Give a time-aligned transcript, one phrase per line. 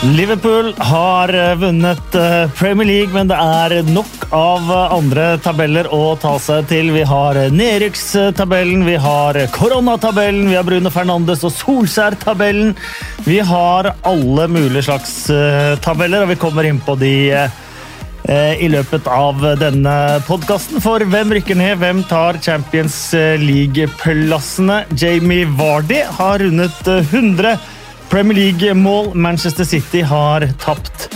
[0.00, 5.90] Liverpool har eh, vunnet eh, Premier League, men det er nok av eh, andre tabeller
[5.92, 6.88] å ta seg til.
[6.94, 12.72] Vi har nedrykkstabellen, vi har koronatabellen, vi har Bruno Fernandes og Solskjær-tabellen.
[13.26, 15.12] Vi har alle mulige slags
[15.84, 17.12] tabeller, og vi kommer inn på de
[18.30, 20.80] i løpet av denne podkasten.
[20.80, 21.80] For hvem rykker ned?
[21.80, 22.96] Hvem tar Champions
[23.42, 24.82] League-plassene?
[24.96, 27.56] Jamie Vardy har rundet 100
[28.10, 29.12] Premier League-mål.
[29.14, 31.06] Manchester City har tapt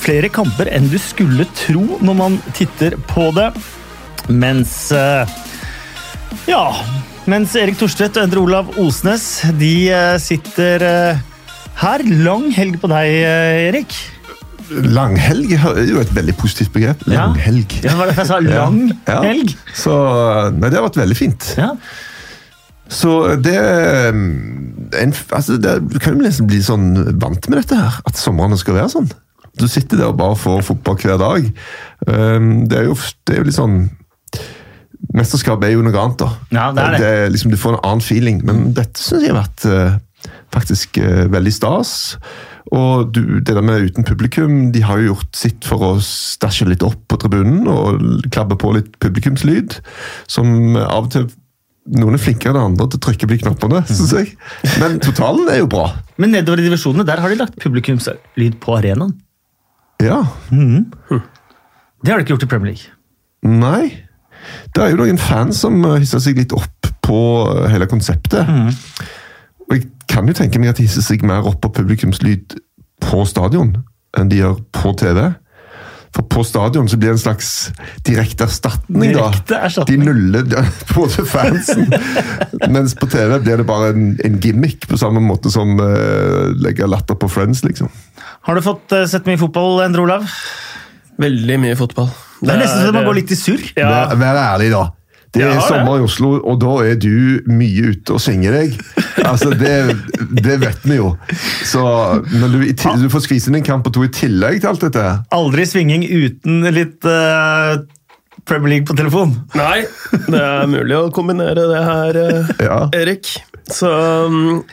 [0.00, 3.50] flere kamper enn du skulle tro når man titter på det.
[4.32, 5.28] Mens eh,
[6.48, 6.64] Ja.
[7.28, 9.26] Mens Erik Thorstvedt og Endre Olav Osnes
[9.60, 11.20] de eh, sitter eh,
[11.82, 12.06] her.
[12.24, 13.12] Lang helg på deg,
[13.68, 13.98] Erik.
[14.70, 17.02] Langhelg er jo et veldig positivt begrep.
[17.10, 17.80] Langhelg.
[17.82, 19.16] Ja, det var derfor jeg sa lang ja.
[19.26, 19.34] Ja.
[19.74, 19.96] Så
[20.54, 21.52] nei, det har vært veldig fint.
[21.58, 21.74] Ja.
[22.90, 23.56] Så det,
[24.98, 28.58] en, altså det Du kan jo nesten bli sånn vant med dette her, at somrene
[28.58, 29.10] skal være sånn.
[29.60, 31.48] Du sitter der og bare får fotball hver dag.
[32.06, 33.80] Um, det er jo, det er jo litt sånn
[35.16, 36.26] Mesterskap er jo noe annet, da.
[36.52, 36.98] Ja, det er det.
[37.02, 38.42] det liksom, du får en annen feeling.
[38.46, 41.00] Men dette syns jeg har vært uh, faktisk
[41.32, 41.94] veldig stas.
[42.76, 46.68] Og du, det der med uten publikum, de har jo gjort sitt for å stæsje
[46.70, 49.80] litt opp på tribunen og klabbe på litt publikumslyd,
[50.30, 51.26] som av og til
[51.88, 54.34] noen er flinkere enn andre til å trykke på de knappene, Synes jeg.
[54.82, 55.86] Men totalen er jo bra.
[56.20, 59.14] Men nedover i divisjonene der har de lagt publikumslyd på arenaen.
[60.00, 60.22] Ja.
[60.52, 60.90] Mm.
[61.10, 62.92] Det har de ikke gjort i Premier League.
[63.44, 64.06] Nei.
[64.74, 67.20] Det er jo noen fans som hisser seg litt opp på
[67.72, 68.48] hele konseptet.
[68.48, 68.70] Mm.
[69.68, 72.56] Og jeg kan jo tenke meg at de hisser seg mer opp på publikumslyd
[73.00, 73.74] på stadion
[74.18, 75.30] enn de gjør på TV.
[76.10, 77.50] For på stadion så blir det en slags
[78.06, 79.12] direkte erstatning.
[79.14, 80.00] Direkte erstatning.
[80.02, 81.86] De nuller både fansen.
[82.66, 86.90] mens på TV blir det bare en, en gimmick, på samme måte som uh, legger
[86.90, 87.92] latter på Friends, liksom.
[88.48, 90.26] Har du fått uh, sett mye fotball, Endre Olav?
[91.20, 92.10] Veldig mye fotball.
[92.40, 93.66] Det, det er nesten så man går litt i surr.
[93.76, 93.90] Ja.
[93.90, 94.86] Vær, vær ærlig, da.
[95.30, 98.74] Det er sommer i Oslo, og da er du mye ute og svinger deg.
[99.20, 99.74] Altså, det,
[100.42, 101.12] det, vet vi jo.
[101.68, 101.82] Så
[102.32, 102.64] når du,
[103.04, 105.04] du får skvise inn en kamp og to i tillegg til alt dette
[105.36, 107.78] Aldri svinging uten litt uh,
[108.48, 109.36] Premier League på telefon.
[109.58, 109.84] Nei,
[110.26, 112.80] det er mulig å kombinere det her, uh, ja.
[112.96, 113.30] Erik.
[113.70, 113.90] Så
[114.26, 114.64] um,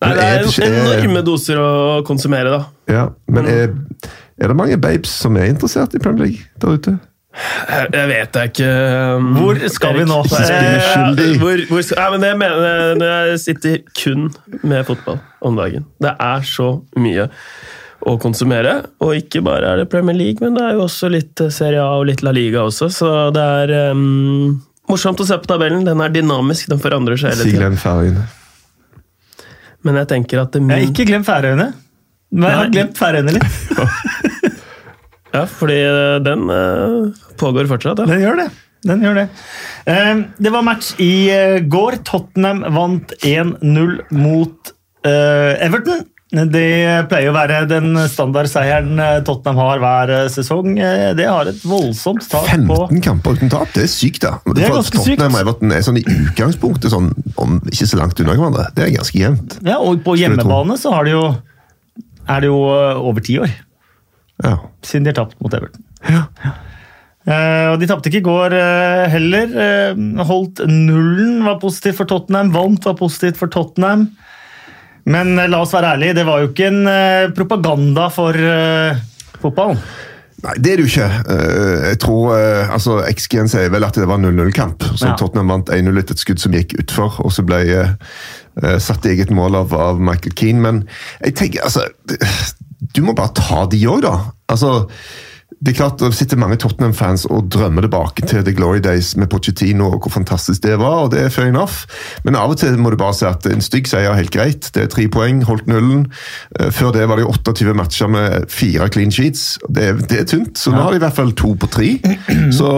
[0.00, 1.68] Nei, det er, er enorme doser å
[2.08, 2.62] konsumere, da.
[2.92, 3.74] Ja, Men er,
[4.38, 6.96] er det mange babes som er interessert i Premier League der ute?
[7.36, 8.68] Jeg vet jeg ikke.
[9.16, 10.20] Um, hvor skal vi nå?
[10.24, 14.30] Eh, hvor, hvor, nei, men jeg, mener, jeg sitter kun
[14.62, 15.84] med fotball om dagen.
[16.02, 16.70] Det er så
[17.00, 17.28] mye
[18.06, 18.78] å konsumere.
[19.04, 21.98] Og ikke bare er det Premier League, men det er jo også litt Serie A
[22.00, 22.88] og litt La Liga også.
[22.92, 24.56] Så det er um,
[24.90, 25.84] morsomt å se på tabellen.
[25.86, 28.22] Den er dynamisk, den forandrer seg hele tiden.
[29.86, 30.72] Men jeg tenker at det min...
[30.72, 31.70] Jeg har ikke glemt Færøyene.
[32.34, 34.42] Men jeg har glemt Færøyene litt.
[35.36, 38.00] Ja, fordi eh, den uh, pågår fortsatt.
[38.00, 38.08] Ja.
[38.08, 38.48] Den gjør det.
[38.86, 39.28] Den gjør det.
[39.88, 42.00] Uh, det var match i uh, går.
[42.06, 44.74] Tottenham vant 1-0 mot
[45.06, 46.00] Everton.
[46.50, 46.70] Det
[47.06, 50.72] pleier å være den standardseieren Tottenham har hver sesong.
[51.14, 54.32] Det har et voldsomt tak 15 kamper uten tap, det er sykt, da.
[54.50, 58.18] Det er ganske Tottenham og Everton er sånn i utgangspunktet sånn, om ikke så langt
[58.18, 58.66] unna hverandre.
[58.74, 59.54] Det er ganske jevnt.
[59.62, 61.22] Ja, og på hjemmebane så har de jo,
[62.26, 62.58] er det jo
[63.06, 63.54] over ti år.
[64.44, 64.58] Ja.
[64.84, 65.84] Siden de har tapt mot Everton.
[66.06, 66.26] Ja.
[67.26, 69.50] Uh, og De tapte ikke i går uh, heller.
[69.50, 72.52] Uh, holdt nullen var positivt for Tottenham.
[72.54, 74.08] Vant var positivt for Tottenham.
[75.06, 76.88] Men la oss være ærlige, det var jo ikke en
[77.30, 78.34] propaganda for
[79.38, 79.78] fotballen.
[80.42, 81.36] Nei, det er det jo ikke.
[81.92, 82.32] jeg tror
[82.74, 84.82] altså, XG-en sier vel at det var 0-0-kamp.
[84.98, 85.14] Så ja.
[85.14, 87.60] Tottenham vant 1-0 etter et skudd som gikk utfor, og så ble
[88.82, 90.64] satt i eget mål av, av Michael Keane.
[90.66, 90.82] Men
[91.22, 91.86] jeg tenker, altså
[92.80, 94.16] du må bare ta de òg, da.
[94.52, 94.86] Altså,
[95.60, 99.26] det er klart, Det sitter mange Tottenham-fans og drømmer tilbake til The Glory Days med
[99.26, 101.86] Pochettino og hvor fantastisk det var, og det er fair enough.
[102.24, 104.70] Men av og til må du bare si at en stygg seier er helt greit.
[104.74, 106.06] Det er tre poeng, holdt nullen.
[106.60, 109.58] Eh, før det var det 28 matcher med fire clean sheets.
[109.68, 111.94] Det, det er tynt, så nå har de i hvert fall to på tre.
[112.58, 112.70] Så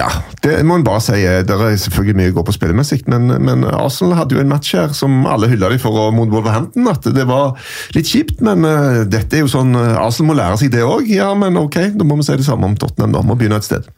[0.00, 0.08] ja,
[0.44, 1.18] det må en bare si.
[1.20, 4.72] Det er selvfølgelig mye å gå på spillemessig, men, men, Arsenal hadde jo en match
[4.76, 6.88] her som alle hylla de for mot Wolverhampton.
[6.88, 7.58] At det var
[7.96, 11.10] litt kjipt, men uh, dette er jo sånn uh, Arsenal må lære seg det òg.
[11.12, 13.12] Ja, men ok, da må vi si det samme om Tottenham.
[13.16, 13.90] da, Må begynne et sted.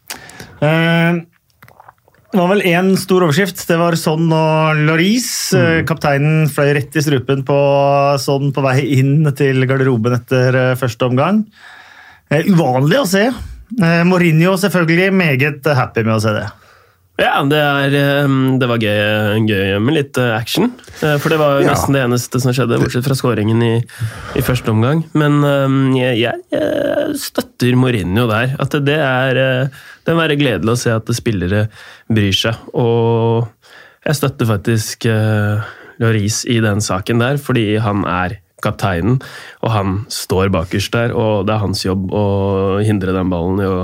[0.63, 1.23] Uh,
[2.33, 3.63] det var vel én stor overskrift.
[3.69, 5.55] Det var Son og Laurice.
[5.55, 5.87] Mm.
[5.87, 7.61] Kapteinen fløy rett i strupen på
[8.23, 11.45] Son på vei inn til garderoben etter første omgang.
[12.33, 13.27] Uvanlig å se.
[13.81, 16.49] Eh, Mourinho selvfølgelig meget happy med å se det.
[17.21, 20.71] Ja, det, er, ehm, det var gøy, gøy, med litt eh, action.
[21.05, 21.75] Eh, for det var jo ja.
[21.75, 23.75] nesten det eneste som skjedde, bortsett fra skåringen i,
[24.33, 25.05] i, første omgang.
[25.19, 25.43] Men
[25.95, 26.63] jeg, jeg,
[27.21, 28.57] støtter Mourinho der.
[28.63, 31.67] At det er eh, Det må være gledelig å se at spillere
[32.11, 32.65] bryr seg.
[32.81, 33.45] Og
[34.03, 35.07] jeg støtter faktisk
[36.03, 39.21] Loris i den saken der, fordi han er kapteinen,
[39.63, 42.27] og han står bakerst der, og det er hans jobb å
[42.85, 43.81] hindre den ballen i å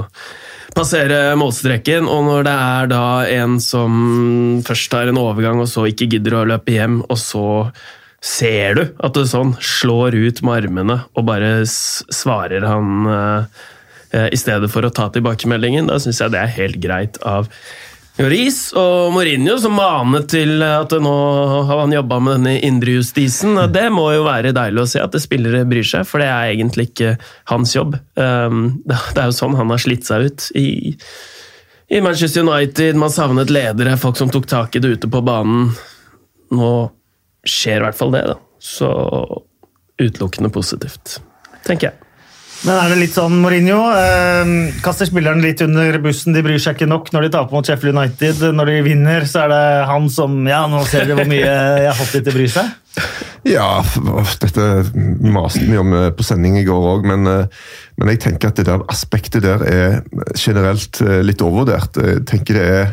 [0.76, 3.04] passere målstreken, og når det er da
[3.38, 7.48] en som først tar en overgang, og så ikke gidder å løpe hjem, og så
[8.24, 13.42] ser du at det sånn slår ut med armene, og bare svarer han uh,
[14.32, 17.50] i stedet for å ta tilbakemeldingen, da syns jeg det er helt greit av
[18.18, 21.14] Ris og Mourinho som manet til at nå
[21.68, 23.54] har han jobba med denne indrejustisen.
[23.70, 26.88] Det må jo være deilig å se at spillere bryr seg, for det er egentlig
[26.88, 27.12] ikke
[27.52, 27.94] hans jobb.
[28.18, 30.96] Um, det er jo sånn han har slitt seg ut i,
[31.94, 32.98] i Manchester United.
[32.98, 35.70] Man savnet ledere, folk som tok tak i det ute på banen.
[36.50, 36.72] Nå
[37.46, 38.38] skjer i hvert fall det, da.
[38.58, 38.90] Så
[40.02, 41.20] utelukkende positivt,
[41.62, 42.07] tenker jeg.
[42.66, 43.78] Men er det litt sånn Mourinho?
[43.94, 44.50] Eh,
[44.82, 46.34] kaster spilleren litt under bussen.
[46.34, 48.42] De bryr seg ikke nok når de taper mot Sheffield United.
[48.56, 51.90] Når de vinner, så er det han som Ja, nå ser dere hvor mye jeg
[51.90, 52.76] har fått de til å bry seg.
[53.46, 53.84] Ja,
[54.42, 54.66] dette
[55.22, 57.66] maste vi om eh, på sending i går òg, men, eh,
[57.96, 60.00] men, jeg tenker at det der aspektet der er
[60.34, 62.00] generelt eh, litt overvurdert.
[62.02, 62.92] Jeg tenker det er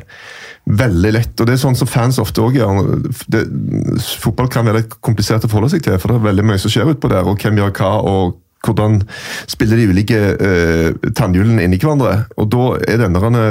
[0.65, 1.33] veldig lett.
[1.39, 2.95] og Det er sånn som fans ofte òg gjør.
[3.31, 3.43] Det,
[4.21, 6.73] fotball kan være litt komplisert å forholde seg til, for det er veldig mye som
[6.73, 7.25] skjer utpå der.
[7.25, 8.99] og Hvem gjør hva, og hvordan
[9.51, 12.25] spiller de ulike uh, tannhjulene i hverandre.
[12.37, 13.43] og Da er denne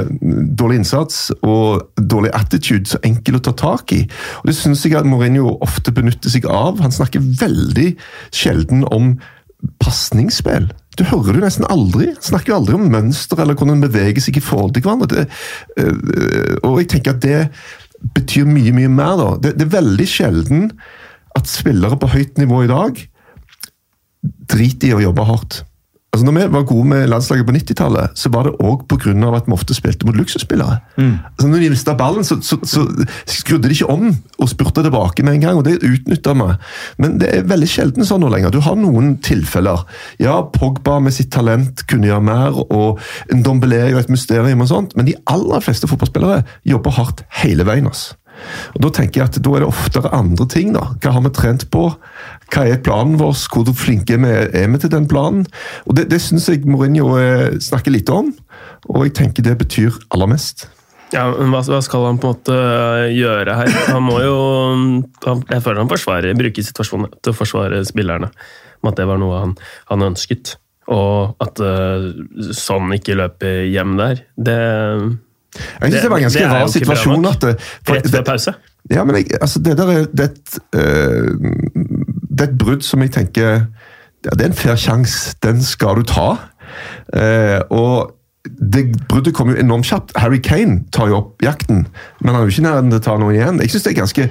[0.57, 4.03] dårlig innsats og dårlig attitude så enkel å ta tak i.
[4.41, 6.81] og Det syns jeg at Mourinho ofte benytter seg av.
[6.83, 7.93] Han snakker veldig
[8.35, 9.15] sjelden om
[9.81, 10.69] pasningsspill.
[10.99, 12.11] Du hører det nesten aldri.
[12.13, 15.09] Han snakker jo aldri om mønster eller hvordan en beveger seg i forhold til hverandre.
[15.15, 15.25] Det,
[15.81, 17.41] uh, og jeg tenker at det
[18.15, 19.17] betyr mye, mye mer.
[19.19, 19.31] da.
[19.41, 20.69] Det, det er veldig sjelden
[21.35, 23.01] at spillere på høyt nivå i dag
[24.51, 25.63] drit i å jobbe hardt.
[26.15, 29.11] Altså når vi var gode med landslaget på 90-tallet, så var det òg pga.
[29.35, 30.77] at vi ofte spilte mot luksusspillere.
[30.95, 31.17] Mm.
[31.27, 32.85] Altså når de mista ballen, så, så, så,
[33.27, 35.57] skrudde de ikke om og spurte tilbake med en gang.
[35.57, 36.47] og Det utnytta vi.
[36.97, 38.55] Men det er veldig sjelden sånn nå lenger.
[38.55, 39.83] Du har noen tilfeller.
[40.23, 44.63] Ja, Pogba med sitt talent kunne gjøre mer, og en Dombelé er jo et mysterium,
[44.63, 47.91] og sånt, men de aller fleste fotballspillere jobber hardt hele veien.
[47.91, 48.15] altså.
[48.75, 50.73] Og Da tenker jeg at da er det oftere andre ting.
[50.73, 50.91] da.
[51.01, 51.87] Hva har vi trent på?
[52.53, 53.35] Hva er planen vår?
[53.51, 55.45] Hvor flinke er vi til den planen?
[55.85, 58.33] Og Det, det syns jeg Mourinho eh, snakker lite om,
[58.89, 60.67] og jeg tenker det betyr aller mest.
[61.13, 63.73] Ja, men hva, skal han på en måte eh, gjøre her?
[63.93, 64.37] Han må jo
[65.49, 68.31] Jeg føler han forsvarer, bruker situasjonen til å forsvare spillerne.
[68.81, 69.57] Om at det var noe han,
[69.89, 70.57] han ønsket.
[70.91, 71.57] Og at
[72.53, 74.59] sånn ikke løper hjem der, det
[75.55, 77.25] jeg synes det, var en ganske rar situasjon.
[77.25, 77.53] at det,
[77.89, 78.53] Rett før pause?
[78.91, 81.31] Ja, men jeg, altså, det der er, det, et, uh,
[82.29, 83.49] det er et brudd som jeg tenker
[84.25, 85.35] ja, Det er en fair sjanse.
[85.43, 86.29] Den skal du ta.
[87.13, 88.14] Uh, og
[88.45, 90.13] det bruddet kom jo enormt kjapt.
[90.19, 91.85] Harry Kane tar jo opp jakten,
[92.21, 93.59] men han er jo ikke nær til å ta noe igjen.
[93.63, 94.27] Jeg synes det er ganske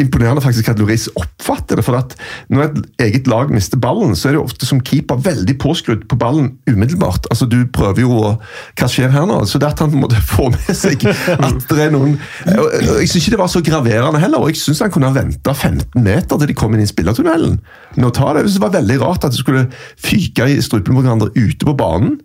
[0.00, 1.84] imponerende faktisk at Loris oppfatter det.
[1.84, 2.16] for at
[2.48, 2.78] Når et
[3.08, 7.28] eget lag mister ballen, så er det ofte som keeper veldig påskrudd på ballen umiddelbart.
[7.30, 8.34] Altså Du prøver jo å
[8.78, 9.42] Hva skjer her nå?
[9.48, 13.36] Så det at han måtte få med seg at det er noen Jeg syns ikke
[13.36, 16.48] det var så graverende heller, og jeg syns han kunne ha venta 15 meter til
[16.48, 17.58] de kom inn i spillertunnelen
[17.96, 18.46] med å ta det.
[18.48, 19.66] Det var veldig rart at det skulle
[20.00, 22.18] fyke i strupen på hverandre ute på banen.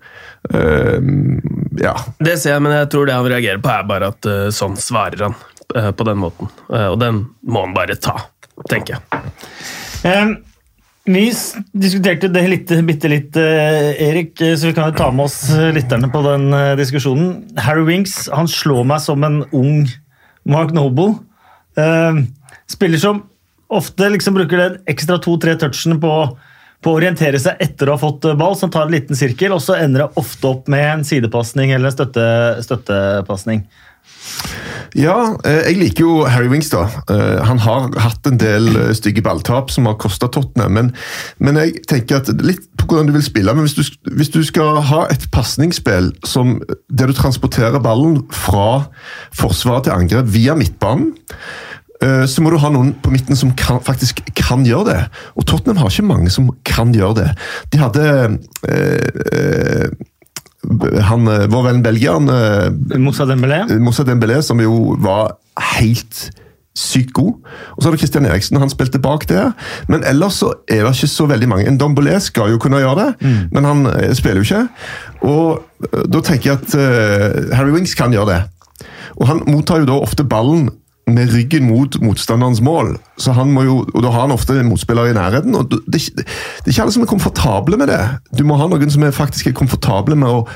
[0.51, 0.99] Uh,
[1.79, 1.93] ja.
[2.19, 4.75] Det ser jeg, men jeg tror det han reagerer på, er bare at uh, sånn
[4.79, 5.37] svarer han
[5.75, 6.49] uh, på den måten.
[6.67, 8.17] og den må han bare ta,
[8.69, 9.23] tenker jeg.
[10.03, 10.35] Um,
[11.07, 11.25] vi
[11.75, 16.21] diskuterte det litt, bitte litt, Erik, så vi kan jo ta med oss lytterne på
[16.23, 16.45] den
[16.79, 17.33] diskusjonen.
[17.59, 19.83] Harry Winks han slår meg som en ung
[20.47, 21.17] Mark Noble.
[21.75, 22.23] Uh,
[22.71, 23.23] spiller som
[23.73, 26.13] ofte liksom bruker den ekstra to-tre touchene på
[26.83, 29.63] på å orientere seg etter å ha fått ball, som tar en liten sirkel, og
[29.63, 32.27] så ender det ofte opp med en sidepasning eller en støtte,
[32.67, 33.63] støttepasning.
[34.93, 36.83] Ja, eh, jeg liker jo Harry Wings, da.
[37.09, 40.75] Eh, han har hatt en del eh, stygge balltap som har kosta Tottenham.
[40.77, 40.91] Men,
[41.41, 43.55] men, jeg tenker at litt på hvordan du vil spille.
[43.57, 43.81] Men hvis du,
[44.13, 48.85] hvis du skal ha et pasningsspill der du transporterer ballen fra
[49.33, 51.72] forsvaret til angrep via midtbanen Eh,
[52.27, 55.01] så må du ha noen på midten som kan, faktisk kan gjøre det.
[55.39, 57.29] Og Tottenham har ikke mange som kan gjøre det.
[57.73, 58.07] De hadde
[58.69, 60.09] eh, eh
[61.03, 62.29] han, var vår venn belgieren
[63.03, 63.65] Moussa Dembélé.
[63.83, 65.33] Moussa Dembélé, som jo var
[65.75, 66.29] helt
[66.79, 67.33] sykt god.
[67.75, 69.51] Og så har du Christian Eriksen, han spilte bak der.
[69.91, 71.67] Men ellers så er det ikke så veldig mange.
[71.67, 73.41] En Dombelé skal jo kunne gjøre det, mm.
[73.51, 73.83] men han
[74.15, 74.63] spiller jo ikke.
[75.27, 78.41] Og da tenker jeg at Harry Wings kan gjøre det.
[79.19, 80.69] Og han mottar jo da ofte ballen
[81.11, 82.95] med ryggen mot motstanderens mål.
[83.19, 85.55] Så han må jo, og Da har han ofte en motspiller i nærheten.
[85.55, 85.81] og det,
[86.15, 88.01] det, er ikke alle som er komfortable med det.
[88.37, 90.47] Du må ha noen som er faktisk er komfortable med å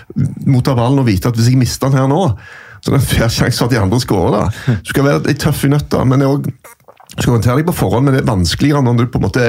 [0.48, 2.24] motta ballen og vite at hvis jeg mister den her nå,
[2.82, 4.38] så er det en fair sjanse for at de andre skårer.
[4.38, 4.78] da.
[4.84, 6.77] Du skal være ei tøff i nøtta, men det er også
[7.18, 9.46] skal håndtere deg på forhånd, men det er vanskeligere når du på en måte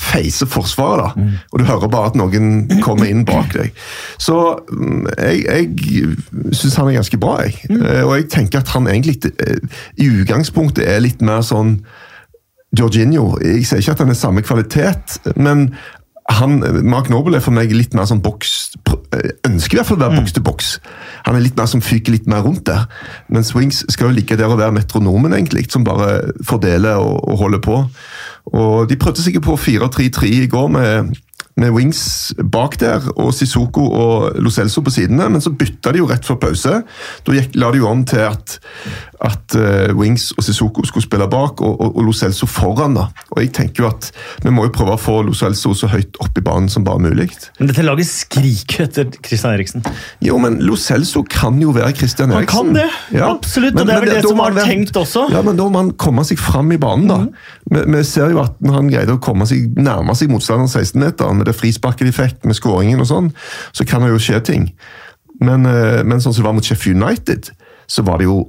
[0.00, 1.10] feiser forsvaret.
[1.10, 1.32] da, mm.
[1.52, 2.52] Og du hører bare at noen
[2.84, 3.74] kommer inn bak deg.
[4.18, 4.36] Så
[4.70, 7.58] mm, jeg, jeg syns han er ganske bra, jeg.
[7.70, 7.82] Mm.
[7.84, 9.60] Eh, og jeg tenker at han egentlig eh,
[10.00, 11.78] i utgangspunktet er litt mer sånn
[12.76, 13.34] Georginio.
[13.42, 15.72] Jeg sier ikke at han er samme kvalitet, men
[16.38, 18.54] han, Mark Noble er for meg litt mer sånn boks
[19.16, 20.68] eh, Ønsker i hvert fall å være boks til boks.
[21.26, 22.86] Han er litt mer som fyker litt mer rundt der.
[23.32, 27.42] Mens Wings skal jo ligge der og være metronomen, egentlig, som bare fordeler og, og
[27.44, 27.80] holder på.
[28.50, 31.12] Og De prøvde sikkert på 4-3-3 i går med
[31.60, 36.00] med Wings bak der og Sissoko og Lo Celso på sidene, men så bytta de
[36.00, 36.80] jo rett før pause.
[37.26, 38.56] Da gikk, la de jo om til at,
[39.20, 42.94] at uh, Wings og Sissoko skulle spille bak, og, og, og, Lo Celso foran.
[42.96, 43.08] da.
[43.34, 44.08] Og jeg tenker jo at
[44.44, 47.02] Vi må jo prøve å få Lo Celso så høyt opp i banen som bare
[47.04, 47.28] mulig.
[47.58, 49.84] Men dette laget skriker etter Christian Eriksen.
[50.24, 52.56] Jo, men Lo Celso kan jo være Christian Eriksen.
[52.56, 52.86] Han kan det,
[53.18, 53.28] ja.
[53.28, 53.76] absolutt.
[53.76, 55.26] Men, og det er vel det, det som vært tenkt også.
[55.34, 57.18] Ja, men Da må han komme seg fram i banen, da.
[57.26, 57.50] Mm.
[57.74, 61.36] Vi, vi, ser jo at når han greide å komme seg, nærme seg motstanderen 16-meter
[61.36, 63.28] med det frisparket de fikk, med skåringen og sånn,
[63.76, 64.70] så kan det jo skje ting.
[65.44, 67.52] Men, eh, men sånn som det var mot Sheffield United,
[67.90, 68.40] så var det jo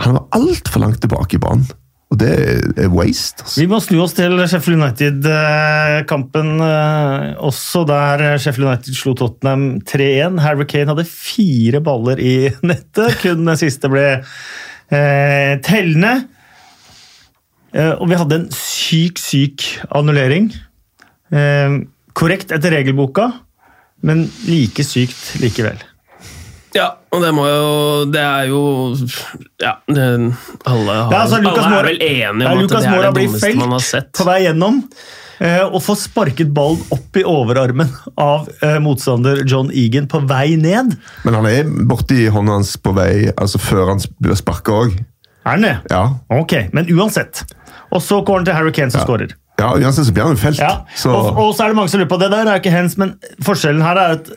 [0.00, 1.68] Han var altfor langt tilbake i banen.
[2.12, 2.32] Og det
[2.76, 3.40] er waste.
[3.40, 3.60] Altså.
[3.62, 6.50] Vi må snu oss til Sheffield United-kampen.
[6.60, 10.36] Eh, også der Sheffield United slo Tottenham 3-1.
[10.44, 12.34] Harry Kane hadde fire baller i
[12.68, 13.16] nettet.
[13.22, 16.12] Kun den siste ble eh, tellende.
[17.72, 20.50] Eh, og vi hadde en syk, syk annullering.
[21.32, 21.78] Eh,
[22.12, 23.30] korrekt etter regelboka,
[24.04, 25.80] men like sykt likevel.
[26.76, 27.72] Ja, og det må jo
[28.12, 28.60] Det er jo
[29.60, 30.04] Ja, det,
[30.64, 33.52] alle, har, ja, altså, alle er vel enige om ja, at det er det dummeste
[33.58, 34.08] man har sett.
[34.16, 34.80] På vei gjennom
[35.42, 40.56] eh, og får sparket ballen opp i overarmen av eh, motstander John Egan på vei
[40.60, 40.96] ned.
[41.26, 44.96] Men han er borti hånda hans på vei, altså før han blir sparka òg.
[45.42, 45.76] Er han det?
[45.90, 46.04] Ja.
[46.32, 47.44] Ok, Men uansett.
[47.92, 49.06] Og så går han til Harry Kane som ja.
[49.08, 49.34] skårer.
[49.60, 50.62] Ja, uansett så blir han jo felt.
[50.62, 50.86] Ja.
[50.96, 51.12] Så.
[51.12, 53.14] Og, og, så er det mange som lurer på det der er ikke hens, men
[53.44, 54.32] forskjellen her er at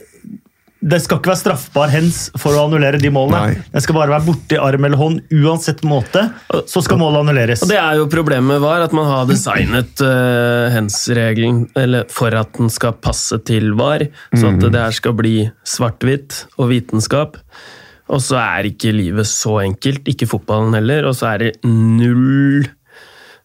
[0.85, 3.55] det skal ikke være straffbar hens for å annullere de målene.
[3.55, 3.69] Nei.
[3.73, 6.27] Den skal bare være borti arm eller hånd, uansett måte.
[6.69, 7.63] Så skal målet annulleres.
[7.65, 11.65] Og det er jo Problemet var at man har designet uh, hens-regelen
[12.13, 14.69] for at den skal passe til VAR, så at mm.
[14.69, 15.33] det her skal bli
[15.67, 17.41] svart-hvitt og vitenskap.
[18.13, 22.69] Og så er ikke livet så enkelt, ikke fotballen heller, og så er det null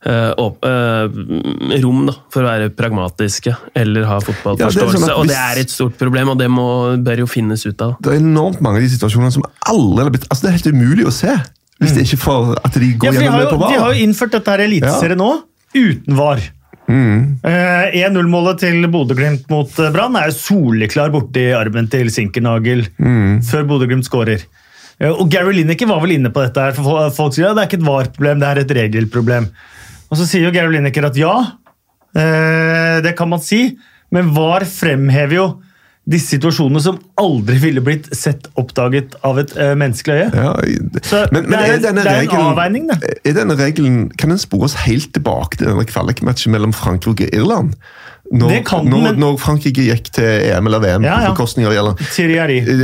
[0.00, 4.96] rom da, for å være pragmatiske eller ha fotballforståelse.
[4.96, 7.84] Ja, sånn og det er et stort problem, og det må, bør jo finnes ut
[7.84, 7.98] av.
[8.00, 11.14] Det er enormt mange av de situasjonene som alle altså Det er helt umulig å
[11.14, 11.34] se.
[11.80, 12.08] Hvis det mm.
[12.08, 13.72] ikke for at de går ja, gjennom det på VAR.
[13.72, 15.20] De har jo innført dette her eliteserien ja.
[15.20, 15.30] nå,
[15.76, 16.42] uten VAR.
[16.90, 17.18] Mm.
[17.46, 23.44] 1-0-målet eh, til Bodø-Glimt mot eh, Brann er soleklar borti armen til Sinkernagel mm.
[23.46, 24.42] før Bodø-Glimt skårer.
[25.14, 26.60] Og Gary Lineker var vel inne på dette.
[26.60, 29.46] her, for Folk sier ja, det er ikke et VAR-problem, det er et regelproblem.
[30.10, 31.34] Og så sier jo Gary Lineker at ja,
[32.18, 33.76] eh, det kan man si,
[34.10, 35.48] men VAR fremhever jo
[36.10, 40.28] disse situasjonene som aldri ville blitt sett oppdaget av et uh, menneskelig øye.
[40.32, 40.52] Ja,
[41.06, 43.12] så men, men det er, er, det er regelen, en avveining, det.
[43.28, 47.76] Er denne regelen, Kan den spores helt tilbake til denne kvalikmatchen mellom Frankrike og Irland?
[48.30, 49.16] Når, den, når, men...
[49.18, 51.30] når, Frankrike gikk til EM eller VM ja, ja.
[51.30, 52.02] på bekostning av Irland.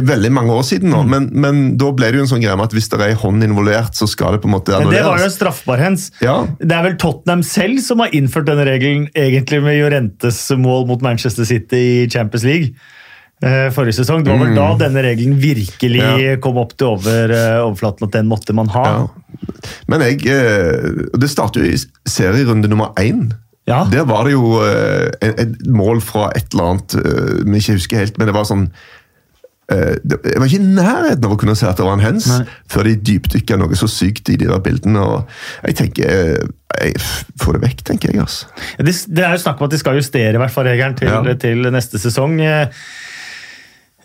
[0.08, 1.12] Veldig mange år siden nå, mm.
[1.12, 3.18] men, men, da ble det jo en sånn greie med at hvis det er ei
[3.20, 5.04] hånd involvert, så skal det på en måte annulleres.
[5.04, 6.08] Det var jo straffbar hens.
[6.24, 6.34] Ja.
[6.58, 11.06] Det er vel Tottenham selv som har innført denne regelen, egentlig med Jorentes mål mot
[11.06, 12.74] Manchester City i Champions League.
[13.44, 14.26] Eh, forrige sesong.
[14.26, 14.58] Det var vel mm.
[14.58, 16.36] da denne regelen virkelig ja.
[16.42, 18.86] kom opp til over, uh, overflaten, at den måtte man ha.
[18.90, 19.48] Ja.
[19.86, 20.24] Men jeg
[21.14, 23.28] Det starter jo i serierunde nummer én.
[23.66, 23.80] Ja.
[23.90, 28.04] Der var det jo uh, et, mål fra et eller annet uh, vi ikke husker
[28.04, 28.68] helt, men det var sånn
[29.72, 32.28] uh, Jeg var ikke i nærheten av å kunne se at det var en hens,
[32.30, 32.44] Nei.
[32.70, 35.02] før de dypdykka noe så sykt i de der bildene.
[35.02, 36.46] og Jeg tenker
[36.76, 36.94] jeg
[37.40, 38.20] får det vekk, tenker jeg.
[38.20, 38.48] altså.
[38.78, 41.36] Det, det er jo snakk om at de skal justere hvert fall regelen til, ja.
[41.40, 42.36] til neste sesong.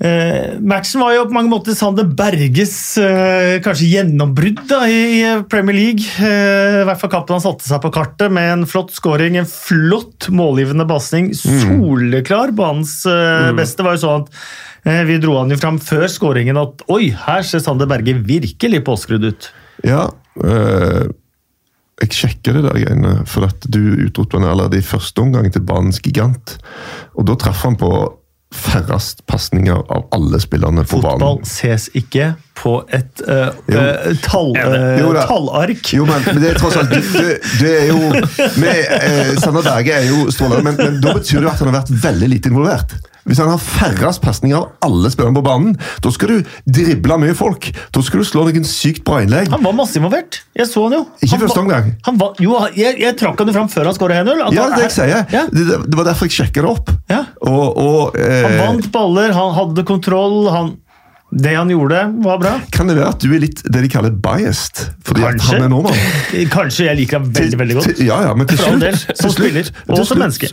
[0.01, 5.77] Eh, matchen var jo på mange måter Sander Berges eh, kanskje gjennombrudd da, i Premier
[5.77, 6.07] League.
[6.17, 9.49] Eh, I hvert fall kampen han satte seg på kartet med en flott scoring, en
[9.49, 11.29] flott målgivende basning.
[11.29, 11.61] Mm.
[11.61, 12.55] Soleklar.
[12.57, 13.59] Banens eh, mm.
[13.61, 14.39] beste var jo sånn at
[14.89, 18.81] eh, vi dro han jo fram før scoringen at oi, her ser Sander Berge virkelig
[18.87, 19.51] påskrudd ut.
[19.85, 20.07] Ja,
[20.41, 21.11] øh,
[22.01, 26.01] jeg sjekker det der greiene, for at du utropte han i første omgang til banens
[26.01, 26.55] gigant.
[27.13, 27.91] Og da traff han på
[28.51, 31.45] færrest pasninger av alle spillerne på Fotball banen.
[31.47, 33.79] ses ikke på et uh, Jo.
[33.79, 35.93] eh, tall, uh, Jo tallark.
[35.95, 37.31] Jo, men, men det er tross alt Det, du,
[37.61, 38.01] du er jo
[38.61, 41.79] med, Sander Berge er jo strålende, men, men da betyr det jo at han har
[41.79, 42.97] vært veldig lite involvert.
[43.27, 47.35] Hvis han har færrest pasninger av alle spillerne på banen, da skal du drible mye
[47.37, 47.67] folk.
[47.93, 49.51] Da skal du slå noen sykt bra innlegg.
[49.53, 50.39] Han var masse involvert.
[50.57, 51.01] Jeg så han jo.
[51.21, 51.91] Ikke han første var- omgang.
[52.07, 54.41] Han var, jo, jeg, jeg trakk han jo fram før han skåra 1-0.
[54.57, 55.25] Ja, det er- jeg sier.
[55.31, 55.43] Ja.
[55.53, 56.89] Det, det var derfor jeg sjekka det opp.
[57.11, 57.25] Ja.
[57.41, 60.49] Og, og eh, Han vant baller, han hadde kontroll.
[60.49, 60.73] Han,
[61.31, 62.55] det han gjorde, var bra.
[62.75, 64.81] Kan det være at du er litt det de kaller biased?
[65.07, 65.53] Fordi Kanskje.
[65.53, 66.01] han er nordmann?
[66.57, 67.91] Kanskje jeg liker ham veldig veldig godt.
[67.95, 70.49] Til- Ja, ja, men til slutt, som spiller, og som menneske.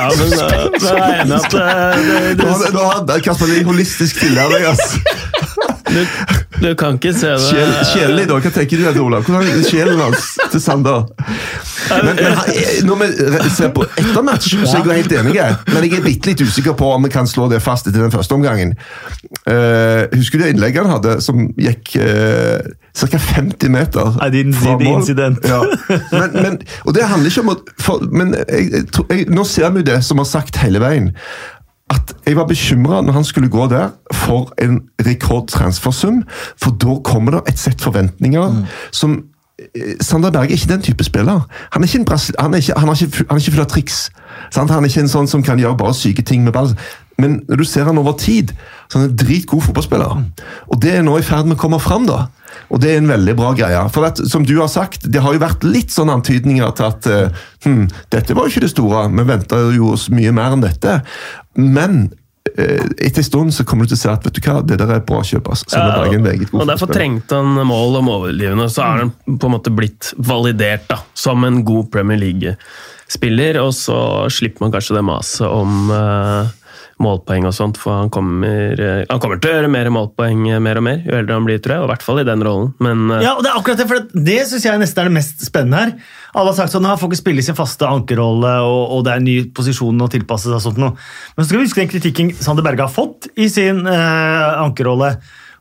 [0.00, 0.38] Ja, men uh,
[0.80, 1.60] jeg er enig at uh,
[2.00, 4.64] det, det, nå har Kasper en holistisk tilnærming.
[4.72, 6.38] ass.
[6.60, 8.38] Du, kan ikke se det Sjel, Sjelelig, da.
[8.40, 9.24] Hva tenker du, Ed Olav?
[9.26, 11.06] Hvordan er sjelen hans til Sander?
[11.90, 15.34] Men, men når vi ser på etter matchen, så er jeg jo helt enig.
[15.70, 18.14] Men jeg er bitte litt usikker på om vi kan slå det fast etter den
[18.14, 18.76] første omgangen.
[19.48, 22.60] Uh, husker du det innlegget han hadde, som gikk uh,
[22.94, 23.20] ca.
[23.20, 25.00] 50 meter I fra mål?
[25.00, 25.46] incident.
[25.46, 25.62] Ja.
[26.12, 29.72] Men, men, og det handler ikke om å for, Men jeg, jeg, jeg, nå ser
[29.72, 31.10] vi jo det som har sagt hele veien
[31.90, 36.22] at jeg var bekymra når han skulle gå der for en rekordtransfersum,
[36.56, 38.62] for da kommer det et sett forventninger
[38.94, 39.18] som
[39.58, 41.40] eh, Sander Berge er ikke den type spiller.
[41.72, 43.66] Han er ikke, en Brasil han er ikke, han er ikke, han er ikke full
[43.66, 44.10] av triks.
[44.50, 44.70] Sant?
[44.70, 46.74] Han er ikke en sånn som kan gjøre bare syke ting med ball.
[47.20, 48.54] Men når du ser han over tid,
[48.90, 50.22] så er han en dritgod fotballspiller.
[50.66, 52.24] Og det er nå i ferd med å komme fram, da.
[52.74, 53.82] Og det er en veldig bra greie.
[53.94, 57.10] For at, som du har sagt, det har jo vært litt sånne antydninger til at
[57.10, 60.66] uh, hm, dette var jo ikke det store, vi venta jo oss mye mer enn
[60.66, 60.98] dette.
[61.54, 62.02] Men
[62.50, 64.78] eh, etter en stund så kommer du til å se at vet du hva, det
[64.82, 65.50] der er bra kjøp.
[65.54, 65.70] Altså.
[65.70, 68.66] Ja, og, er og Derfor trengte han mål om overlivende.
[68.74, 73.62] Så er han på en måte blitt validert da, som en god Premier League-spiller.
[73.62, 74.00] Og så
[74.34, 76.56] slipper man kanskje det maset om eh,
[77.00, 80.60] målpoeng og sånt, for han kommer, eh, han kommer til å gjøre mer målpoeng eh,
[80.62, 81.82] mer og mer jo eldre han blir, tror jeg.
[81.82, 82.72] Og I hvert fall i den rollen.
[82.82, 85.16] Men eh, Ja, og Det er akkurat det, for det, synes jeg nesten er det
[85.16, 85.94] mest spennende her.
[86.30, 89.22] Alle har sagt sånn, han får ikke spille sin faste ankerrolle, og, og det er
[89.22, 90.62] en ny posisjon å tilpasse seg.
[90.62, 90.94] sånt noe.
[91.34, 95.16] Men så skal vi huske den kritikken Sander Berge har fått i sin eh, ankerrolle.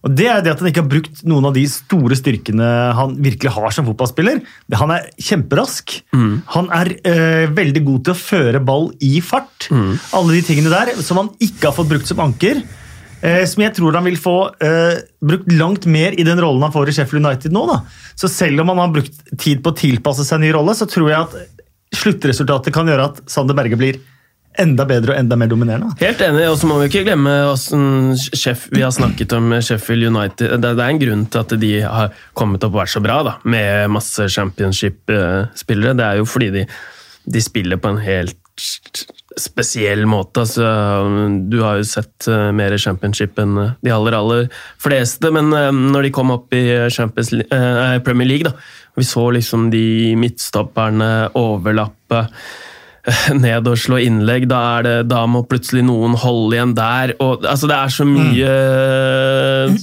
[0.08, 3.18] Og Det er det at han ikke har brukt noen av de store styrkene han
[3.20, 4.40] virkelig har som fotballspiller.
[4.80, 5.98] Han er kjemperask.
[6.56, 9.68] Han er eh, veldig god til å føre ball i fart.
[10.16, 12.64] Alle de tingene der som han ikke har fått brukt som anker.
[13.20, 16.72] Eh, som jeg tror han vil få eh, brukt langt mer i den rollen han
[16.72, 17.66] får i Sheffield United nå.
[17.68, 17.82] Da.
[18.16, 20.88] Så selv om han har brukt tid på å tilpasse seg en ny rolle, så
[20.88, 21.36] tror jeg at
[22.00, 24.00] sluttresultatet kan gjøre at Sander Berge blir
[24.62, 25.94] enda bedre og enda mer dominerende.
[26.02, 30.10] Helt enig, og så må vi ikke glemme hvordan Sheff, vi har snakket om Sheffield
[30.12, 30.58] United.
[30.62, 33.38] Det, er en grunn til at de har kommet opp og vært så bra, da,
[33.50, 35.96] med masse championship-spillere.
[36.00, 36.66] Det er jo fordi de,
[37.30, 38.38] de spiller på en helt
[39.40, 40.44] spesiell måte.
[40.44, 40.66] Altså,
[41.52, 44.48] du har jo sett eh, mer championship enn eh, de aller, aller
[44.82, 46.64] fleste, men eh, når de kom opp i
[48.06, 48.56] Premier League, da,
[49.00, 52.26] vi så liksom de midtstopperne overlappe
[53.44, 57.14] ned og slå innlegg, da, er det, da må plutselig noen holde igjen der.
[57.24, 58.52] Og, altså, det er så mye
[59.70, 59.80] mm.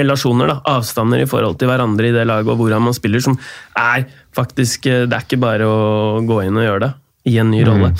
[0.00, 3.38] relasjoner, da, avstander i forhold til hverandre i det laget og hvordan man spiller, som
[3.78, 6.92] er faktisk eh, Det er ikke bare å gå inn og gjøre det
[7.32, 7.92] i en ny rolle.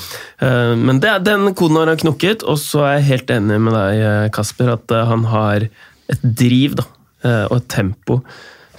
[0.43, 3.77] Eh, Men det, den koden har han knukket, og så er jeg helt enig med
[3.77, 5.69] deg, Kasper, at han har
[6.13, 6.89] et driv da,
[7.23, 8.19] og et tempo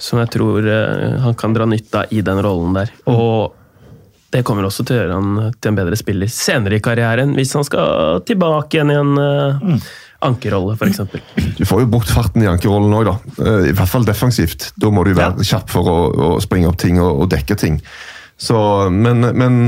[0.04, 0.66] som jeg tror
[1.24, 2.90] han kan dra nytte av i den rollen der.
[3.08, 3.54] Og
[4.34, 7.54] det kommer også til å gjøre han til en bedre spiller senere i karrieren, hvis
[7.54, 9.92] han skal tilbake igjen i en uh,
[10.26, 11.04] ankerrolle, f.eks.
[11.58, 13.14] Du får jo bort farten i ankerrollen òg, da.
[13.44, 14.70] Eh, I hvert fall defensivt.
[14.80, 17.78] Da må du være kjapp for å, å springe opp ting og, og dekke ting.
[18.40, 18.56] Så,
[18.90, 19.58] men, men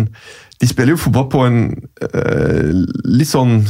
[0.58, 1.60] de spiller jo fotball på en
[2.02, 2.70] uh,
[3.06, 3.60] litt sånn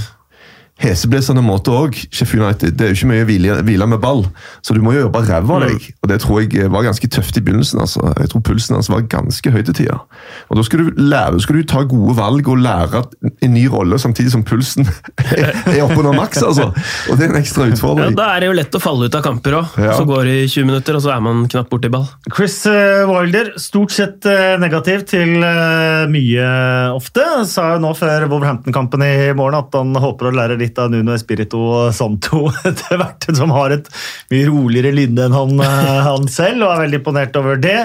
[0.82, 1.96] heseblesende måte òg,
[2.36, 2.74] United.
[2.76, 4.26] Det er jo ikke mye hvile, hvile med ball,
[4.64, 5.86] så du må jo jobbe ræva av deg.
[6.04, 7.80] Og det tror jeg var ganske tøft i begynnelsen.
[7.80, 8.02] altså.
[8.20, 10.02] Jeg tror pulsen hans var ganske høy til tider.
[10.50, 13.02] Og da skal du lære, skal du ta gode valg og lære
[13.46, 14.84] en ny rolle, samtidig som pulsen
[15.72, 16.42] er oppe under maks.
[16.44, 16.68] altså.
[17.10, 18.14] Og det er en ekstra Ja, utfordring.
[18.18, 19.80] da er det jo lett å falle ut av kamper òg.
[19.80, 19.96] Ja.
[19.96, 22.04] Så går det i 20 minutter, og så er man knapt borti ball.
[22.36, 26.52] Chris eh, Wilder, stort sett eh, negativ til eh, mye
[26.92, 27.24] ofte.
[27.48, 31.14] Sa jo nå før Wolverhampton-kampen i morgen at han håper å lære litt av Nuno
[31.14, 31.60] Espirito
[31.94, 33.88] Santo etter hvert, som har et
[34.32, 37.78] mye roligere lynne enn han, eh, han selv, og er veldig imponert over det.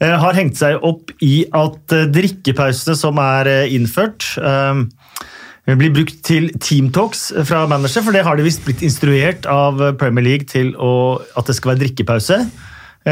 [0.00, 4.24] Eh, Har hengt seg opp i at eh, drikkepausene som er innført
[5.68, 10.24] blir brukt til teamtalks fra manager, for det har de visst blitt instruert av Premier
[10.24, 12.38] League til å, at det skal være drikkepause.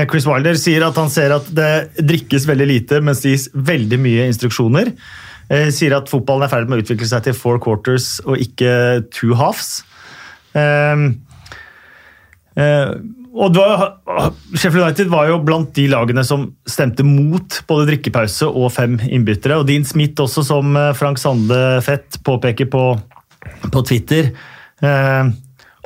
[0.08, 4.00] Chris Wilder sier at han ser at det drikkes veldig lite, mens det gis veldig
[4.00, 4.94] mye instruksjoner.
[5.52, 8.72] Eh, sier at fotballen er ferdig med å utvikle seg til four quarters og ikke
[9.14, 9.80] two halves.
[10.56, 11.06] Eh,
[12.62, 12.96] eh,
[13.36, 13.98] og var,
[14.56, 19.58] Sheffield United var jo blant de lagene som stemte mot både drikkepause og fem innbyttere.
[19.60, 22.84] Og Dean Smith også, som eh, Frank Sande Fett påpeker på,
[23.72, 24.32] på Twitter.
[24.80, 25.34] Eh,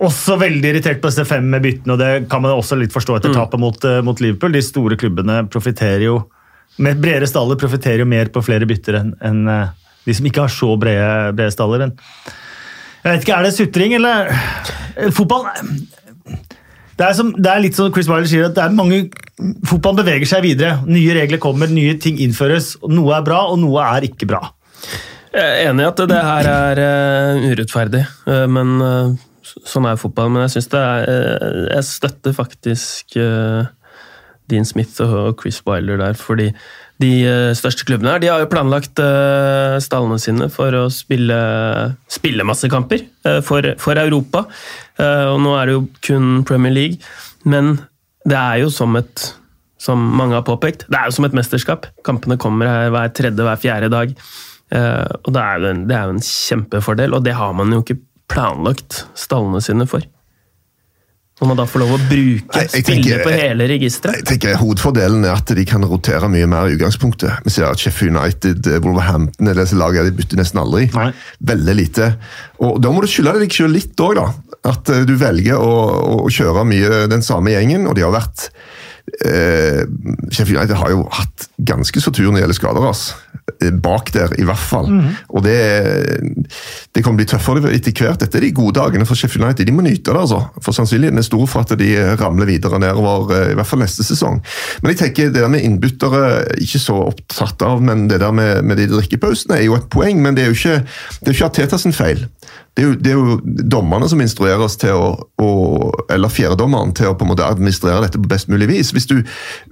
[0.01, 3.19] også veldig irritert på disse fem med byttene, og det kan man også litt forstå
[3.19, 4.55] etter tapet mot, mot Liverpool.
[4.55, 6.23] De store klubbene profitterer jo
[6.79, 9.73] med bredere staller profitterer jo mer på flere bytter enn enn, eh,
[10.07, 11.79] de som ikke har så brede, brede staller.
[11.79, 11.97] Men
[13.05, 14.31] jeg vet ikke, Er det sutring, eller
[14.97, 15.47] Eh, Fotball
[17.01, 18.97] det er, som, det er litt som Chris Wiley sier, at det er mange,
[19.65, 20.83] fotballen beveger seg videre.
[20.85, 22.75] Nye regler kommer, nye ting innføres.
[22.93, 24.43] Noe er bra, og noe er ikke bra.
[25.33, 29.15] Jeg er enig i at det her er eh, urettferdig, eh, men eh,
[29.73, 30.29] sånn er fotball.
[30.35, 33.73] Men jeg syns det er eh, Jeg støtter faktisk eh,
[34.51, 36.51] Dean Smith og Chris Wilder der, fordi
[37.01, 41.39] de eh, største klubbene her de har jo planlagt eh, stallene sine for å spille,
[42.13, 44.45] spille masse kamper eh, for, for Europa.
[45.01, 46.99] Og nå er det jo kun Premier League,
[47.49, 47.79] men
[48.29, 49.31] det er jo som et
[49.81, 51.87] som mange har påpekt, det er jo som et mesterskap.
[52.05, 54.13] Kampene kommer her hver tredje, hver fjerde dag.
[54.77, 57.81] Og det er, jo en, det er jo en kjempefordel, og det har man jo
[57.81, 57.97] ikke
[58.29, 60.05] planlagt stallene sine for.
[61.41, 64.19] Når man da får lov å bruke Nei, jeg spille på hele registeret.
[64.21, 67.41] Jeg tenker Hovedfordelen er at de kan rotere mye mer i utgangspunktet.
[67.47, 70.91] Vi ser at Sheffield United, eh, Wolverhampton er disse lagene de bytter nesten aldri.
[70.93, 71.09] Nei.
[71.53, 72.11] Veldig lite.
[72.61, 74.27] Og Da må du skylde deg selv litt òg, da.
[74.69, 75.73] At eh, du velger å,
[76.27, 78.51] å kjøre mye den samme gjengen, og de har vært
[79.25, 79.87] eh,
[80.29, 82.89] Sheffield United har jo hatt ganske så tur når det gjelder skader.
[82.93, 83.17] Altså.
[83.61, 84.89] Eh, Bak der, i hvert fall.
[85.29, 85.57] Og det,
[86.95, 88.21] det kan bli tøffere etter hvert.
[88.23, 89.67] Dette er de gode dagene for Sheffield United.
[89.69, 90.41] De må nyte det, altså.
[90.65, 94.07] For sannsynligheten er stor for at de ramler videre nedover, eh, i hvert fall neste
[94.07, 94.41] sesong.
[94.83, 96.25] Men jeg tenker det der med innbyttere
[96.61, 100.23] ikke så opptatt av, men det der med, med de drikkepausene er jo et poeng.
[100.23, 100.81] Men det er jo ikke,
[101.21, 102.27] det er ikke Arteta sin feil.
[102.77, 105.09] Det er, jo, det er jo dommerne som instruerer oss til å,
[105.43, 105.49] å
[106.13, 108.93] eller fjerdedommeren til å på en måte administrere dette på best mulig vis.
[108.95, 109.17] Hvis du,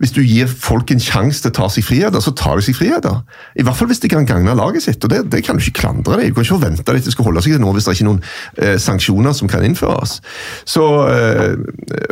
[0.03, 2.77] hvis du gir folk en sjanse til å ta seg friheter, så tar de seg
[2.77, 3.21] friheter.
[3.55, 5.05] I hvert fall hvis de kan gagne laget sitt.
[5.07, 6.33] og Det, det kan du ikke klandre dem.
[6.33, 8.11] Du kan ikke forvente at de skal holde seg til noe hvis det er ikke
[8.11, 8.21] noen
[8.59, 10.19] eh, sanksjoner som kan innføres.
[10.67, 10.85] Så,
[11.15, 11.55] eh,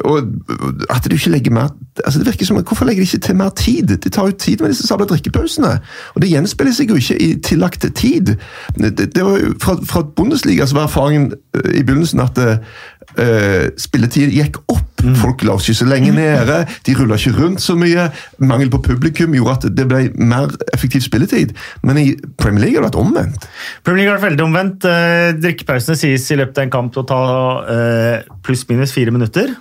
[0.07, 3.37] og at du ikke legger mer altså det virker som, Hvorfor legger de ikke til
[3.37, 3.96] mer tid?
[4.02, 5.78] Det tar jo tid med disse sabla drikkepausene.
[6.14, 8.35] Og det gjenspeiler seg jo ikke i tillagt tid.
[8.76, 13.66] Det, det var jo, fra, fra Bundesliga så var erfaringen eh, i begynnelsen at uh,
[13.80, 14.85] spilletid gikk opp.
[15.20, 18.09] Folk la seg så lenge nede, de rulla ikke rundt så mye.
[18.42, 21.52] Mangel på publikum gjorde at det ble mer effektiv spilletid.
[21.87, 22.06] Men i
[22.40, 23.46] Premier League har det vært omvendt.
[23.87, 24.88] Premier League har vært veldig omvendt.
[24.88, 27.22] Eh, Drikkepausene sies i løpet av en kamp å ta
[27.68, 29.54] uh, pluss-minus fire minutter.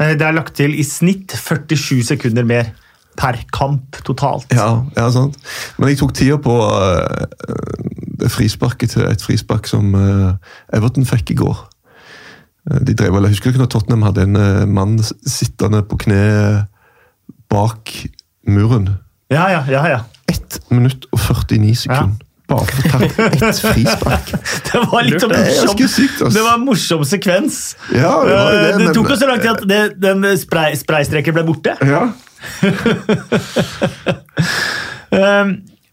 [0.00, 2.72] Eh, Det er lagt til i snitt 47 sekunder mer
[3.20, 4.52] per kamp totalt.
[4.54, 5.36] Ja, ja, sant.
[5.78, 10.38] Men jeg tok tida på uh, frisparket til et frispark som uh,
[10.72, 11.58] Everton fikk i går.
[12.70, 16.00] Eh, De drev, eller jeg husker ikke når Tottenham hadde en uh, mann sittende på
[16.06, 16.22] kne
[17.50, 17.92] bak
[18.48, 18.88] muren.
[19.30, 19.84] Ja, ja, ja.
[19.90, 20.00] ja.
[20.30, 22.29] 1 minutt og 49 sekunder.
[22.50, 24.30] Bare for å ta ett frispark.
[24.70, 27.58] Det var litt sånn Det morsom, sykt, det var en morsom sekvens.
[27.94, 30.26] Ja, det var jo det, Eh, det tok jo så lang tid at det, den
[30.40, 31.76] spray, spraystreken ble borte.
[31.86, 32.08] Ja.
[35.10, 35.44] Eh,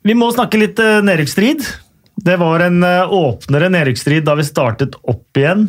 [0.08, 1.63] Vi må snakke litt eh, nedrykksstrid.
[2.28, 5.65] Det var en eh, åpnere nedrykksstrid da vi startet opp igjen.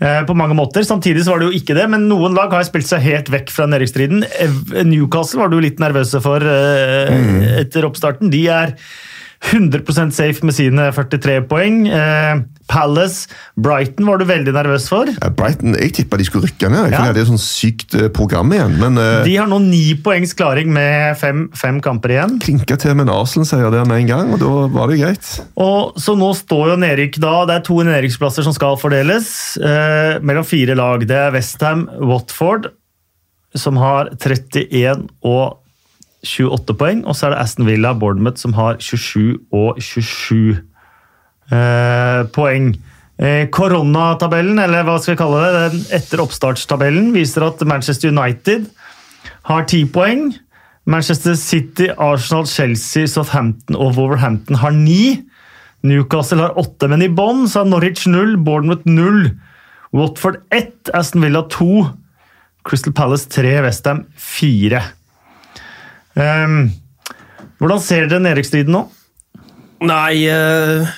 [0.00, 0.84] eh, På mange måter.
[0.86, 3.50] Samtidig så var det jo ikke det, men noen lag har spilt seg helt vekk
[3.54, 4.22] fra nedrykksstriden.
[4.92, 8.30] Newcastle var du litt nervøse for eh, etter oppstarten.
[8.32, 8.76] De er
[9.40, 11.86] 100% safe med sine 43 poeng.
[11.88, 13.24] Eh, Palace,
[13.58, 15.08] Brighton var du veldig nervøs for.
[15.10, 17.06] Ja, Brighton, Jeg tippa de skulle rykke ned, Ja.
[17.12, 18.76] Det er sånn sykt eh, program igjen.
[18.78, 22.36] Men eh, De har nå ni poengs klaring med fem, fem kamper igjen.
[22.44, 25.30] klinka til med en Arsenal-seier der med en gang, og da var det greit.
[25.56, 30.20] Og Så nå står jo nedrykk da, det er to nedrykksplasser som skal fordeles eh,
[30.22, 31.02] mellom fire lag.
[31.08, 32.70] Det er Westham, Watford,
[33.56, 35.56] som har 31 og
[36.26, 37.02] 28 poeng.
[37.06, 40.60] Og så er det Aston Villa, Bournemouth, som har 27 og 27
[41.52, 42.74] eh, poeng.
[43.20, 48.70] Eh, Koronatabellen, eller hva skal vi kalle det, den etter oppstartstabellen, viser at Manchester United
[49.50, 50.30] har 10 poeng.
[50.90, 55.20] Manchester City, Arsenal, Chelsea, Southampton og Wolverhampton har 9.
[55.86, 59.30] Newcastle har 8, men i bånn så har Norwich 0, Bournemouth 0,
[59.96, 61.86] Watford 1, Aston Villa 2,
[62.68, 64.82] Crystal Palace 3, Westham 4.
[66.18, 66.62] Um,
[67.60, 68.86] hvordan ser dere nedrykksstriden nå?
[69.86, 70.88] Nei, uh,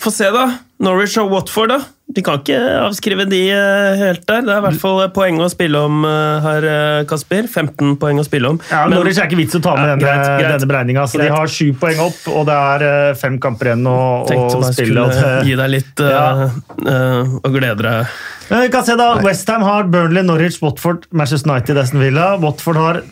[0.00, 0.46] få se, da.
[0.80, 1.76] Norwich og Watford, da.
[2.10, 2.56] de kan ikke
[2.86, 4.40] avskrive de eh, helt der.
[4.46, 7.44] Det er i hvert fall poeng å spille om eh, her, eh, Kasper.
[7.52, 8.56] 15 poeng å spille om.
[8.70, 10.54] Ja, Men- Norwich er ikke vits å ta med Ja, denne, greit, greit.
[10.54, 11.04] denne beregninga.
[11.20, 15.04] De har sju poeng opp, og det er eh, fem kamper igjen å, å spille.
[15.50, 16.24] gi deg litt Ja.
[16.48, 18.18] uh, uh, og glede deg.
[18.50, 22.32] Vi kan se da, Westham har Burnley, Norwich, Watford, Manchester United, Aston Villa.
[22.40, 23.02] Watford har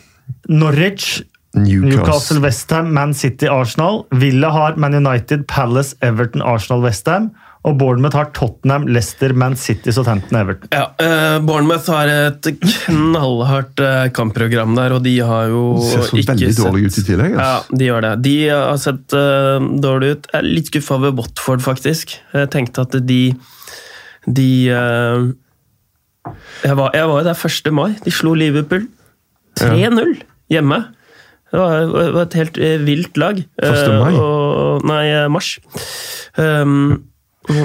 [0.49, 1.21] Norwich,
[1.63, 2.39] Newcastle, Newcastle.
[2.45, 4.03] Westham, Man City, Arsenal.
[4.11, 7.29] Villa har Man United, Palace, Everton, Arsenal, Westham.
[7.67, 10.69] Og Bournemouth har Tottenham, Leicester, Man City, Southampton, Everton.
[10.71, 16.05] Ja, uh, Bournemouth har et knallhardt uh, kampprogram der, og de har jo Det ser
[16.07, 17.35] så veldig dårlig ut i tillegg.
[17.35, 17.75] Ja, Altså.
[17.81, 18.13] de gjør det.
[18.29, 20.29] De har sett uh, dårlig ut.
[20.31, 22.15] Jeg er litt skuffa ved Watford, faktisk.
[22.33, 23.19] Jeg tenkte at de
[24.29, 25.27] De eh,
[26.63, 27.69] jeg, var, jeg var der 1.
[27.73, 27.91] mai.
[28.05, 28.87] De slo Liverpool
[29.59, 30.15] 3-0
[30.51, 30.79] hjemme.
[31.49, 33.39] Det var, var et helt eh, vilt lag.
[33.57, 33.65] 1.
[33.65, 34.13] Eh, mai?
[34.13, 35.55] Og, nei, eh, mars.
[36.37, 37.01] Um,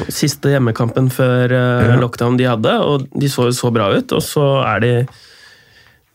[0.08, 1.98] siste hjemmekampen før Ja.
[2.00, 4.12] lockdown de hadde, og de så jo så bra ut.
[4.16, 4.92] Og så er de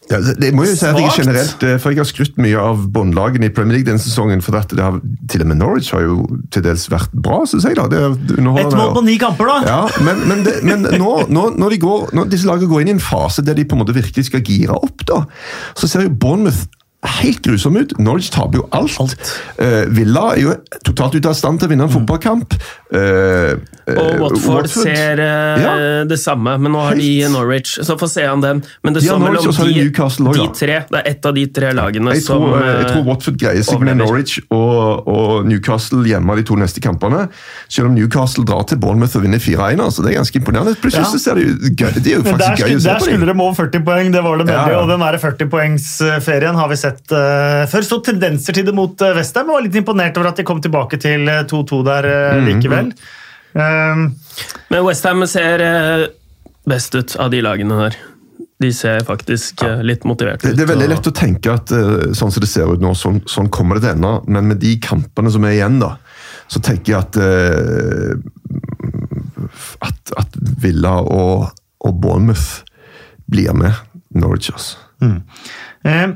[0.10, 2.88] Ja, det, det må jo si at jeg generelt, for jeg har skrutt mye av
[2.90, 4.42] båndlagene i Premier League denne sesongen.
[4.42, 4.98] for at det har,
[5.30, 7.78] Til og med Norwich har jo til dels vært bra, syns jeg.
[7.78, 7.86] da.
[7.86, 8.18] Det er
[8.64, 9.60] Ett mål på ni kamper, da!
[9.68, 12.96] Ja, men, men, det, men nå, nå, når, de går, når disse lagene går inn
[12.96, 15.28] i en fase der de på en måte virkelig skal gire opp, da,
[15.78, 16.66] så ser jo Bournemouth
[17.04, 17.94] helt grusom ut.
[18.00, 19.16] Norwich taper jo alt.
[19.58, 22.54] Eh, Villa er jo totalt ute av stand til å vinne en fotballkamp.
[22.94, 23.56] Uh,
[23.90, 23.98] Mm.
[23.98, 26.04] Og Watford, Watford, ser Ja.
[26.06, 27.32] det samme, men nå har de Helt.
[27.34, 27.80] Norwich.
[27.82, 28.62] Så få se an den.
[28.84, 30.76] Men det De står Norwich, mellom og så har de de, Newcastle også, de tre.
[30.92, 33.80] Det er ett av de tre lagene Jeg som tror, jeg tror Watford greier seg
[33.82, 33.98] med.
[33.98, 37.30] Norwich og, og Newcastle hjemme de to neste kampene.
[37.68, 39.82] Selv om Newcastle drar til Bournemouth og vinner 4-1.
[39.82, 40.76] Altså, det er ganske imponerende.
[40.76, 41.10] Plutselig Ja.
[41.10, 42.94] så ser det jo gøy Det er jo der, faktisk gøy å se på.
[42.94, 44.80] der skulle de over 40 poeng, det var det Ja, ja.
[44.82, 47.86] Og den der 40-poengsferien har vi sett eh, før.
[47.86, 49.50] Så tendenser til det mot uh, Westham.
[49.50, 52.48] Jeg var litt imponert over at de kom tilbake til eh, 2-2 der eh, Mm,
[52.50, 52.94] likevel.
[53.54, 54.04] Um,
[54.70, 56.08] Men Westham ser eh,
[56.70, 57.98] best ut av de lagene der.
[58.60, 59.78] De ser faktisk ja.
[59.82, 60.58] litt motiverte ut.
[60.58, 63.22] det er veldig lett å tenke at eh, sånn som det ser ut nå, sånn,
[63.30, 64.14] sånn kommer det til å ende.
[64.28, 65.96] Men med de kampene som er igjen, da,
[66.52, 68.20] så tenker jeg at eh,
[69.88, 71.50] at, at Villa og,
[71.86, 72.66] og Bournemouth
[73.30, 73.74] blir med
[74.16, 74.52] Norwich.
[74.54, 74.78] Altså.
[75.88, 76.10] eh,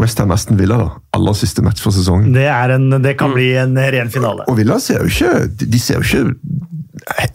[0.00, 0.88] Westham Aston Villa, da.
[1.16, 2.32] Aller siste match for sesongen.
[2.34, 4.46] det, en, det kan bli en ren finale.
[4.48, 6.58] Og Villa ser jo ikke De ser jo ikke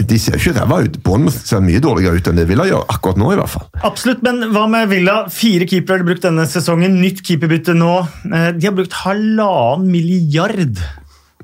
[0.06, 0.98] de ser jo ikke ræva ut.
[1.04, 3.66] Bournemouth ser mye dårligere ut enn det Villa gjør, akkurat nå i hvert fall.
[3.88, 5.16] Absolutt, men hva med Villa?
[5.34, 7.00] Fire keepere har de brukt denne sesongen.
[7.02, 7.96] Nytt keeperbytte nå.
[8.30, 10.80] Eh, De har brukt halvannen milliard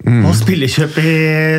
[0.04, 1.12] på spillekjøp i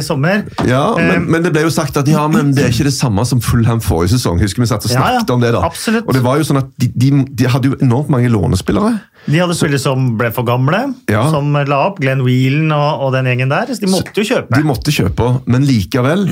[0.05, 0.42] sommer.
[0.59, 0.68] Mm.
[0.68, 2.94] Ja, men, men, men det ble jo sagt at ja, men det er ikke det
[2.96, 4.40] samme som Fulham forrige sesong.
[4.42, 5.62] Husker vi satt og Ja, ja, snakket om det da.
[5.66, 6.07] absolutt.
[6.09, 7.11] Og det var jo sånn at de, de,
[7.42, 8.96] de hadde jo enormt mange lånespillere.
[9.28, 10.81] De hadde spillere som ble for gamle,
[11.12, 11.22] Ja.
[11.31, 12.00] som la opp.
[12.02, 13.70] Glenn Whelan og, og den gjengen der.
[13.70, 14.59] Så de måtte jo kjøpe.
[14.59, 16.26] De måtte kjøpe, men likevel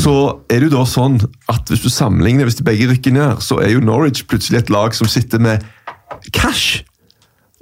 [0.00, 0.14] så
[0.48, 1.18] er det jo da sånn
[1.50, 4.70] at hvis du sammenligner, hvis de begge rykker ned, så er jo Norwich plutselig et
[4.72, 5.66] lag som sitter med
[6.32, 6.80] cash.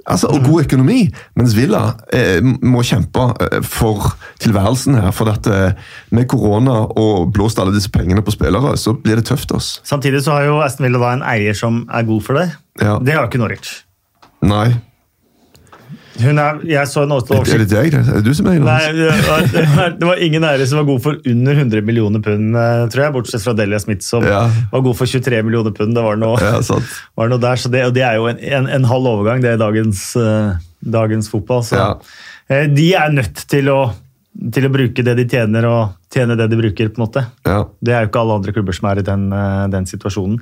[0.09, 1.03] Altså, og god økonomi,
[1.37, 5.11] mens Villa eh, må kjempe eh, for tilværelsen her.
[5.15, 5.77] For at eh,
[6.15, 9.53] med korona og blåst alle disse pengene på spillere, så blir det tøft.
[9.53, 9.79] oss.
[9.85, 12.49] Samtidig så har jo Aston Villa da en eier som er god for det.
[12.81, 12.97] Ja.
[12.97, 13.83] Det har ikke Norwich.
[14.45, 14.73] Nei.
[16.19, 17.93] Er, jeg så en Er oversikt det deg?
[17.95, 18.79] Er det du som er Nei,
[19.99, 23.13] det var, ingen eiere som var god for under 100 millioner pund, eh, tror jeg.
[23.15, 24.41] Bortsett fra Delia Smith, som Ja.
[24.71, 25.95] var god for 23 millioner pund.
[25.95, 26.83] Det var noe, Ja, sant.
[27.19, 29.53] var noe der, så det, og det er jo en, en, en halv overgang, det
[29.53, 31.63] er dagens, eh, dagens fotball.
[31.63, 31.77] Så.
[31.79, 31.93] Ja.
[32.49, 33.79] Eh, De er nødt til å,
[34.51, 36.89] til å bruke det de tjener, og tjene det de bruker.
[36.91, 37.25] på en måte.
[37.47, 37.63] Ja.
[37.79, 39.29] Det er jo ikke alle andre klubber som er i den,
[39.71, 40.41] den situasjonen.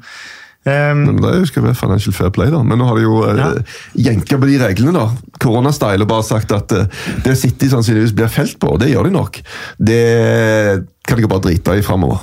[0.65, 2.59] Um, Men det skal være financial fair play, da.
[2.63, 3.51] Men nå har de jo Ja.
[3.55, 5.05] uh, jenka på de reglene, da.
[5.39, 6.85] Koronastyle og bare sagt at uh,
[7.23, 9.39] det City sannsynligvis blir felt på, og det gjør de nok.
[9.79, 10.01] Det
[11.07, 12.19] kan de bare drite i framover.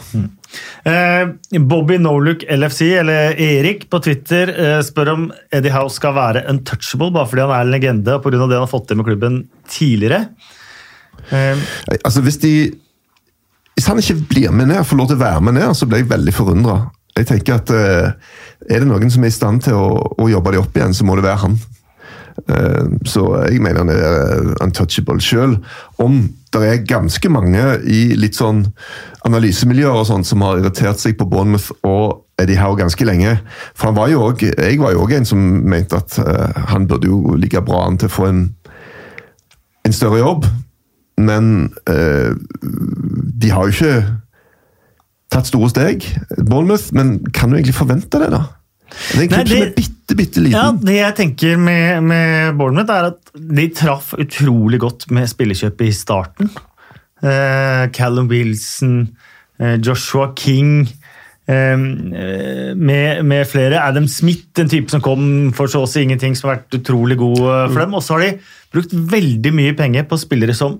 [0.86, 1.24] Eh,
[1.58, 7.10] Bobby Noluk LFC, eller Erik på Twitter, uh, spør om Eddie Howe skal være untouchable
[7.16, 8.36] bare fordi han er en legende og pga.
[8.44, 9.40] det han har fått til med klubben
[9.72, 10.26] tidligere.
[11.30, 11.56] Eh,
[12.04, 12.52] Altså, hvis de
[13.74, 15.98] Hvis han ikke blir med ned, får lov til å være med ned, så blir
[16.04, 16.90] jeg veldig forundra.
[17.14, 18.11] Jeg tenker at eh,
[18.70, 21.07] Er det noen som er i stand til å, å jobbe dem opp igjen, så
[21.07, 21.59] må det være han.
[22.50, 25.59] Eh, så jeg mener han er eh, untouchable sjøl.
[26.03, 26.24] Om
[26.55, 28.64] det er ganske mange i litt sånn
[29.29, 33.37] analysemiljøer og sånt som har irritert seg på Bournemouth og Eddie Howe ganske lenge.
[33.77, 35.38] For han var jo også, Jeg var jo òg en som
[35.70, 36.18] mente at
[36.72, 38.44] han burde jo ligge bra an til å få en,
[39.87, 40.48] en større jobb.
[41.22, 44.23] Men de har jo ikke
[45.34, 46.06] tatt store steg,
[46.38, 48.44] Bournemouth, men kan du egentlig forvente det, da?
[48.94, 50.58] Det er en klubb som er bitte, bitte liten.
[50.58, 55.88] ja, Det jeg tenker med, med Bournemouth, er at de traff utrolig godt med spillekjøpet
[55.88, 56.52] i starten.
[57.24, 59.08] Uh, Callum Wilson,
[59.62, 60.84] uh, Joshua King
[61.48, 63.80] eh, med, med flere.
[63.80, 67.18] Adam Smith, en type som kom for så å si ingenting, som har vært utrolig
[67.20, 67.40] god
[67.72, 67.96] for dem.
[67.96, 68.32] Og så har de
[68.74, 70.78] brukt veldig mye penger på spillere som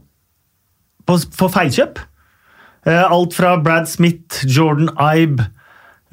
[1.09, 2.01] på, for feilkjøp.
[2.87, 5.51] Eh, Alt fra Brad Smith, Jordan Ibe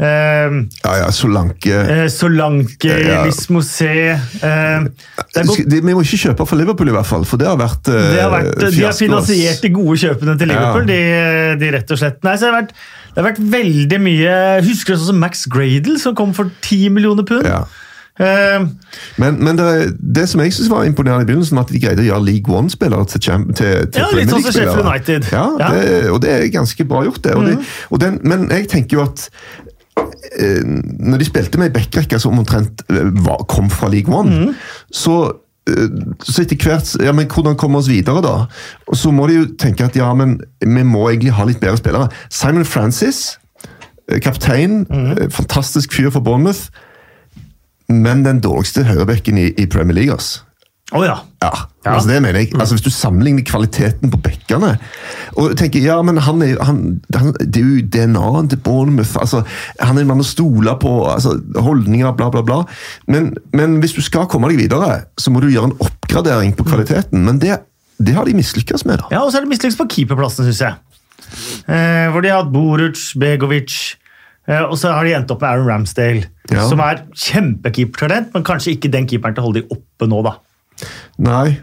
[0.01, 3.19] Uh, Ja, ja, Solanke uh, Solanke, Ja.
[3.27, 7.25] Liss Mosé det er godt- de, Vi må ikke kjøpe for Liverpool, i hvert fall,
[7.29, 10.87] for det har vært, Det har vært, de har finansiert de gode kjøpene til Liverpool.
[10.89, 10.97] De,
[11.61, 12.17] de rett og slett.
[12.25, 12.73] Nei, så det, har vært,
[13.11, 14.33] det har vært veldig mye
[14.65, 17.45] Husker du sånn som Max Gradle, som kom for 10 millioner pund?
[17.45, 17.61] Ja.
[18.19, 18.65] Eh,
[19.17, 22.03] Men, men det, det som jeg synes var imponerende i begynnelsen, var at de greide
[22.03, 24.75] å gjøre League One-spillere til, champ- til, til Ja, litt sånn som League-spillere.
[24.75, 25.31] Sheffield United.
[25.31, 25.69] Ja, Ja.
[25.69, 25.81] Mhm.
[25.81, 27.35] Det, og det er ganske bra gjort, det.
[27.35, 27.57] Og De,
[27.89, 29.29] og den, men jeg tenker jo at
[30.39, 30.63] eh,
[30.99, 34.53] når de spilte med ei backrekke som omtrent eh, var, kom fra League One, mm.
[34.91, 35.15] så
[35.69, 35.87] eh,
[36.23, 38.35] så etter hvert, ja, men Hvordan komme oss videre, da?
[38.87, 41.77] Og Så må de jo tenke at ja, men vi må egentlig ha litt bedre
[41.79, 42.09] spillere.
[42.29, 43.37] Simon Francis,
[44.11, 45.29] eh, kaptein, mm.
[45.31, 46.69] fantastisk fyr for Bournemouth,
[47.91, 50.13] men den dårligste høyrebekken i, i Premier League.
[50.15, 50.41] ass.
[50.91, 51.13] Å ja.
[51.41, 51.51] Ja,
[51.85, 51.93] Ja.
[51.95, 52.49] altså det mener jeg.
[52.59, 54.73] Altså Hvis du sammenligner kvaliteten på bekkene
[55.39, 56.81] og tenker, ja, men han er, han,
[57.15, 59.15] han, Det er jo DNA-en til Bournemouth.
[59.17, 59.39] altså
[59.79, 60.91] Han er en mann å stole på.
[61.07, 62.59] altså Holdninger, bla, bla, bla.
[63.07, 66.67] Men, men hvis du skal komme deg videre, så må du gjøre en oppgradering på
[66.67, 67.23] kvaliteten.
[67.23, 67.61] Men det,
[67.97, 68.99] det har de mislykkes med.
[68.99, 69.07] da.
[69.15, 70.75] ja, og så er det mislykkes på keeperplassen, syns jeg.
[71.71, 73.95] Eh, hvor de har hatt Boruc, Begovic
[74.67, 76.67] og så har de endt opp med Aaron Ramsdale, Ja.
[76.67, 80.35] som er kjempekeepertalent, men kanskje ikke den keeperen til å holde de oppe nå, da.
[81.19, 81.59] Nei.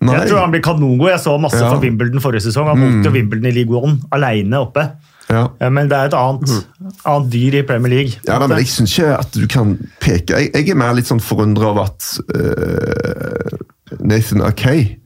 [0.00, 0.14] Nei.
[0.16, 1.10] Jeg tror han blir kanongod.
[1.10, 1.70] Jeg så masse Ja.
[1.70, 2.68] fra Wimbledon forrige sesong.
[2.68, 3.04] Han mm.
[3.04, 4.86] jo Wimbledon i League One alene oppe.
[5.28, 5.48] Ja.
[5.60, 6.66] Eh, Men det er et annet,
[7.04, 8.12] annet dyr i Premier League.
[8.26, 11.06] Ja, da, men Jeg syns ikke at du kan peke Jeg, jeg er mer litt
[11.06, 13.58] sånn forundra over at uh,
[14.00, 14.99] Nathan Akay,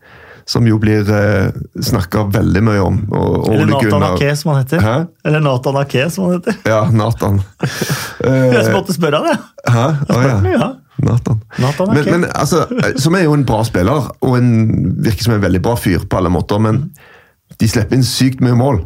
[0.46, 4.82] som jo blir eh, snakka veldig mye om og, Eller Nathan Ake, som han heter.
[4.84, 4.94] Hæ?
[5.24, 6.58] Eller Nathan Ake, som han heter.
[6.68, 7.38] Ja, Nathan.
[8.24, 9.38] Jeg Eh, måtte spørre han, jeg.
[9.74, 9.86] Hæ?
[10.14, 10.34] Å ja.
[10.52, 10.68] Ja.
[11.04, 11.40] Nathan.
[11.58, 12.60] Nathan men, men altså,
[13.02, 14.52] Som er jo en bra spiller, og en,
[15.04, 16.84] virker som en veldig bra fyr på alle måter, men
[17.60, 18.82] de slipper inn sykt mye mål.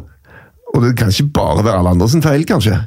[0.73, 2.79] Og det kan ikke bare være alle andre sin feil, kanskje.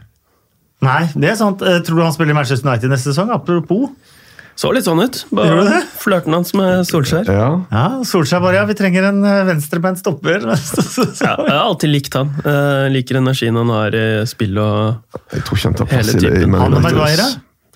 [0.82, 1.62] Nei, det er sant.
[1.62, 3.30] Eh, Tror du han spiller i Manchester United neste sesong?
[3.34, 3.90] Apropos.
[4.58, 5.22] Så litt sånn ut.
[5.32, 7.28] Bare flørten hans med Solskjær.
[7.32, 7.46] Ja.
[7.72, 10.44] Ja, Solskjær bare ja, vi trenger en eh, venstrebeint stopper.
[11.22, 12.32] Ja, jeg har alltid likt han.
[12.44, 16.18] Jeg liker energien han har i spill og Jeg tror ikke han tar plass Hele
[16.20, 16.50] i det.
[16.60, 17.28] Han og Maguire?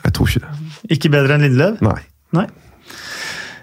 [0.05, 0.73] Jeg tror ikke det.
[0.97, 1.79] Ikke bedre enn Lindløv?
[1.87, 1.99] Nei.
[2.37, 2.47] Nei.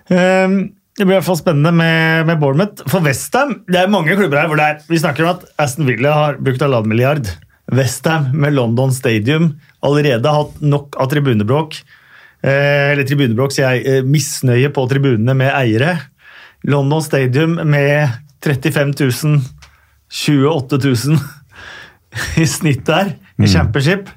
[0.09, 0.57] Um,
[0.93, 2.83] det blir i hvert fall spennende med, med Bournemouth.
[2.91, 5.87] For Westham Det er mange klubber her hvor det er Vi snakker om at Aston
[5.89, 7.29] Villa har brukt halvannen milliard.
[7.73, 11.79] Westham med London Stadium allerede hatt nok av tribunebråk.
[12.43, 13.85] Eh, eller tribunebråk, sier jeg.
[13.87, 15.95] Eh, misnøye på tribunene med eiere.
[16.67, 18.09] London Stadium med
[18.43, 19.39] 35 000,
[20.09, 21.17] 28 000
[22.43, 24.11] i snitt der, i championship.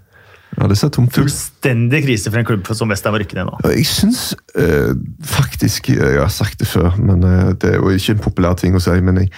[0.57, 1.19] Ja, det ser tomt ut.
[1.21, 3.59] Fullstendig krise for en klubb som Westham å rykke ned nå.
[3.75, 4.95] Jeg syns eh,
[5.27, 8.77] faktisk Jeg har sagt det før, men eh, det er jo ikke en populær ting
[8.77, 8.95] å si.
[9.05, 9.33] Men jeg,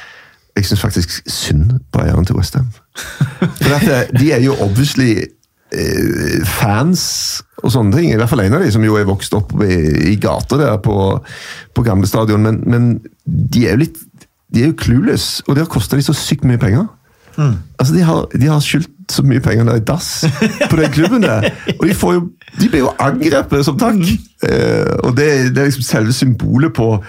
[0.55, 2.71] jeg syns faktisk synd på eieren til Westham.
[3.65, 5.27] For eh, de er jo obviously eh,
[6.49, 7.03] fans
[7.63, 8.13] og sånne ting.
[8.13, 9.79] I hvert fall en av de som jo er vokst opp i,
[10.13, 10.97] i gata der på,
[11.75, 12.45] på gamle stadion.
[12.45, 12.87] Men, men
[13.25, 13.99] de er jo litt
[14.49, 16.87] De er jo clueless, og det har kosta de så sykt mye penger.
[17.79, 20.25] Altså, De har, de har skyldt så mye penger ned i dass
[20.71, 21.51] på den klubben der.
[21.79, 22.23] Og de, får jo,
[22.59, 24.01] de blir jo angrepet som takk.
[24.49, 27.05] Eh, og det, det er liksom selve symbolet på eh,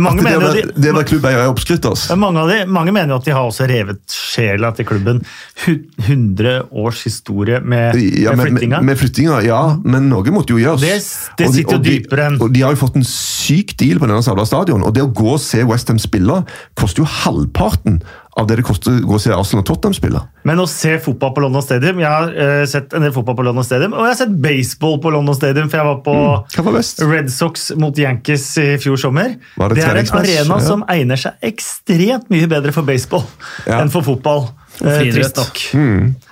[0.00, 1.84] mange det, var, de- det være klubbeier er oppskrytt.
[1.90, 2.16] Altså.
[2.16, 5.20] Mange, av de, mange mener at de har også revet sjela til klubben.
[5.64, 8.80] Hu- 100 års historie med, Ja, med flyttinga.
[8.80, 10.80] med, med flyttinga, ja, men noe måtte jo gjøres.
[10.80, 13.76] Det- det Og de- sitter jo dypere enn- Og de har jo fått en syk
[13.76, 14.82] deal på denne stadion.
[14.82, 16.44] Og det å gå og se Westham spille
[16.76, 18.02] koster jo halvparten
[18.40, 20.22] av det det koster å gå og se Arsenal og Tottenham spille.
[20.48, 23.44] Men å se fotball på London Stadium Jeg har uh, sett en del fotball på
[23.46, 26.64] London Stadium, og jeg har sett baseball på London Stadium, for jeg var på mm,
[26.70, 27.10] var?
[27.12, 29.36] Red Sox mot Yankees i fjor sommer.
[29.60, 30.64] Var det er en arena Ja.
[30.64, 33.26] som egner seg ekstremt mye bedre for baseball
[33.66, 33.80] Ja.
[33.82, 34.50] enn for fotball.
[34.80, 35.64] Uh, trist nok.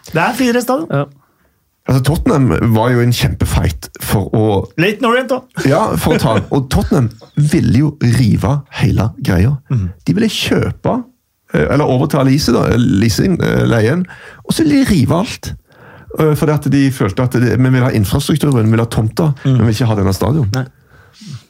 [0.08, 0.88] Det er friidrettsstadion.
[0.90, 1.06] ja.
[1.88, 5.38] Altså, Tottenham var jo en kjempefight for å Late Norient, da.
[5.64, 9.54] Ja, for å ta Og Tottenham ville jo rive hele greia.
[10.04, 10.98] De ville kjøpe,
[11.54, 14.04] eller overta leaset, da, leasing, eh, leien,
[14.44, 15.52] og så vil de rive alt.
[16.18, 19.58] Eh, Fordi at de følte at vi vil ha infrastrukturen, vi vil ha tomta, men
[19.62, 20.50] vi vil ikke ha denne stadion.
[20.54, 20.66] Nei.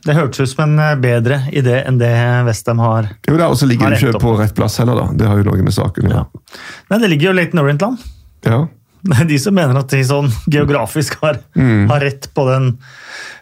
[0.06, 2.12] Det hørtes ut som en eh, bedre idé enn det
[2.46, 3.10] Westham har.
[3.28, 5.08] Jo da, Og så ligger det ikke på rett plass heller, da.
[5.12, 6.22] Det har jo noe med saken å Ja.
[6.24, 6.42] gjøre.
[6.90, 7.98] Nei, det ligger jo Laton Norient-land.
[8.46, 8.66] Ja.
[9.08, 11.86] Det er de som mener at de sånn geografisk har, Mm.
[11.90, 12.78] har rett på den.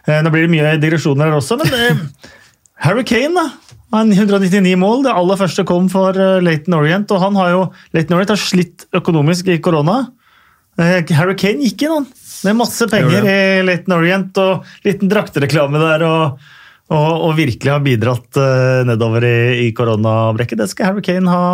[0.07, 1.97] Eh, Nå blir det mye digresjoner her også, men det,
[2.85, 3.47] Harry Kane, da.
[3.95, 5.05] Han 199 mål.
[5.05, 7.11] Det aller første kom for Laton Leighton Orient.
[7.15, 7.63] Og han har jo,
[7.95, 10.01] Leighton Orient har slitt økonomisk i korona.
[10.77, 12.09] Uh, Harry Kane gikk inn, han.
[12.45, 16.03] Med masse penger i Leighton Orient og liten draktereklame der.
[16.05, 16.43] og,
[16.87, 20.61] og, og virkelig har bidratt uh, nedover i, i koronabrekket.
[20.61, 21.47] Det skal Harry Kane ha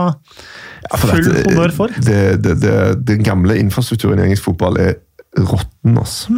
[0.98, 1.96] full dette- honnør for.
[2.04, 2.76] Det, det, det,
[3.08, 4.98] den gamle infrastrukturen i engelsk fotball er
[5.34, 6.30] råtten, altså.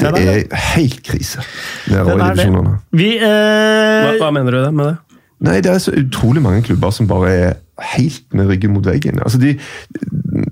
[0.00, 1.44] det den er er helt krise
[1.86, 2.46] det er det.
[2.98, 4.96] Vi Hva, eh, hva mener du det med det?
[5.40, 7.54] Nei, det er så utrolig mange klubber som bare er
[7.96, 9.22] helt med ryggen mot veggen.
[9.24, 9.54] Altså de,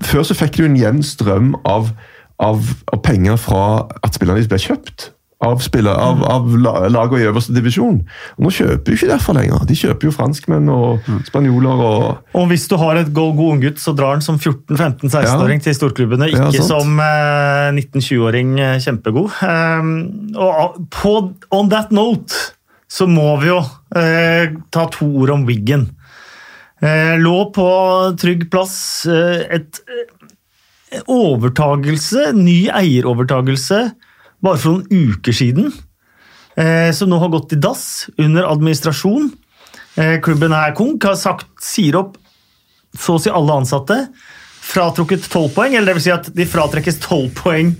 [0.01, 1.91] før så fikk du en jevn strøm av,
[2.41, 3.63] av, av penger fra
[4.01, 5.11] at spillerne ble kjøpt.
[5.39, 8.01] Av, spiller, av, av la- lagene i øverste divisjon.
[8.35, 9.61] Og nå kjøper jo ikke derfor lenger.
[9.69, 13.79] De kjøper jo franskmenn og spanjoler og Og hvis du har et god, god unggutt,
[13.79, 19.31] så drar han som 14-15-16-åring til storklubbene, ikke ja, som eh, 19-20-åring eh, kjempegod.
[19.39, 19.93] Um,
[20.35, 21.15] og på,
[21.55, 22.35] on that note
[22.89, 23.59] så må vi jo
[23.97, 25.85] eh, ta to ord om Wiggen.
[26.81, 27.67] Eh, lå på
[28.19, 29.05] trygg plass.
[29.05, 33.83] Eh, et eh, overtagelse, ny eierovertagelse,
[34.41, 35.69] bare for noen uker siden.
[36.57, 39.31] Eh, som nå har gått i dass under administrasjon.
[40.23, 42.13] Klubben er konk, har sagt, sier opp
[42.95, 43.97] så å si alle ansatte.
[44.63, 47.73] Fratrukket 12 poeng, eller vil si at de fratrekkes 12 poeng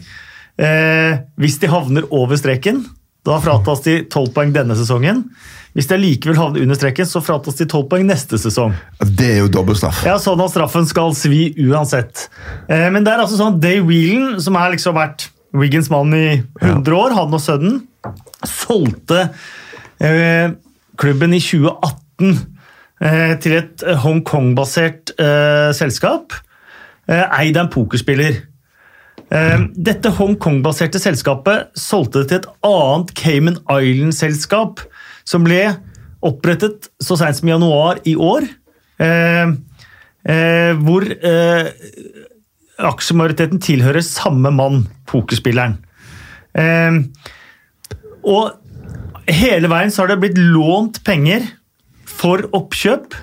[1.40, 2.82] hvis de havner over streken.
[3.28, 5.26] Da fratas de 12 poeng denne sesongen.
[5.78, 8.74] Hvis de likevel havner under streken, så fratas de 12 poeng neste sesong.
[9.04, 10.02] Det er jo dobbeltstraff.
[10.08, 12.28] Ja, sånn at straffen skal svi uansett.
[12.72, 16.40] Eh, men det er altså sånn Day Whelan, som har liksom vært Wiggins mann i
[16.62, 17.80] 100 år, han og sønnen,
[18.48, 19.28] solgte
[20.02, 20.56] eh,
[21.00, 22.36] klubben i 2018
[23.04, 25.16] eh, til et Hongkong-basert
[25.78, 26.38] selskap,
[27.10, 28.44] eid av en pokerspiller.
[29.30, 34.82] Eh, Dette Hongkong-baserte selskapet solgte det til et annet Cayman Island-selskap,
[35.28, 35.62] som ble
[36.26, 38.48] opprettet så sent som i januar i år.
[39.00, 39.52] Eh,
[40.26, 41.70] eh, hvor eh,
[42.90, 45.78] aksjemajoriteten tilhører samme mann, pokerspilleren.
[46.58, 47.00] Eh,
[48.26, 48.58] og
[49.30, 51.46] hele veien så har det blitt lånt penger
[52.10, 53.14] for oppkjøp.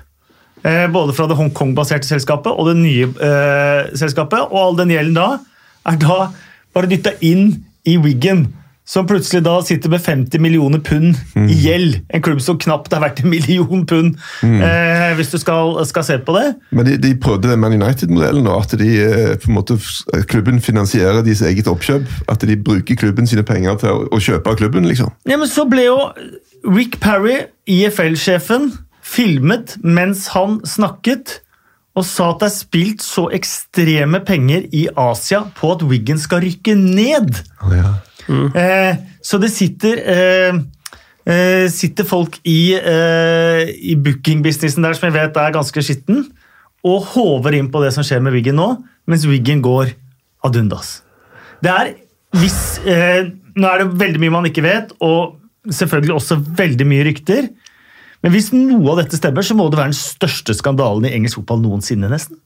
[0.63, 4.47] Eh, både fra det Hongkong-baserte selskapet og det nye eh, selskapet.
[4.47, 5.29] Og all den gjelden da
[5.87, 6.21] er da
[6.75, 7.51] bare dytta inn
[7.87, 8.47] i Wiggen.
[8.87, 11.97] Som plutselig da sitter med 50 millioner pund i gjeld.
[12.07, 14.15] En klubb som knapt er verdt en million pund,
[14.47, 16.53] eh, hvis du skal, skal se på det.
[16.71, 19.75] Men de, de prøvde den Man United-modellen og at de, eh, på en måte,
[20.31, 22.07] klubben finansierer deres eget oppkjøp.
[22.31, 25.11] At de bruker klubben sine penger til å, å kjøpe av klubben, liksom.
[25.27, 25.99] Ja, men så ble jo
[26.63, 28.71] Rick Parry, IFL-sjefen,
[29.03, 31.41] filmet mens han snakket,
[31.97, 36.43] og sa at det er spilt så ekstreme penger i Asia på at Wiggen skal
[36.45, 37.39] rykke ned.
[38.53, 40.59] Eh, så det sitter eh,
[41.27, 46.27] eh, sitter folk i, eh, i booking-businessen der som jeg vet er ganske skitten,
[46.87, 48.69] og håver inn på det som skjer med Wiggen nå,
[49.09, 49.95] mens Wiggen går
[50.45, 50.99] ad undas.
[51.63, 51.95] Det er
[52.37, 55.39] hvis eh, Nå er det veldig mye man ikke vet, og
[55.73, 57.47] selvfølgelig også veldig mye rykter.
[58.25, 61.39] Men hvis noe av dette stemmer, så må det være den største skandalen i engelsk
[61.41, 62.09] fotball noensinne.
[62.09, 62.39] nesten.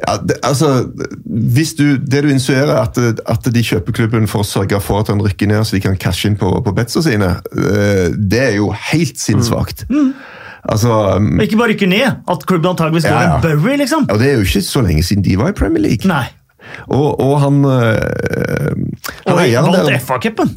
[0.00, 0.86] Ja, det, altså,
[1.28, 2.96] hvis du, Det du insinuerer, at,
[3.28, 5.98] at de kjøper klubben for å sørge for at han rykker ned, så de kan
[6.00, 9.84] cashe inn på, på betsa sine, eh, det er jo helt sinnssvakt.
[10.64, 13.36] Altså, Og ikke bare rykker ned, at klubben antageligvis går Ja, ja.
[13.36, 14.08] en Bury, liksom.
[14.08, 16.08] og det er jo ikke så lenge siden de var i Premier League.
[16.08, 16.26] Nei.
[16.88, 18.74] Og, og han, øh,
[19.26, 20.56] han Og eieren vant FA-cupen.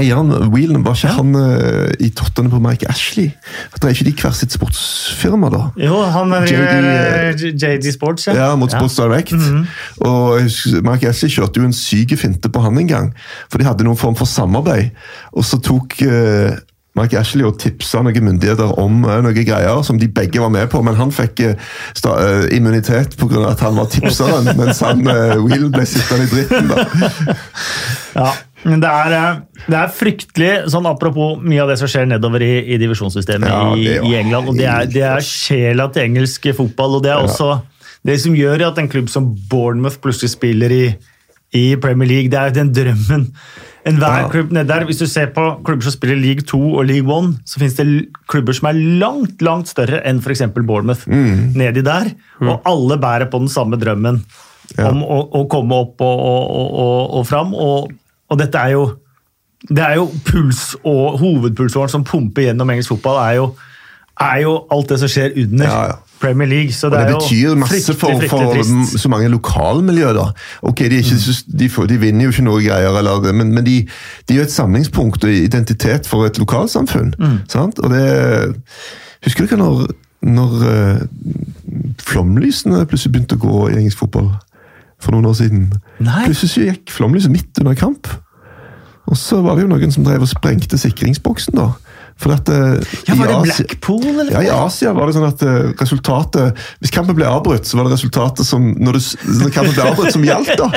[0.00, 3.30] Eieren Whelan, var ikke han uh, i tottene på Mike Ashley?
[3.72, 5.62] At det er ikke de hver sitt sportsfirma, da?
[5.80, 8.36] Jo, han er JD, eh, JD Sports, ja.
[8.38, 9.32] Ja, mot Sports Direct.
[9.32, 9.64] Og -hmm.
[10.08, 10.40] Og
[10.90, 13.12] Mike Ashley kjørte jo en syk finte på han en gang.
[13.50, 14.90] For de hadde noen form for samarbeid.
[15.32, 16.56] Og så tok uh,
[16.94, 20.82] Mike Ashley og tipsa noen myndigheter om noen greier som de begge var med på,
[20.82, 21.42] men han fikk
[21.94, 23.50] sta, uh, immunitet pga.
[23.50, 26.68] at han var tipseren, mens han uh, Will ble sittende i dritten.
[26.68, 27.36] da.
[28.14, 28.32] Ja,
[28.64, 32.52] det er, eh, det er fryktelig, sånn apropos mye av det som skjer nedover i,
[32.74, 34.48] i divisjonssystemet Ja, i, i England.
[34.48, 36.96] og Det er, det er sjela til engelsk fotball.
[36.98, 37.50] og Det er også
[38.04, 40.84] det som gjør at en klubb som Bournemouth plutselig spiller i,
[41.56, 42.30] i Premier League.
[42.32, 43.28] Det er den drømmen.
[43.84, 44.28] Enhver Ja.
[44.32, 47.34] klubb ned der, Hvis du ser på klubber som spiller League 2 og League 1,
[47.44, 50.40] så finnes det klubber som er langt langt større enn f.eks.
[50.56, 51.04] Bournemouth.
[51.06, 54.22] Nedi der, Og alle bærer på den samme drømmen
[54.80, 57.52] om å, å komme opp og, og, og, og fram.
[57.54, 57.92] Og,
[58.34, 58.84] og dette er jo
[59.68, 63.46] det er jo puls og hovedpulsåren som pumper gjennom engelsk fotball, er jo,
[64.20, 65.64] er jo alt det som skjer under.
[65.64, 66.00] Ja, ja.
[66.20, 66.72] Premier League.
[66.72, 70.12] Så Og det, det er jo betyr masse fryktelig, for, for så mange lokalmiljø.
[70.12, 70.26] da.
[70.62, 71.58] Ok, De, ikke, mm.
[71.58, 73.88] de, får, de vinner jo ikke noe greier, eller, men, men de,
[74.28, 77.14] de er et samlingspunkt og identitet for et lokalsamfunn.
[77.18, 77.38] Mm.
[77.48, 77.78] sant?
[77.78, 78.04] Og det
[79.24, 79.86] Husker du ikke når,
[80.20, 80.98] når eh,
[82.04, 84.34] flomlysene plutselig begynte å gå i engelsk fotball
[85.00, 85.70] for noen år siden?
[86.04, 86.26] Nei.
[86.26, 88.10] Plutselig gikk flomlyset midt under kamp.
[89.10, 91.72] Og så var det jo noen som drev og sprengte sikringsboksen, da.
[92.16, 92.78] For at, eh,
[93.08, 94.30] Ja, Var det Blackpool, eller?
[94.30, 97.88] ja, I Asia var det sånn at eh, resultatet Hvis kampen ble avbrutt, så var
[97.88, 100.54] det resultatet som når, du, når kampen ble avbrutt, som gjaldt.
[100.60, 100.68] da.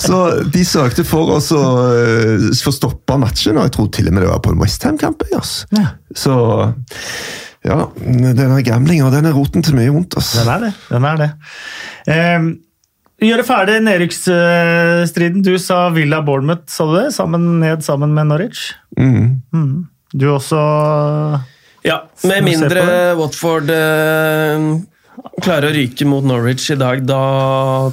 [0.00, 4.16] Så de søkte for oss å uh, få stoppa matchen, og jeg tror til og
[4.16, 5.22] med det var på en Westham-kamp.
[5.34, 5.66] Yes.
[5.76, 5.92] Ja.
[6.16, 6.34] Så
[7.62, 10.16] ja, denne gamblinga den er roten til mye vondt.
[10.18, 10.32] ass.
[10.40, 10.72] Den er det.
[10.88, 11.30] den er det.
[12.10, 12.48] Eh,
[13.28, 15.42] gjøre ferdig nedrykksstriden.
[15.44, 17.10] Du sa Villa Bournemouth, sa du det?
[17.14, 18.70] Sammen, ned sammen med Norwich?
[18.98, 19.86] Mm.
[20.12, 20.60] Du også
[21.86, 22.82] Ja, med mindre.
[23.18, 24.66] Watford eh,
[25.42, 27.22] klarer å ryke mot Norwich i dag, da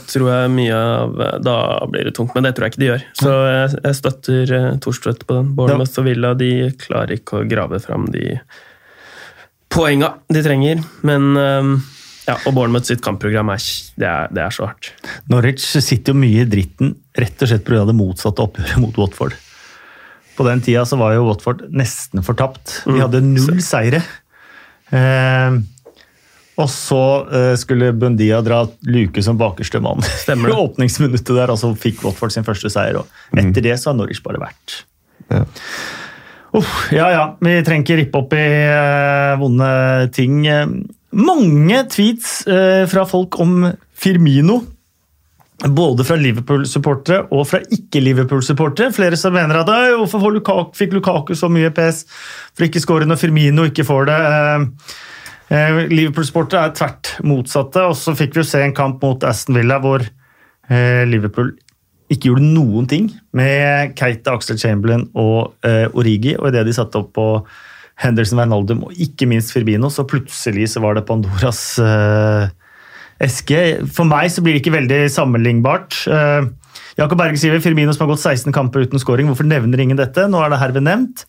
[0.09, 1.55] tror jeg mye av Da
[1.89, 3.05] blir det tungt, men det tror jeg ikke de gjør.
[3.21, 5.53] Så jeg, jeg støtter Thorstvedt på den.
[5.57, 8.37] Bournemouth og Villa de klarer ikke å grave fram de
[9.69, 10.83] poenga de trenger.
[11.05, 11.73] Men eh,
[12.27, 13.63] ja, og Bournemouth sitt kampprogram er,
[13.97, 14.91] det er, det er så hardt.
[15.31, 17.85] Norwich sitter jo mye i dritten rett og slett pga.
[17.87, 19.33] det motsatte oppgjøret mot Watford.
[20.37, 22.81] På den tida så var jo Watford nesten fortapt.
[22.85, 23.01] De Mm.
[23.01, 24.03] hadde null seire.
[24.91, 25.57] Eh,
[26.59, 27.01] og så
[27.31, 32.01] eh, skulle Bundia dra luke som bakerste mann Stemmer i åpningsminuttet der, og så fikk
[32.03, 32.97] Watford sin første seier.
[33.01, 33.07] Og
[33.39, 34.79] etter det så har Norwich bare vært
[35.29, 35.43] Ja.
[36.57, 39.67] Uff, ja ja, vi trenger ikke rippe opp i eh, vonde
[40.15, 40.39] ting.
[41.17, 43.63] Mange tweets eh, fra folk om
[43.97, 44.59] Firmino.
[45.59, 48.93] Både fra Liverpool-supportere og fra ikke-Liverpool-supportere.
[48.95, 52.05] Flere som mener at hvorfor Lukaku, fikk Lukaku så mye PS
[52.53, 54.19] for ikke skåre når Firmino ikke får det.
[54.27, 54.67] Eh,
[55.57, 57.87] eh, Liverpool-supportere er tvert motsatte.
[57.89, 60.05] Og så fikk vi jo se en kamp mot Aston Villa hvor
[60.69, 61.47] Liverpool
[62.13, 65.55] ikke gjorde noen ting med Keita, Axel Chamberlain og
[65.97, 66.35] Origi.
[66.37, 67.25] Og idet de satte opp på
[67.99, 72.47] Henderson Wijnaldum og ikke minst Firmino, så plutselig så var det Pandoras uh,
[73.19, 73.59] eske.
[73.91, 75.97] For meg så blir det ikke veldig sammenlignbart.
[76.07, 76.47] Uh,
[76.99, 79.27] Jakob Berge sier Firmino som har gått 16 kamper uten scoring.
[79.31, 80.29] Hvorfor nevner ingen dette?
[80.31, 81.25] Nå er det herved nevnt.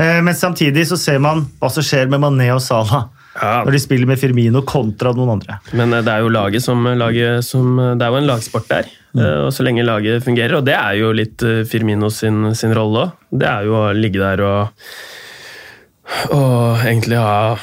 [0.00, 3.60] Uh, men samtidig så ser man hva som skjer med Mané og Salah Ja.
[3.62, 5.60] når de spiller med Firmino kontra noen andre.
[5.76, 8.88] Men det er jo laget som, laget som Det er jo en lagsport der.
[9.12, 9.20] Mm.
[9.44, 13.14] Og så lenge laget fungerer, og det er jo litt Firmino sin, sin rolle òg.
[13.30, 14.82] Det er jo å ligge der og,
[16.34, 17.58] og egentlig ha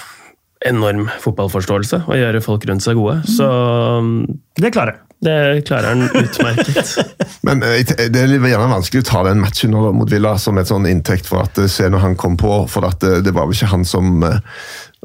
[0.66, 3.20] enorm fotballforståelse og gjøre folk rundt seg gode.
[3.30, 3.48] Så
[4.02, 4.22] mm,
[4.62, 5.02] Det klarer jeg.
[5.26, 6.96] det klarer han utmerket.
[7.48, 10.88] Men eh, det er gjerne vanskelig å ta den matchen mot Villa som et sånn
[10.90, 13.58] inntekt for at eh, se når han kom på, for at eh, det var vel
[13.58, 14.42] ikke han som eh,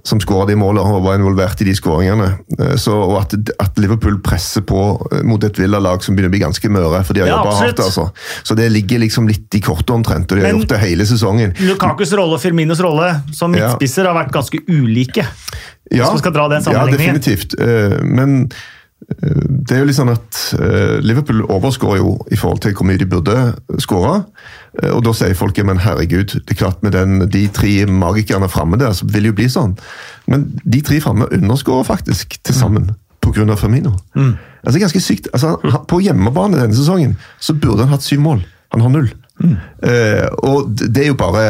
[0.04, 2.38] som skåra de målene og var involvert i de skåringene.
[2.58, 4.80] Eh, Så, og at, at Liverpool presser på
[5.12, 7.04] eh, mot et Villa-lag som begynner å bli ganske møre.
[7.04, 8.10] for de har Ja, hardt, altså.
[8.44, 11.04] Så det ligger liksom litt i kortet omtrent, og de har Men- gjort det hele
[11.04, 11.54] sesongen.
[11.60, 13.68] Lukakus rolle og Firminos rolle som Ja.
[13.76, 15.26] midtspisser har vært ganske ulike.
[15.90, 17.54] Hvis man skal dra den Ja, definitivt.
[17.60, 18.50] Eh, Men
[19.08, 23.00] det er jo litt sånn at eh, Liverpool overskårer jo i forhold til hvor mye
[23.00, 23.36] de burde
[23.82, 24.20] skåre.
[24.82, 28.48] Eh, Og da sier folk men herregud, det er klart med den, de tre magikerne
[28.52, 29.76] framme der, så vil det jo bli sånn.
[30.30, 33.60] Men de tre framme underskårer faktisk til sammen på grunn av
[34.16, 34.36] Mm.
[34.64, 35.28] Altså ganske sykt.
[35.32, 35.56] Altså,
[35.88, 38.44] på hjemmebane denne sesongen så burde han hatt syv mål.
[38.72, 39.10] Han har null.
[39.40, 41.44] Eh, og det er jo bare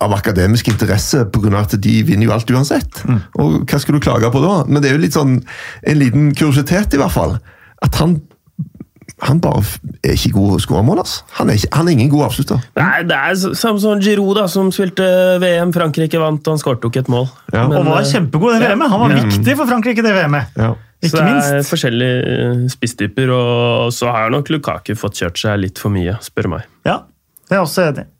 [0.00, 1.52] av akademisk interesse, pga.
[1.60, 3.02] at de vinner jo alt uansett.
[3.40, 4.64] Og hva skal du klage på da?
[4.68, 7.38] Men det er jo litt sånn en liten kuriositet, i hvert fall.
[7.80, 8.20] At han
[9.20, 9.60] han bare
[10.00, 11.02] er ikke god skåremål.
[11.36, 12.60] Han, er han er ingen god avslutter.
[12.78, 15.04] Nei, det er samme som Giroud, da, som spilte
[15.42, 15.74] VM.
[15.76, 17.26] Frankrike vant, og han skåret jo ikke et mål.
[17.52, 17.66] Ja.
[17.68, 18.94] Men, og var eh, kjempegod i det VM-et.
[18.94, 20.56] Han var viktig for Frankrike i det VM-et.
[20.60, 20.72] Ja.
[21.00, 21.70] Ikke så det er minst.
[21.72, 26.48] forskjellige eh, spisstyper, og så har nok Lukaku fått kjørt seg litt for mye, spør
[26.50, 26.66] du meg.
[26.84, 26.98] Ja,
[27.48, 28.10] det er jeg også enig i.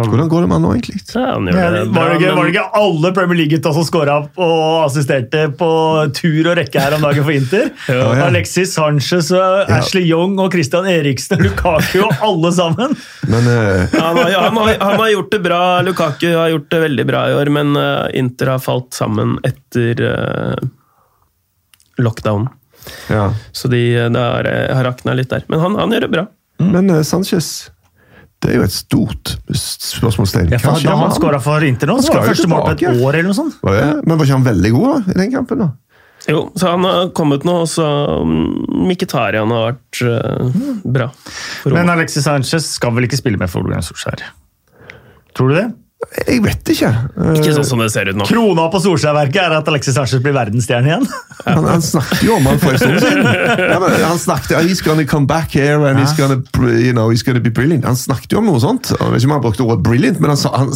[0.00, 1.00] Hvordan går det med han nå, egentlig?
[1.12, 4.14] ja, han gjør Ja, Var, det ikke- var det ikke alle Premier League-gutta som skåra
[4.38, 5.68] og assisterte på
[6.16, 7.66] tur og rekke her om dagen for Inter?
[7.90, 8.28] Ja, ja.
[8.30, 9.80] Alexis Sanchez, og Ja.
[9.80, 12.96] Ashley Young og Christian Eriksen og Lukaku og alle sammen!
[13.34, 13.90] Men uh...
[13.92, 15.60] han, har, han, har, han har gjort det bra.
[15.82, 20.00] Lukaku har gjort det veldig bra i år, men uh, Inter har falt sammen etter
[20.06, 20.54] uh,
[22.04, 22.48] lockdown.
[23.10, 23.28] ja.
[23.52, 25.44] Så de det har, eh, har rakna litt der.
[25.48, 26.26] Men han, han gjør det bra.
[26.60, 27.70] Men uh, Sanchez
[28.40, 30.48] Det er jo et stort spørsmålstegn.
[30.52, 32.84] Ja, for da han skåra for Inter nå, så var det første mål på et
[32.88, 33.58] år eller noe sånt.
[33.68, 33.92] Ja?
[34.00, 35.64] Men var ikke han veldig god da, i den kampen?
[35.66, 35.70] da?
[36.28, 37.84] Jo, så han har kommet nå, og så
[38.24, 41.10] mm, Mkhitaryan har vært uh, bra.
[41.62, 44.24] For Men Alexis Sanchez skal vel ikke spille med for Ole Gunnar Solskjær?
[45.36, 45.68] Tror du det?
[46.10, 46.88] Jeg vet ikke.
[47.36, 48.24] Ikke sånn som det ser ut nå.
[48.26, 51.04] Krona på Solskjærverket er at Alexis Sanchez blir verdensstjerne igjen.
[51.40, 53.24] Han, han snakket jo om han for en stund siden.
[54.04, 56.36] Han snakket, oh, he's gonna come back here and he's gonna,
[56.76, 57.86] you know, he's gonna be brilliant.
[57.88, 58.90] Han snakket jo om noe sånt.
[58.92, 60.68] Jeg vet ikke om han brukte ordet brilliant, men han, han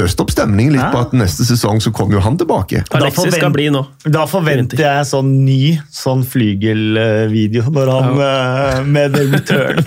[0.00, 0.88] øste opp stemningen litt Ja.
[0.94, 2.80] på at neste sesong så kommer jo han tilbake.
[2.96, 3.84] Alexis forvent- skal bli nå.
[4.08, 8.80] Da forventer jeg sånn ny sånn flygelvideo når han ja.
[8.88, 9.78] med The Return.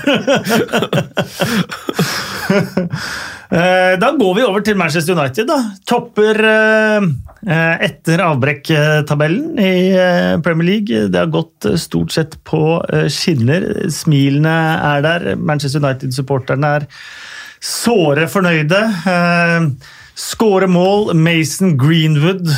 [3.50, 5.48] Eh, Da går vi over til Manchester United.
[5.48, 5.58] da.
[5.88, 7.08] Topper eh,
[7.48, 11.08] eh, etter avbrekk-tabellen i Premier League.
[11.12, 13.90] Det har gått stort sett på skinner.
[13.90, 14.56] Smilene
[14.96, 15.36] er der.
[15.36, 16.88] Manchester United-supporterne er
[17.64, 18.82] såre fornøyde.
[20.18, 21.14] Skåre mål.
[21.16, 22.50] Mason Greenwood,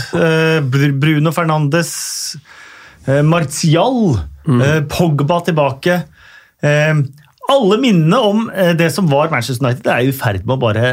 [1.00, 2.36] Bruno Fernandes,
[3.24, 4.18] Martial,
[4.48, 4.88] mm.
[4.90, 6.02] Pogba tilbake.
[7.50, 10.62] Alle minnene om eh, det som var Manchester United, er jo i ferd med å
[10.62, 10.92] bare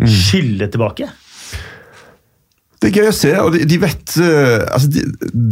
[0.00, 1.10] skylle tilbake.
[2.80, 5.02] Det er gøy å se, og de, de vet eh, altså de,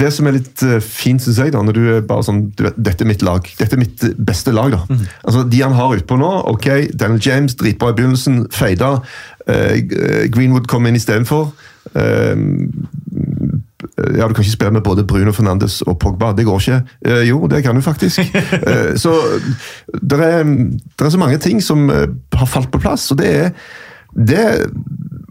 [0.01, 2.63] Det som er litt eh, fint, syns jeg, da, når du er bare sånn du
[2.65, 3.45] vet, Dette er mitt lag.
[3.59, 4.73] Dette er mitt beste lag.
[4.73, 4.81] da.
[5.29, 8.95] Altså, De han har utpå nå, ok, Daniel James, dritbra i begynnelsen, feida.
[9.45, 9.77] eh,
[10.33, 11.51] Greenwood kom inn istedenfor.
[11.89, 12.37] Uh,
[14.17, 16.33] ja, Du kan ikke spille med både Bruno Fernandes og Pogba.
[16.33, 16.81] Det går ikke.
[17.07, 18.21] Eh, jo, det kan du faktisk.
[18.69, 19.13] Eh, så
[20.03, 23.11] det er, det er så mange ting som eh, har falt på plass.
[23.11, 23.51] og det er
[24.27, 24.45] det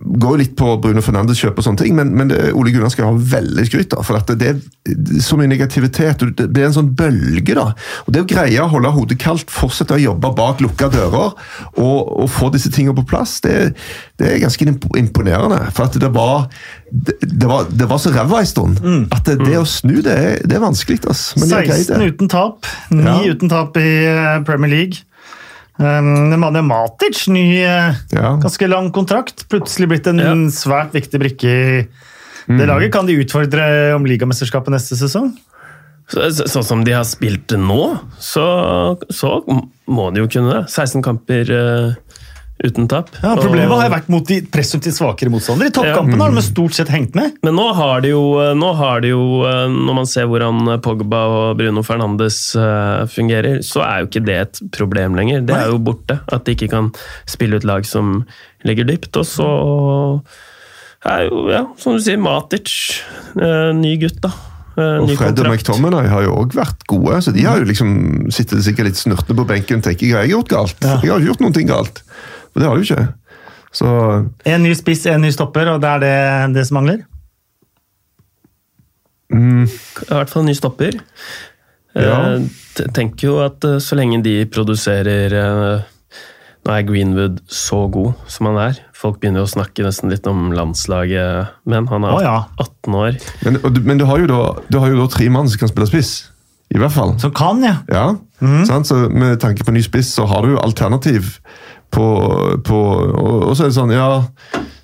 [0.08, 2.92] går jo litt på Bruno Fernandes kjøp og sånne ting, men, men det, Ole Gunnar
[2.94, 3.90] skal ha veldig skryt.
[3.92, 6.24] da, for det er så mye negativitet.
[6.24, 7.56] og Det blir en sånn bølge.
[7.58, 7.68] da,
[8.06, 11.34] og Det å greie å holde hodet kaldt, fortsette å jobbe bak lukka dører
[11.78, 13.74] og, og få disse tingene på plass, det,
[14.22, 15.60] det er ganske imponerende.
[15.76, 16.48] For at det var
[16.92, 18.80] det, det var, det var så ræva en stund.
[19.12, 21.02] At det, det å snu det er, det er vanskelig.
[21.08, 21.40] Altså.
[21.42, 22.14] Men de har greid 16 det.
[22.14, 23.18] uten tap, 9 Ja.
[23.34, 25.04] uten tap i eh, Premier League.
[25.78, 28.36] Um, Nemanja Matic, ny, eh, Ja.
[28.42, 29.46] ganske lang kontrakt.
[29.50, 30.34] Plutselig blitt en Ja.
[30.50, 31.88] svært viktig brikke i
[32.50, 32.58] Mm.
[32.58, 32.92] det laget.
[32.94, 35.34] Kan de utfordre om ligamesterskapet neste sesong?
[36.10, 39.44] Så, så, sånn som de har spilt nå, så, så
[39.90, 40.70] må de jo kunne det.
[40.70, 41.94] 16 kamper eh,
[42.64, 43.10] uten tap.
[43.22, 45.68] Ja, Problemet Og- har jo vært mot de presumptivt svakere motstandere.
[45.68, 47.34] I toppkampene har de stort sett hengt med.
[47.44, 48.24] Men nå har de jo,
[48.58, 53.84] nå har de jo Når man ser hvordan Pogba og Bruno Fernandes eh, fungerer, så
[53.86, 55.46] er jo ikke det et problem lenger.
[55.46, 56.20] Det er jo borte.
[56.32, 56.92] At de ikke kan
[57.26, 58.26] spille ut lag som
[58.66, 59.16] ligger dypt.
[59.18, 59.48] Og så
[61.06, 63.02] er jo, ja, som du sier, Matic.
[63.40, 64.32] eh, Ny gutt, da.
[64.78, 65.48] Eh, Og Fred og.
[65.50, 67.18] McTominay har jo òg vært gode.
[67.24, 70.28] så De har jo liksom sittet sikkert litt snurtende på benken og tenker jeg har
[70.30, 70.76] gjort galt.
[70.82, 71.00] Ja.
[71.02, 72.04] Jeg har gjort ikke gjort noe galt.
[72.58, 73.08] Og det har de jo ikke.
[73.78, 73.90] Så
[74.50, 76.16] En ny spiss, en ny stopper, og det er det,
[76.56, 77.04] det som mangler.
[79.30, 79.68] I
[80.10, 80.98] hvert fall en ny stopper.
[81.98, 82.16] Ja.
[82.34, 85.86] Eh, tenker jo at eh, så lenge de produserer eh,
[86.68, 88.80] Nå er Greenwood så god som han er.
[88.98, 92.34] Folk begynner jo å snakke nesten litt om landslaget, men han er Å, ja.
[92.60, 93.20] 18 år.
[93.46, 95.72] Men, og men du har jo da, du har jo da tre mann som kan
[95.72, 96.12] spille spiss.
[96.76, 97.14] I hvert fall.
[97.24, 97.78] Som kan, ja.
[97.88, 98.08] Ja,
[98.68, 98.90] sant?
[98.90, 101.38] Så Med tanke på ny spiss, så har du jo alternativ
[101.92, 102.06] på,
[102.68, 104.08] på og, og så er det sånn, ja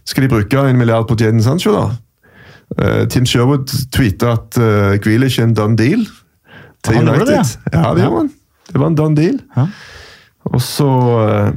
[0.07, 1.85] Skal de bruke en milliard på Jaden Sancho, da?
[2.73, 6.05] Uh, Tim Sherwood tweeta at uh, Grealish er en done deal
[6.83, 7.27] til Han United.
[7.27, 7.35] det,
[7.73, 7.93] ja.
[7.93, 8.07] det Ja.
[8.07, 8.31] gjorde han.
[8.73, 9.37] Det var en done deal.
[9.55, 9.67] Ja.
[10.49, 10.87] Og så
[11.23, 11.51] eh,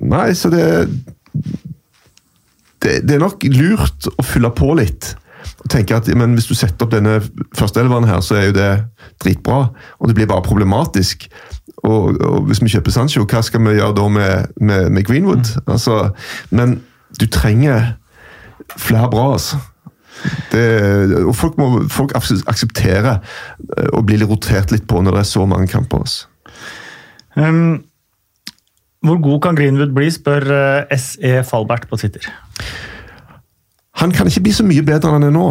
[0.00, 0.62] Nei, så det,
[2.84, 5.14] det Det er nok lurt å fylle på litt.
[5.64, 7.18] Og tenke at men Hvis du setter opp denne
[7.56, 8.70] førsteelveren her, så er jo det
[9.24, 9.66] dritbra.
[10.00, 11.26] Og det blir bare problematisk.
[11.76, 15.52] Og, og hvis vi kjøper Sancho, hva skal vi gjøre da med, med, med Greenwood?
[15.66, 16.10] Altså,
[16.50, 16.80] men
[17.20, 17.94] du trenger
[18.76, 19.60] flere bra, altså.
[20.52, 20.64] Det,
[21.24, 25.46] og folk må folk akseptere eh, å bli rotert litt på når det er så
[25.48, 26.02] mange kamper.
[26.04, 26.26] Altså.
[27.38, 27.78] Um,
[29.06, 32.26] hvor god kan Greenwood bli, spør eh, SE Falbert på Twitter.
[34.02, 35.48] Han kan ikke bli så mye bedre enn han er nå.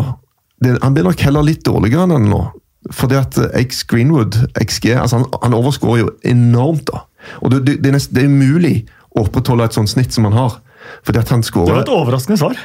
[0.83, 2.43] Han blir nok heller litt dårligere enn han er nå.
[2.91, 6.87] Fordi at eh, X Greenwood, XG, altså han, han overskårer jo enormt.
[6.87, 7.03] da.
[7.41, 10.29] Og det, det, det, er nest, det er umulig å opprettholde et sånt snitt som
[10.29, 10.59] han har.
[11.03, 12.57] Fordi at han Det var et overraskende svar.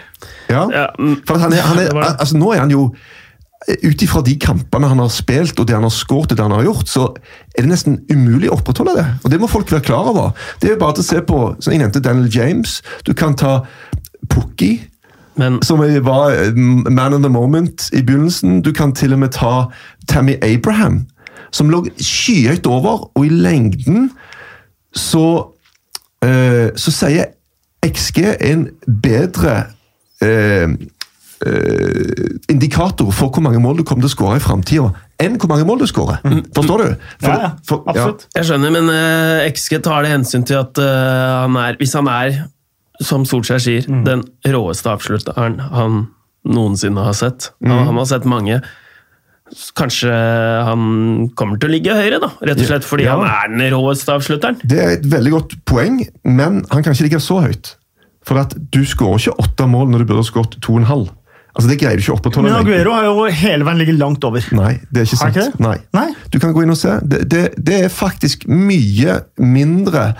[0.48, 0.68] ja.
[0.72, 2.94] Ja, mm, For han er, han er, altså Nå er han jo
[3.64, 6.52] ut ifra de kampene han har spilt og det han har skåret og det han
[6.52, 7.06] har gjort, så
[7.56, 9.06] er det nesten umulig å opprettholde det.
[9.24, 10.34] Og Det må folk være klar over.
[10.60, 12.82] Det er jo bare til å se på som jeg nevnte Daniel James.
[13.06, 13.62] Du kan ta
[14.28, 14.76] Pukki,
[15.36, 16.52] Men som var eh,
[16.90, 18.60] man of the moment i begynnelsen.
[18.62, 19.66] Du kan til og med ta
[20.08, 21.06] Tammy Abraham,
[21.52, 24.10] som lå skyhøyt over, og i lengden
[24.94, 25.50] så
[26.22, 27.32] eh, Så sier
[27.84, 28.68] XG en
[29.02, 29.56] bedre
[30.22, 30.70] eh,
[31.46, 34.88] eh, indikator for hvor mange mål du kommer til å skåre i framtida,
[35.20, 36.22] enn hvor mange mål du skårer.
[36.56, 36.86] Forstår du?
[37.20, 38.06] For- Ja, ja, for- ja.
[38.38, 42.08] Jeg skjønner, men uh, XG tar det hensyn til at eh, han er Hvis han
[42.08, 42.44] er
[43.02, 46.06] som Solskjær sier, den råeste avslutteren han
[46.44, 47.50] noensinne har sett.
[47.64, 48.60] Han, han har sett mange.
[49.76, 50.10] Kanskje
[50.66, 50.84] han
[51.36, 53.16] kommer til å ligge høyere, da, rett og slett fordi Ja.
[53.20, 54.56] han er den råeste avslutteren.
[54.64, 57.74] Det er et veldig godt poeng, men han kan ikke ligge så høyt.
[58.24, 60.88] For at du skårer ikke åtte mål når du burde ha skåret to og en
[60.88, 61.10] halv.
[61.54, 62.50] Altså, det greier du ikke å opprettholde.
[62.50, 62.64] Men.
[62.64, 64.42] Aguero har jo hele veien ligget langt over.
[64.56, 65.36] Nei, det er ikke sant.
[65.36, 65.60] ikke det?
[65.62, 65.76] Nei.
[65.94, 66.06] Nei?
[66.32, 66.96] Du kan gå inn og se.
[67.04, 70.14] Det, det, det er faktisk mye mindre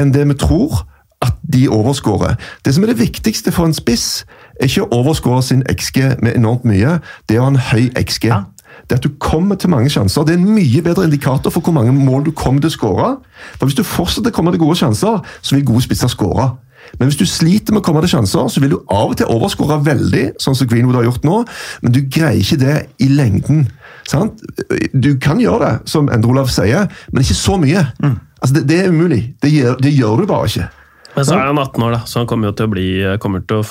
[0.00, 0.80] enn det vi tror
[1.22, 2.34] at de overskårer.
[2.64, 4.24] Det som er det viktigste for en spiss,
[4.60, 6.98] er ikke å overskåre sin XG med enormt mye,
[7.28, 8.28] det er å ha en høy XG.
[8.30, 8.42] Ja.
[8.90, 11.76] Det at du kommer til mange sjanser, det er en mye bedre indikator for hvor
[11.76, 13.10] mange mål du kommer til å skåre.
[13.58, 16.50] For hvis du fortsetter å komme til gode sjanser, så vil gode spisser skåre.
[16.98, 19.30] Men hvis du sliter med å komme til sjanser, så vil du av og til
[19.30, 21.38] overskåre veldig, sånn som Greenwood har gjort nå,
[21.84, 23.64] men du greier ikke det i lengden.
[24.08, 24.42] Sant?
[24.92, 27.86] Du kan gjøre det, som Endre Olav sier, men ikke så mye.
[28.42, 29.22] Altså, det, det er umulig.
[29.42, 30.68] Det gjør, det gjør du bare ikke.
[31.16, 32.86] Men så er han 18 år, da, så han kommer til å, bli,
[33.20, 33.66] kommer til å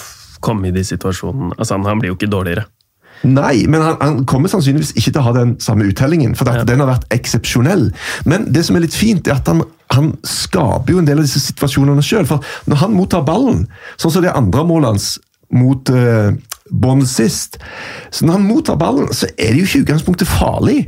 [0.46, 1.56] komme i de situasjonene.
[1.58, 2.68] Altså, han, han blir jo ikke dårligere.
[3.22, 6.66] Nei, men han, han kommer sannsynligvis ikke til å ha den samme uttellingen, for at
[6.70, 7.90] den har vært eksepsjonell.
[8.30, 9.62] Men det som er litt fint, er at han,
[9.94, 12.26] han skaper jo en del av disse situasjonene sjøl.
[12.30, 13.68] For når han mottar ballen,
[14.02, 15.12] sånn som det andre målet hans
[15.52, 16.32] mot uh,
[16.72, 17.58] Bond sist
[18.16, 20.80] så Når han mottar ballen, så er det jo ikke i utgangspunktet farlig.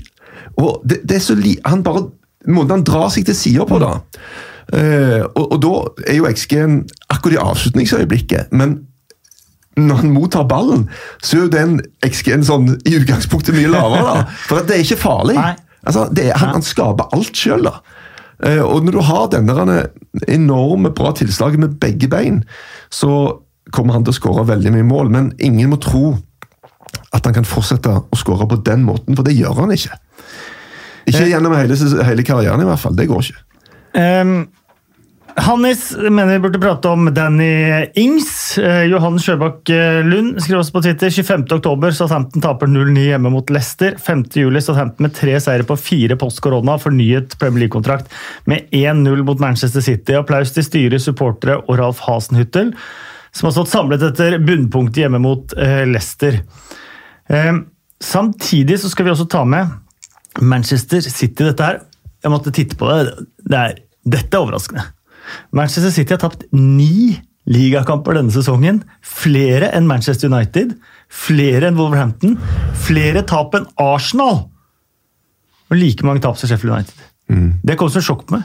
[0.56, 2.08] Og det, det er så li han bare,
[2.47, 5.74] Måten han drar seg til sida på, da eh, og, og da
[6.09, 6.80] er jo XG-en
[7.13, 8.80] akkurat i avslutningsøyeblikket, men
[9.78, 10.88] når han mottar ballen,
[11.24, 14.03] så er jo den XG-en sånn i utgangspunktet mye lavere.
[14.05, 14.26] da.
[14.47, 15.38] For at det er ikke farlig.
[15.84, 17.80] Altså, det er, han, han skaper alt sjøl, da.
[18.45, 19.80] Eh, og når du har denne denne
[20.30, 22.43] enorme bra tilslaget med begge bein,
[22.93, 23.39] så
[23.74, 25.11] kommer han til å skåre veldig mye mål.
[25.13, 26.13] Men ingen må tro
[27.13, 29.97] at han kan fortsette å skåre på den måten, for det gjør han ikke.
[31.09, 31.76] Ikke gjennom hele,
[32.07, 32.95] hele karrieren, i hvert fall.
[32.97, 33.41] Det går ikke.
[33.93, 34.38] Um,
[35.36, 38.57] Hannis mener vi burde prate om Danny Ings.
[38.57, 41.45] Eh, Johan Sjøbakk eh, Lund skriver også på Twitter 25.
[41.55, 43.97] oktober Southampton taper 0-9 hjemme mot Leicester.
[43.97, 44.23] 5.
[44.38, 48.13] juli Southampton med tre seire på fire post korona fornyet Premier League-kontrakt
[48.45, 50.13] med 1-0 mot Manchester City.
[50.19, 52.75] Applaus til styret, supportere og Ralf Hasenhyttel,
[53.34, 56.43] som har stått samlet etter bunnpunktet hjemme mot eh, Leicester.
[58.03, 61.47] Samtidig så skal vi også ta med Manchester City.
[61.47, 61.86] Dette her,
[62.21, 63.23] jeg måtte titte på det.
[63.49, 64.91] det er, dette er overraskende.
[65.55, 67.19] Manchester City har tapt ni
[67.49, 68.82] ligakamper denne sesongen.
[69.03, 70.76] Flere enn Manchester United,
[71.11, 72.38] flere enn Wolverhampton,
[72.86, 74.45] flere tap enn Arsenal!
[75.71, 77.07] Og like mange tap som Sheffield United.
[77.65, 78.43] Det kom som sjokk på meg.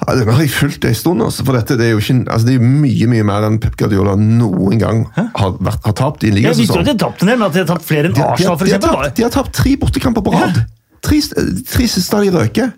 [0.00, 2.46] Ja, Den har jeg fulgt en stund, altså, for dette det er jo ikke, altså,
[2.48, 6.30] det er mye mye mer enn Pep Guardiola noen gang har, vært, har tapt i
[6.30, 6.80] en Jeg visste jo ligasesong.
[6.80, 8.72] at de har tapt en del, men at de har tapt flere enn Arsenal, f.eks.
[8.72, 10.62] de, de, de har tapt tre bortekamper på rad.
[11.04, 11.20] Tre,
[11.68, 12.72] tre siste de røker.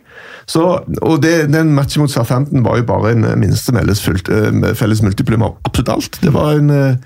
[0.46, 0.64] Så,
[1.02, 5.46] og det, Den matchen mot Southampton var jo bare en eh, minste eh, felles multiplum
[5.46, 6.18] av absolutt alt.
[6.22, 6.96] Det var en, eh,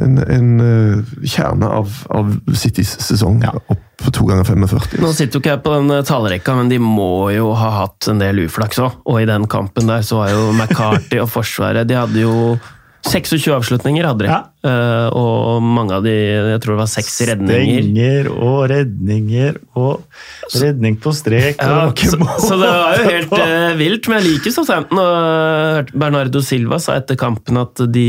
[0.00, 0.52] en, en
[1.22, 3.42] kjerne av, av Citys sesong.
[3.44, 5.00] Opp på to ganger 45.
[5.00, 8.20] Nå sitter jo ikke jeg på den talerekka, men de må jo ha hatt en
[8.20, 9.02] del uflaks òg.
[9.06, 12.56] Og i den kampen der så var jo McCarthy og Forsvaret De hadde jo
[13.04, 14.30] 26 avslutninger, hadde de.
[14.30, 14.40] Ja.
[14.64, 17.82] Uh, og mange av de Jeg tror det var seks redninger.
[17.82, 23.74] Stenger og redninger og redning på strek Ja, så, så det var jo helt uh,
[23.82, 25.02] vilt, men jeg liker Southampton.
[25.04, 28.08] Og Bernardo Silva sa etter kampen at de,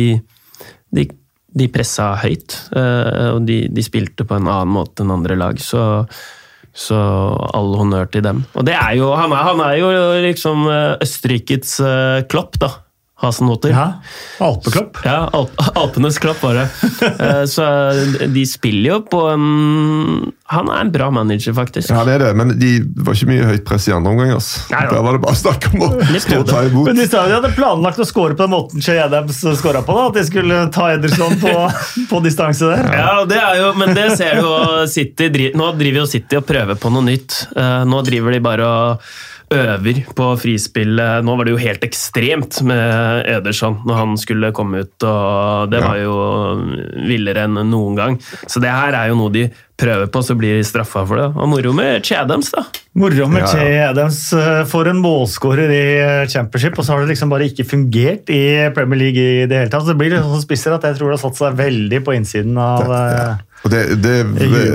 [0.96, 1.10] de,
[1.60, 2.58] de pressa høyt.
[2.72, 5.86] Uh, og de, de spilte på en annen måte enn andre lag, så
[6.76, 6.98] så
[7.56, 8.44] all honnør til dem.
[8.60, 9.92] Og det er jo, han, er, han er jo
[10.26, 12.72] liksom eh, Østerrikets eh, Klopp, da.
[13.22, 13.70] Hasenhotter.
[13.72, 13.84] Ja,
[14.44, 14.98] Alpeklapp.
[15.06, 16.66] Ja, Alp Alpenes klapp bare.
[17.16, 17.64] Eh, Så
[18.28, 19.46] de spiller jo på en
[20.52, 21.90] Han er en bra manager, faktisk.
[21.90, 22.74] Ja, det er det, men de
[23.08, 24.34] var ikke mye høyt press i andre omgang.
[24.36, 24.66] Altså.
[24.74, 24.82] Nei.
[24.92, 25.90] Der var det bare snakk om å
[26.22, 26.90] stå og ta imot.
[26.92, 29.82] Men de sa jo de hadde planlagt å score på den måten Che Adams skåra
[29.88, 29.96] på.
[29.96, 31.54] da, At de skulle ta Ederson på,
[32.12, 32.84] på distanse der.
[33.00, 36.46] Ja, det er jo, men det ser du jo City Nå driver jo City og
[36.52, 37.46] prøver på noe nytt.
[37.56, 39.08] Eh, Nå driver de bare og
[39.54, 40.96] øver på frispill.
[41.00, 45.70] Eh, Nå var det jo helt ekstremt med Ederson når han skulle komme ut, og
[45.74, 46.16] det var jo
[47.06, 48.18] villere enn noen gang.
[48.50, 51.28] Så det her er jo noe de prøver på, så blir de straffa for det.
[51.36, 52.64] Og moro med Chadams, da.
[52.96, 53.56] Moro med Ja, ja.
[53.56, 57.50] Che Adams eh, for en målskårer i eh, championship, og så har det liksom bare
[57.50, 58.44] ikke fungert i
[58.76, 59.84] Premier League i det hele tatt.
[59.84, 62.16] Så det blir litt sånn spisser at jeg tror det har satt seg veldig på
[62.16, 64.16] innsiden av eh, Og det, det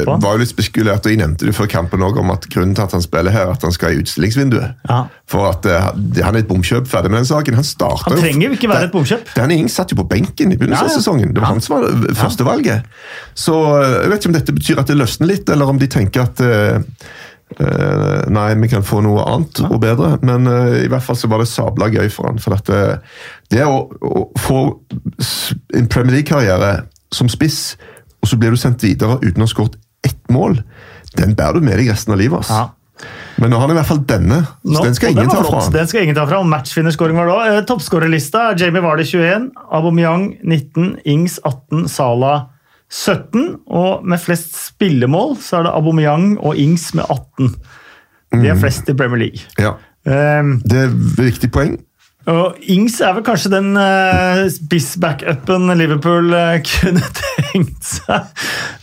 [0.09, 2.83] var jo litt spekulert, og jeg nevnte det før kampen også, om at grunnen til
[2.83, 4.81] at han spiller her, er at han skal i utstillingsvinduet.
[4.91, 5.05] Ja.
[5.31, 5.87] For at eh,
[6.27, 7.55] Han er et bomkjøp ferdig med den saken.
[7.61, 9.31] Han starter Han trenger jo ikke være et bomkjøp.
[9.37, 10.97] Danny Ing satt jo på benken i begynnelsen Ja, ja.
[10.97, 11.35] av sesongen.
[11.37, 12.91] Det var han som var førstevalget.
[13.39, 15.91] Så eh, jeg vet ikke om dette betyr at det løsner litt, eller om de
[15.91, 16.81] tenker at uh,
[18.31, 21.43] nei, vi kan få noe annet og bedre, men uh, i hvert fall så var
[21.43, 22.43] det sabla gøy for han.
[22.43, 22.83] For at det,
[23.55, 24.65] det å, å få
[25.79, 27.77] en Premier League-karriere som spiss,
[28.23, 30.61] og så blir du sendt videre uten å ha skåret ett mål,
[31.17, 32.49] den bærer du med deg resten av livet.
[32.49, 32.69] Ja.
[33.41, 35.61] Men nå har han i hvert fall denne, så Nå- den skal ingen ta fra.
[35.73, 37.45] Den skal ingen ta fra og Matchvinnerskåring var det òg.
[37.59, 42.47] Eh, Toppskårerlista er Jamie Vardy 21, Aubameyang 19, Ings 18, Salah
[42.91, 43.61] 17.
[43.67, 47.55] Og med flest spillemål så er det Aubameyang og Ings med 18.
[48.43, 49.41] De er flest i Premier League.
[49.59, 51.75] Ja, Um, Det er et viktig poeng.
[52.29, 58.29] Og Ings er vel kanskje den uh, spiss-backupen Liverpool uh, kunne tenkt seg.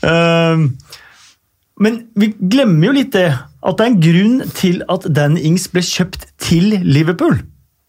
[0.02, 0.66] Uh,
[1.78, 5.68] men vi glemmer jo litt det, at det er en grunn til at Dan Ings
[5.70, 7.38] ble kjøpt til Liverpool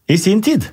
[0.09, 0.67] i sin tid.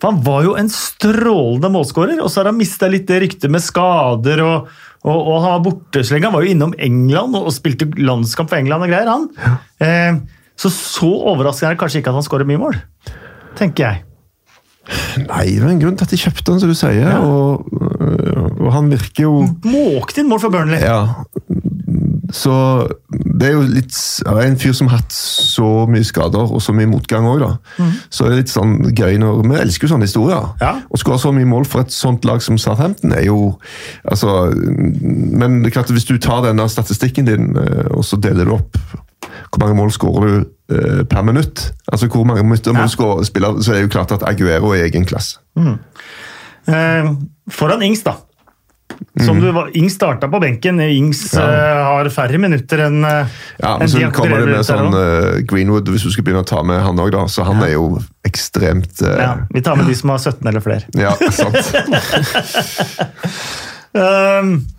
[0.00, 3.52] For han var jo en strålende målskårer, og så har han mista litt det ryktet
[3.52, 4.42] med skader.
[4.44, 4.72] og,
[5.04, 6.28] og, og Han var borte så lenge.
[6.28, 9.12] Han var jo innom England og, og spilte landskamp for England og greier.
[9.12, 9.28] han.
[9.80, 10.18] Eh,
[10.56, 12.76] så så overraskende er det kanskje ikke at han skårer mye mål,
[13.58, 14.02] tenker jeg.
[15.26, 17.16] Nei, det er en grunn til at de kjøpte han, som du sier.
[17.18, 19.32] Og, øh, og han virker jo
[19.66, 20.78] Måkte inn mål for Burnley.
[20.84, 21.24] Ja.
[22.34, 22.52] Så
[23.38, 26.62] det er jo litt Jeg er En fyr som har hatt så mye skader og
[26.62, 27.50] så mye motgang òg, da.
[28.10, 30.48] Så det er litt sånn gøy når Vi elsker jo sånne historier.
[30.62, 30.72] Ja.
[30.82, 33.56] Å skåre så mye mål for et sånt lag som Southampton er jo
[34.04, 38.46] altså, Men det er klart hvis du tar denne statistikken din eh, og så deler
[38.46, 38.78] du opp
[39.50, 42.86] hvor mange mål skårer du eh, per minutt, altså hvor mange minutter må Ja.
[42.86, 45.38] du skåre, spille, så er det jo klart at Aguero er i egen klasse.
[46.66, 47.10] Eh,
[47.50, 48.16] foran Ings, da.
[49.20, 50.78] Som du var, Ings starta på benken.
[50.80, 51.40] Ings Mm.
[51.40, 51.46] Ja.
[51.46, 53.26] uh, har færre minutter enn uh,
[53.60, 56.48] Ja, men så de kommer det med sånn eh, Greenwood, hvis du skal begynne å
[56.48, 57.26] ta med han òg, da.
[57.28, 60.60] Så han er jo ekstremt eh, ja, Vi tar med de som har 17 eller
[60.64, 60.86] flere.
[60.96, 61.56] Ja, sant.
[63.96, 64.66] Um,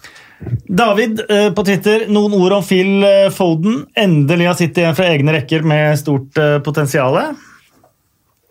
[0.67, 3.85] David eh, på Twitter, noen ord om Phil eh, Foden.
[3.97, 7.17] Endelig har sittet igjen fra egne rekker med stort uh, potensial.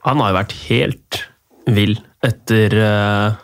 [0.06, 1.20] Han har jo vært helt
[1.66, 3.38] vill etter eh,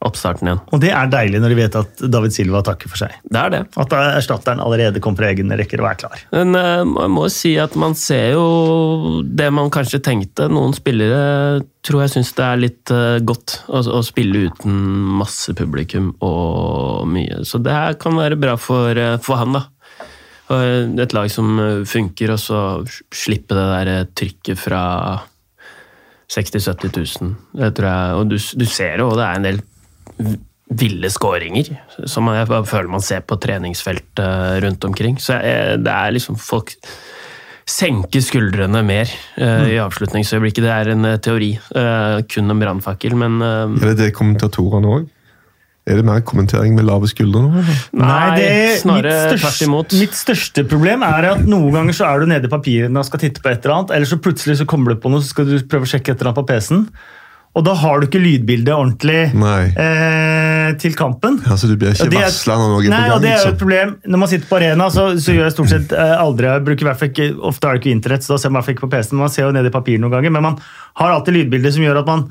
[0.00, 0.60] oppstarten igjen.
[0.72, 3.16] Og det er deilig når de vet at David Silva takker for seg.
[3.20, 3.60] Det er det.
[3.80, 6.22] At erstatteren allerede kom fra egne rekker og er klar.
[6.32, 10.48] Men eh, man må si at man ser jo det man kanskje tenkte.
[10.48, 14.78] Noen spillere tror jeg syns det er litt eh, godt å, å spille uten
[15.20, 17.42] masse publikum og mye.
[17.44, 19.66] Så det her kan være bra for, eh, for han, da.
[20.50, 22.60] Et lag som funker, og så
[23.14, 24.80] slippe det der trykket fra
[26.30, 27.36] 60 000-70 000.
[27.60, 29.60] Det tror jeg, og du, du ser jo, det er en del
[30.70, 31.72] ville skåringer
[32.06, 35.18] som jeg bare føler man ser på treningsfelt eh, rundt omkring.
[35.18, 36.76] Så jeg, det er liksom folk
[37.70, 40.64] senker skuldrene mer uh, i avslutningsøyeblikket.
[40.64, 41.52] Det er en uh, teori.
[41.70, 45.08] Uh, kun en brannfakkel, men eh, Er det det kommentatorene òg?
[45.90, 47.62] Er det mer kommentering med lave skuldre nå?
[48.36, 49.94] det er snarere mitt største, imot.
[49.98, 53.22] mitt største problem er at noen ganger så er du nede i papirene og skal
[53.22, 55.48] titte på et eller annet, eller så plutselig så kommer du på noe, så skal
[55.48, 56.84] du prøve å sjekke et eller annet på PC-en.
[57.58, 59.32] Og da har du ikke lydbildet ordentlig
[59.74, 61.40] eh, til kampen.
[61.50, 63.30] Altså, du blir Og ikke det er- varsla når noe er Nei, på og det
[63.32, 63.96] er jo et problem.
[64.06, 66.86] Når man sitter på arena, så, så gjør jeg stort sett eh, aldri jeg bruker
[66.90, 69.18] hvert ikke, Ofte er det ikke internett, så da ser man hvert ikke på PC-en.
[69.18, 70.60] Man ser jo ned i papir noen ganger, men man
[71.02, 72.24] har alltid lydbilder som gjør at man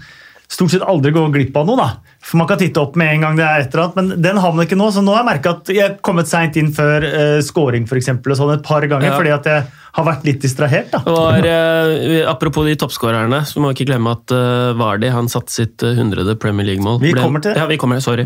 [0.49, 1.77] stort sett aldri går glipp av noe.
[1.77, 2.15] da.
[2.25, 4.39] For Man kan titte opp med en gang det er et eller annet, men den
[4.41, 4.87] har man ikke nå.
[4.91, 7.99] Så nå har jeg merka at jeg har kommet seint inn før uh, scoring for
[8.01, 9.19] eksempel, og sånn et par ganger, Ja.
[9.19, 9.67] fordi at jeg
[9.99, 10.89] har vært litt distrahert.
[10.91, 11.03] da.
[11.05, 15.53] var, uh, apropos de toppskårerne, så må vi ikke glemme at uh, Vardi han satte
[15.53, 16.35] sitt eh, 100.
[16.41, 16.99] Premier League-mål.
[17.01, 17.61] Vi kommer til det.
[17.61, 18.25] Ja, vi kommer, sorry.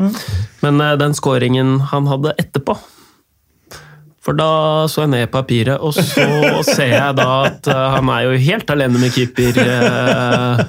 [0.64, 2.80] Men uh, den skåringen han hadde etterpå
[4.24, 6.24] For da så jeg ned i papiret, og så
[6.76, 9.58] ser jeg da at eh, han er jo helt alene med keeper.
[9.60, 10.62] eh,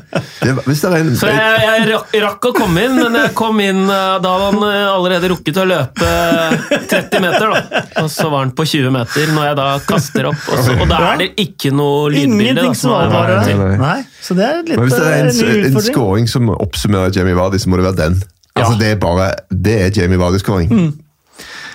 [0.91, 4.33] er Så jeg, jeg rakk, rakk å komme inn, men jeg kom inn eh, da
[4.35, 6.11] hadde han allerede rukket å løpe
[6.91, 7.55] 30 meter.
[7.55, 7.85] da.
[8.03, 10.91] Og så var han på 20 meter når jeg da kaster opp, og, så, og
[10.91, 12.59] da er det ikke noe lydbilde.
[12.59, 13.15] da, som er.
[13.15, 13.79] Nei, nei.
[13.85, 17.39] Nei, så det er litt men hvis det er en, en scoring som oppsummerer Jamie
[17.39, 18.19] Vardy, så må det være den.
[18.55, 20.71] Altså, Det er bare, det er Jamie Vardy-scoring.
[20.75, 20.93] Mm.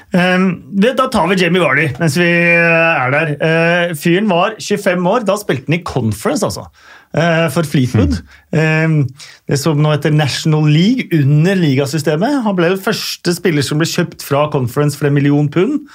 [0.09, 3.33] Um, da tar vi Jamie Vardy mens vi uh, er der.
[3.37, 5.25] Uh, fyren var 25 år.
[5.27, 6.65] Da spilte han i conference, altså.
[7.13, 8.17] Uh, for Fleetwood.
[8.49, 9.03] Um,
[9.49, 12.41] det som nå heter National League, under ligasystemet.
[12.45, 15.85] Han ble den første spiller som ble kjøpt fra conference for en million pund.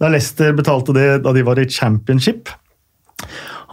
[0.00, 2.48] Da Leicester betalte det da de var i championship.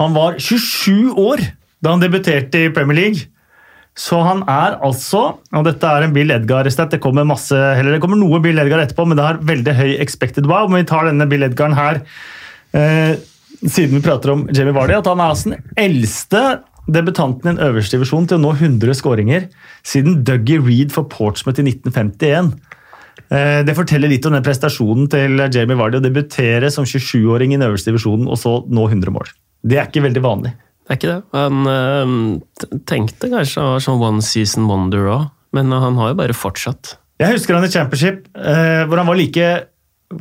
[0.01, 1.43] Han var 27 år
[1.83, 3.29] da han debuterte i Premier League.
[3.95, 5.21] Så han er altså,
[5.55, 8.81] og dette er en Bill Edgar-stat, det kommer masse, eller det kommer noe Bill Edgar
[8.83, 10.67] etterpå, men det har veldig høy expected wow.
[10.67, 12.01] Men vi tar denne Bill Edgaren her,
[12.75, 13.15] eh,
[13.63, 16.41] siden vi prater om Jamie Vardy, at han er altså den eldste
[16.91, 19.47] debutanten i en øverste divisjon til å nå 100 skåringer
[19.87, 22.51] siden Dougie Reed for Portsmouth i 1951.
[23.31, 27.57] Eh, Det forteller litt om den prestasjonen til Jamie Vardy å debutere som 27-åring i
[27.57, 29.31] den øverste divisjonen og så nå 100 mål.
[29.65, 30.53] Det er ikke veldig vanlig.
[30.85, 31.21] Det er ikke det.
[31.33, 35.23] Han øh, tenkte kanskje han var sånn one season wonder òg,
[35.57, 36.93] men han har jo bare fortsatt.
[37.21, 39.47] Jeg husker han i Championship, øh, hvor han var like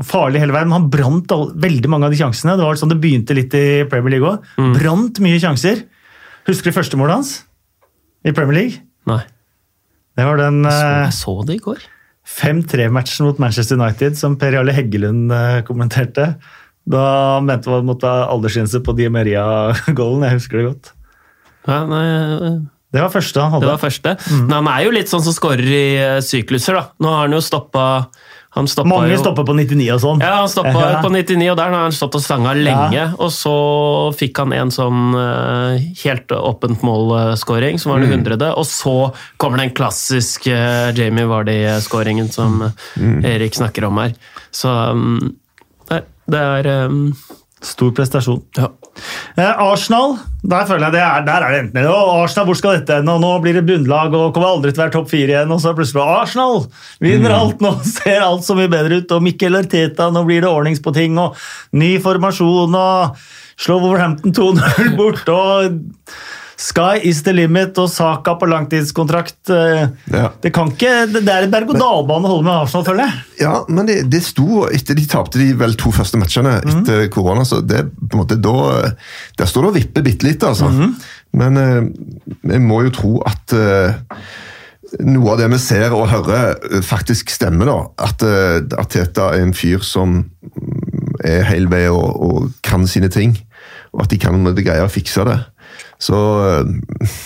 [0.08, 2.54] farlig hele veien, men han brant all, veldig mange av de sjansene.
[2.56, 4.48] Det var sånn det begynte litt i Premier League òg.
[4.78, 5.84] Brant mye sjanser.
[6.48, 7.34] Husker du førstemålet hans
[8.24, 8.80] i Premier League?
[9.10, 9.20] Nei.
[10.16, 11.84] Det var den Så, eh, jeg så det i går.
[12.24, 15.28] 5-3-matchen mot Manchester United som Per Jarle Heggelund
[15.68, 16.30] kommenterte.
[16.84, 20.26] Da mente han måtte ha aldersgrense på Di Maria-goalen.
[20.28, 20.92] Jeg husker det godt.
[21.64, 22.62] Ja, nei, øh,
[22.94, 23.72] Det var første han det hadde.
[23.72, 24.16] var første.
[24.44, 26.84] Men han er jo litt sånn som skårer i øh, sykluser, da.
[27.00, 27.86] Nå har han jo stoppa
[28.54, 30.20] han Mange jo, stopper på 99 og sånn.
[30.22, 31.00] Ja, han stoppa Ja.
[31.02, 33.14] på 99, og der har han stått og stanga lenge.
[33.18, 33.54] Og så
[34.14, 38.52] fikk han en sånn eh, helt åpent målskåring, som var den hundrede.
[38.54, 39.12] Og så
[39.42, 43.24] kommer den klassiske eh, Jamie Vardy-skåringen som mm.
[43.26, 44.14] Erik snakker om her.
[44.54, 45.34] Så mm, nei,
[46.30, 47.08] det er um,
[47.64, 48.42] Stor prestasjon.
[48.58, 48.66] ja.
[49.40, 52.10] Eh, Arsenal, der føler jeg det er, der er det enten eller.
[52.20, 53.14] Arsenal, hvor skal dette ende?
[53.22, 55.54] Nå blir det bunnlag og kommer aldri til å være topp fire igjen.
[55.54, 56.60] Og så plutselig Arsenal
[57.02, 59.16] vinner alt nå, ser alt så mye bedre ut.
[59.16, 61.16] Og Mikkel Arteta, nå blir det ordnings på ting.
[61.18, 61.40] Og
[61.80, 63.24] ny formasjon og
[63.56, 65.24] slå Wolverhampton 2-0 bort.
[65.32, 65.80] Og
[66.56, 69.50] Sky is the limit og Saka på langtidskontrakt.
[69.50, 70.28] Eh, Ja.
[70.42, 73.24] Det kan ikke, det er et berg-og-dal-bane å holde med Arsenal, føler jeg.
[73.42, 77.44] Ja, men det, det sto etter de tapte de vel to første matchene etter korona,
[77.48, 78.54] så det på en måte da
[79.38, 80.70] Der står det og vipper bitte litt, altså.
[81.34, 81.82] Men eh,
[82.54, 83.96] jeg må jo tro at eh,
[85.02, 87.66] noe av det vi ser og hører, eh, faktisk stemmer.
[87.66, 87.78] da.
[88.06, 93.10] At Teta Arteta er en fyr som mm, er hel vei og, og kan sine
[93.10, 93.34] ting.
[93.94, 95.40] Og at de kan greie å fikse det.
[96.04, 97.16] Så eh,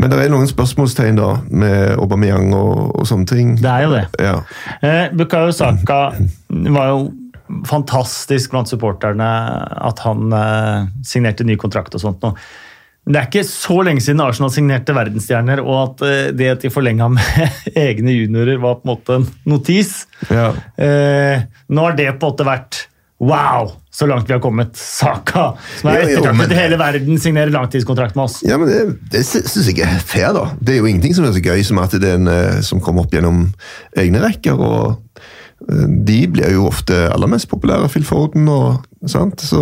[0.00, 3.56] Men det er noen spørsmålstegn da, med Aubameyang og, og sånne ting.
[3.60, 4.04] Det er jo det.
[4.22, 4.36] Ja.
[4.80, 6.00] Eh, Bukayo Saka
[6.48, 7.02] var jo
[7.66, 9.28] fantastisk blant supporterne
[9.90, 12.34] at han eh, signerte ny kontrakt og sånt nå.
[13.04, 16.64] Men det er ikke så lenge siden Arsenal signerte verdensstjerner, og at eh, det at
[16.66, 17.56] de forlenga med
[17.86, 19.94] egne juniorer, var på en måte en notis.
[20.28, 20.50] Ja.
[20.76, 22.84] Eh, nå har det på en måte vært
[23.20, 24.76] Wow, så langt vi har kommet!
[24.80, 25.50] Saka,
[25.80, 28.38] som er ettertraktet i hele verden, signerer langtidskontrakt med oss.
[28.48, 28.78] Ja, men Det,
[29.12, 30.46] det syns jeg er fair, da.
[30.56, 32.80] Det er jo ingenting som er så gøy som at det er en eh, som
[32.80, 33.50] kommer opp gjennom
[34.00, 34.56] egne rekker.
[34.56, 35.20] og
[35.68, 39.44] eh, De blir jo ofte aller mest populære, Phil Forden og sant.
[39.44, 39.60] Så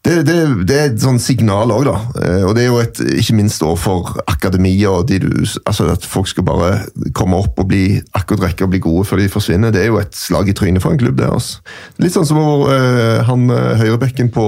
[0.00, 1.96] det, det, det er et sånt signal òg, da.
[2.22, 5.28] Eh, Og det er jo et, ikke minst overfor akademia og de du,
[5.66, 6.70] altså at folk skal bare
[7.16, 9.74] komme opp og bli akkurat rekke og bli gode før de forsvinner.
[9.74, 11.28] Det er jo et slag i trynet for en klubb, det.
[11.28, 11.60] altså.
[12.00, 14.46] Litt sånn som eh, han eh, høyrebekken på,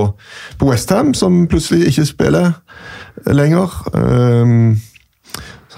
[0.56, 2.54] på Westham, som plutselig ikke spiller
[3.28, 3.76] lenger.
[3.92, 4.80] Um,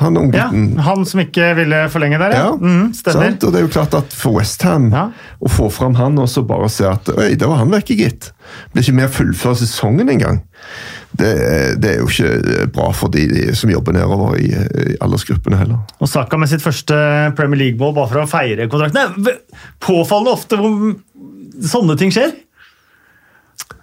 [0.00, 0.48] han Ja,
[0.82, 2.44] Han som ikke ville forlenge der, ja.
[2.48, 3.28] ja, Mm, stemmer.
[3.30, 3.44] sant?
[3.44, 5.04] Og det er jo klart at For Westham Ja.
[5.40, 8.32] å få fram han og så bare se at Oi, da var han vekke, gitt.
[8.74, 10.42] Blir ikke med å fullføre sesongen engang.
[11.16, 11.30] Det,
[11.78, 15.78] det er jo ikke bra for de, som jobber nedover i, i aldersgruppene heller.
[16.02, 16.96] Og Saka med sitt første
[17.38, 19.14] Premier League-mål bare for å feire kontrakten.
[19.78, 20.96] Påfallende ofte hvor
[21.62, 22.34] sånne ting skjer.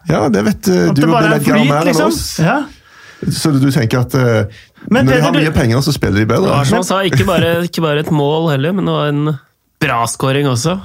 [0.09, 0.73] Ja, det vet du.
[0.89, 2.11] At det bare er flyt, liksom.
[2.43, 2.59] Ja.
[3.31, 6.51] Så du tenker at eh, Men når de har mye penger, så spiller de bedre?
[6.61, 9.33] Arsenal sa ikke bare, ikke bare et mål heller, men det var en
[9.81, 10.77] bra scoring også.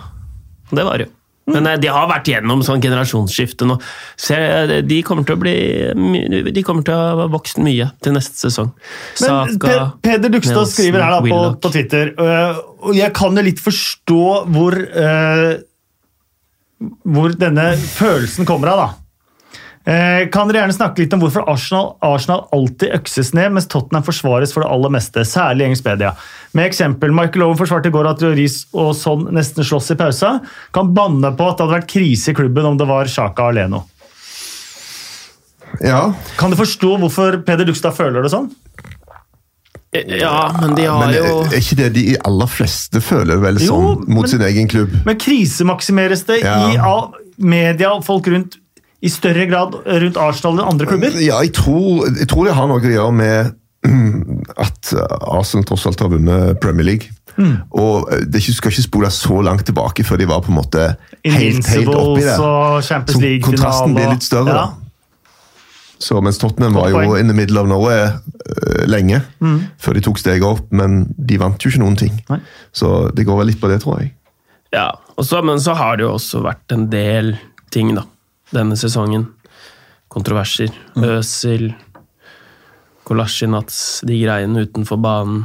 [0.72, 1.12] Det var det jo.
[1.54, 3.76] Men eh, de har vært gjennom sånn generasjonsskifte nå.
[4.18, 4.34] Så
[4.82, 5.52] de kommer til å bli
[6.50, 8.72] De kommer til å ha vokst mye til neste sesong.
[9.22, 13.38] Men Pe Peder Dugstad Nelson, skriver her da på, på Twitter, øh, og jeg kan
[13.38, 14.24] jo litt forstå
[14.56, 14.76] hvor,
[17.14, 18.82] hvor denne følelsen kommer av.
[18.82, 19.05] da.
[19.86, 24.02] Eh, Kan dere gjerne snakke litt om hvorfor Arsenal, Arsenal alltid økses ned, mens Tottenham
[24.02, 26.10] forsvares for det aller meste, særlig i engelsk media?
[26.58, 30.40] Med eksempel, Michael Owen forsvarte i går at Lloris og Son nesten slåss i pausa.
[30.74, 33.84] Kan banne på at det hadde vært krise i klubben om det var Sjaka Aleno.
[35.84, 38.50] Ja, Kan du forstå hvorfor Peder Dugstad føler det sånn?
[39.96, 43.56] Ja, men de har men jo er er ikke det de aller fleste føler vel
[43.62, 44.92] Jo, sånn mot men- sin egen klubb?
[45.06, 46.56] Men krisemaksimeres det Ja.
[46.72, 48.56] i av media og folk rundt
[49.04, 51.18] i større grad rundt Arsenal enn andre klubber?
[51.20, 53.54] Ja, jeg tror, jeg tror det har noe å gjøre med
[54.66, 54.92] at
[55.30, 57.12] Arsenal tross alt har vunnet Premier League.
[57.36, 57.58] Mm.
[57.76, 60.86] Og det skal ikke spole så langt tilbake før de var på en måte
[61.26, 62.36] helt, helt oppi det.
[62.40, 62.50] Så
[63.44, 64.54] kontrasten blir litt større.
[64.56, 64.64] Ja.
[64.64, 64.82] da.
[65.98, 69.22] Så mens Tottenham var jo in the middle of Norway uh, lenge
[69.80, 72.18] før de tok steget opp, men de vant jo ikke noen ting.
[72.28, 72.40] Nei.
[72.76, 74.12] Så det går vel litt på det, tror jeg.
[74.74, 74.90] Ja,
[75.24, 77.36] så- men så har det jo også vært en del
[77.72, 78.04] ting da,
[78.54, 79.26] denne sesongen.
[80.12, 80.70] Kontroverser.
[80.96, 81.72] Øsil,
[83.06, 85.44] Kolasjinats, de greiene utenfor banen.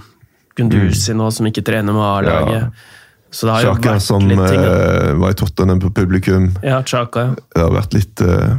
[0.58, 2.58] Gunduzi nå, som ikke trener med A-laget.
[2.58, 2.98] Ja.
[3.32, 4.60] Så det har jo Chaka vært som litt ting.
[4.60, 4.74] da.
[5.08, 6.50] som var i Tottenham på publikum.
[6.66, 7.36] Ja, Chaka, ja.
[7.56, 8.58] Det har vært litt, eh,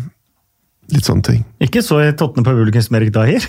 [0.95, 1.45] litt sånne ting.
[1.61, 3.45] Ikke så i Tottenham på publikum som Erik Dahir.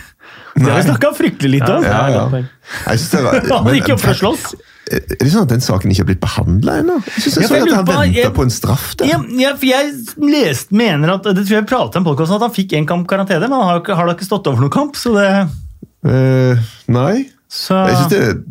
[0.56, 1.84] Det har vi snakka fryktelig lite om.
[1.84, 2.44] Ja, Ja, ja.
[2.90, 3.74] Jeg synes det var, Han men-
[4.84, 5.02] slåss.
[5.14, 6.96] Er det sånn at den saken ikke har blitt behandla ennå?
[7.08, 9.06] Jeg synes Ja, jeg så at han venta jeg- på en straff der.
[9.08, 12.36] Ja, ja, for jeg leste, mener at, det tror jeg jeg pratet om i podcasten,
[12.36, 14.70] at han fikk én kamp karantene, men han har, har da ikke stått over noen
[14.72, 14.96] kamp.
[14.96, 15.50] Så det
[16.06, 16.58] uh,
[16.88, 17.30] nei.
[17.48, 18.44] så, Jeg synes det,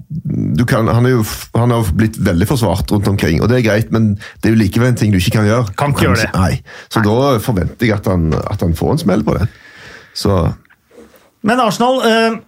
[0.56, 1.24] du kan, han, er jo,
[1.54, 4.54] han har jo blitt veldig forsvart rundt omkring, og det er greit, men det er
[4.54, 5.74] jo likevel en ting du ikke kan gjøre.
[5.76, 6.30] Kan ikke gjøre det.
[6.34, 6.62] Nei.
[6.88, 9.48] Så da forventer jeg at han, at han får en smell på det.
[10.14, 10.54] Så
[11.42, 12.40] Men Arsenal eh,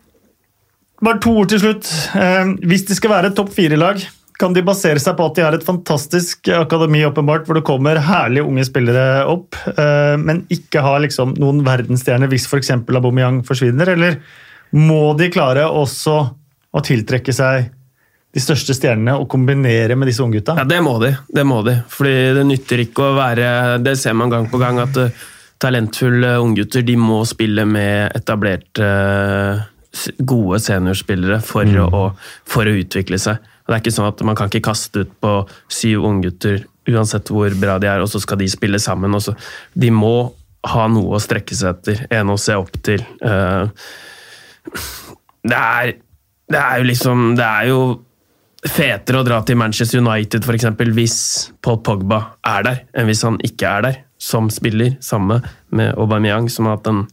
[1.03, 1.89] Bare to ord til slutt.
[2.15, 4.03] Eh, hvis de skal være et topp fire-lag,
[4.39, 8.01] kan de basere seg på at de har et fantastisk akademi, åpenbart, hvor det kommer
[8.03, 12.73] herlige unge spillere opp, eh, men ikke har liksom noen verdensstjerner hvis f.eks.
[12.83, 13.95] Aubameyang forsvinner?
[13.95, 14.19] Eller
[14.75, 16.17] må de klare også
[16.75, 17.71] å tiltrekke seg
[18.35, 20.57] de største stjernene og kombinere med disse unggutta?
[20.59, 21.13] Ja, det må de.
[21.31, 21.77] Det må de.
[21.91, 23.47] Fordi det nytter ikke å være
[23.85, 25.23] Det ser man gang på gang, at uh,
[25.63, 28.89] talentfulle unggutter de må spille med etablerte,
[30.19, 32.05] gode seniorspillere for, å,
[32.49, 33.43] for å utvikle seg.
[33.65, 35.35] Og Det er ikke sånn at Man kan ikke kaste ut på
[35.73, 39.15] syv unggutter uansett hvor bra de er, og så skal de spille sammen.
[39.17, 39.35] Og så,
[39.73, 40.35] de må
[40.69, 43.05] ha noe å strekke seg etter, en å se opp til.
[43.25, 43.69] Uh,
[45.45, 45.95] det er,
[46.49, 47.81] det er jo liksom Det er jo
[48.65, 51.19] fetere å dra til Manchester United for eksempel, hvis
[51.65, 54.95] Paul Pogba er der, enn hvis han ikke er der, som spiller.
[55.05, 57.05] Samme med Aubameyang, som har hatt en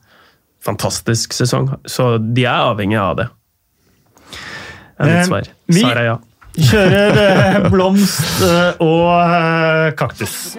[0.65, 1.69] fantastisk sesong.
[1.89, 3.27] Så de er avhengig av det.
[5.01, 5.47] Det er Eh, mitt svar.
[5.67, 6.17] vi- Sara, ja.
[6.69, 10.57] Kjører eh, blomst eh, og eh, kaktus.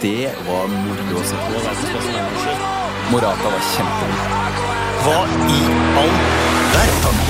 [0.00, 1.60] Det var moro å se på.
[3.12, 4.32] Morata var kjempegod.
[5.04, 5.18] Hva
[5.52, 5.60] i
[6.00, 6.14] all
[6.74, 7.20] verden?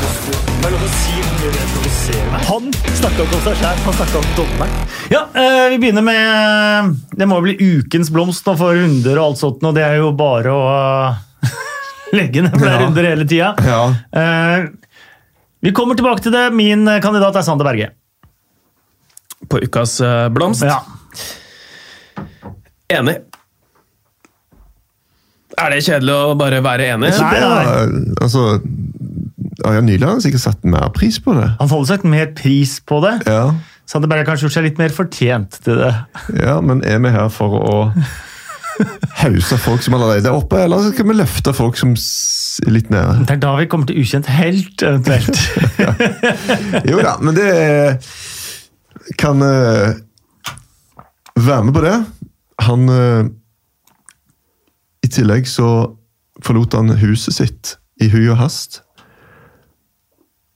[0.65, 2.39] Er.
[2.49, 4.71] Han snakka ikke om seg sjæl, han snakka om dommeren.
[5.13, 9.63] Ja, eh, vi begynner med Det må bli ukens blomst for runder og alt sånt,
[9.69, 11.51] og det er jo bare å eh,
[12.17, 12.81] legge ned flere Ja.
[12.87, 13.53] runder hele tida.
[13.65, 13.83] ja.
[14.13, 14.67] Eh,
[15.65, 16.51] vi kommer tilbake til det.
[16.53, 17.91] Min eh, kandidat er Sander Berge.
[19.49, 20.63] På ukas eh, blomst.
[20.69, 20.83] Ja.
[22.93, 23.15] Enig.
[25.55, 27.13] Er det kjedelig å bare være enig?
[27.15, 28.03] Nei, nei.
[28.25, 28.59] altså,
[29.65, 31.47] Ørjan Nyland har sikkert satt mer pris på det.
[31.61, 33.15] Han får vel mer pris på det.
[33.31, 33.53] Ja,
[33.89, 35.93] Sander Berge har kanskje gjort seg litt mer fortjent til det.
[36.41, 37.75] ja men er vi her for å
[39.21, 43.25] hause folk som allerede er oppe, eller skal vi løfte folk som er litt nede?
[43.29, 45.39] Det er da vi kommer til ukjent helt, eventuelt.
[46.91, 47.51] Jo da, men det
[49.21, 49.95] kan uh,
[51.37, 51.97] være med på det.
[52.65, 53.27] Han uh,
[55.05, 55.69] I tillegg så
[56.45, 58.83] forlot han huset sitt i hui og hast.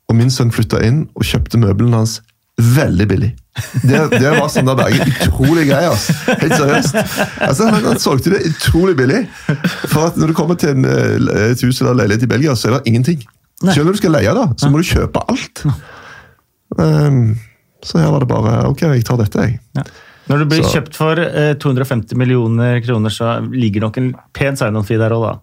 [0.09, 2.19] Og min sønn flytta inn og kjøpte møblene hans
[2.59, 3.35] veldig billig.
[3.83, 5.85] Det, det var Sander Berge utrolig grei.
[5.89, 6.15] Altså.
[6.43, 6.99] Helt seriøst.
[7.49, 9.23] Altså, han, han solgte det utrolig billig.
[9.89, 12.71] For at når du kommer til en, eh, et hus eller leilighet i Belgia, så
[12.71, 13.23] er det ingenting.
[13.65, 15.65] Selv når du skal leie, da, så må du kjøpe alt.
[16.79, 17.37] Um,
[17.83, 19.59] så her var det bare Ok, jeg tar dette, jeg.
[19.79, 19.83] Ja.
[20.29, 24.59] Når det blir Så- kjøpt for eh, 250 millioner kroner, så ligger nok en pen
[24.61, 25.39] sign-on-fee der òg, da.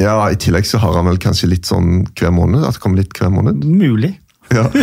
[0.00, 2.64] Ja, I tillegg så har han vel kanskje litt sånn hver måned.
[2.64, 3.60] At det kommer litt hver måned.
[3.68, 4.14] Mulig.
[4.50, 4.64] Ja.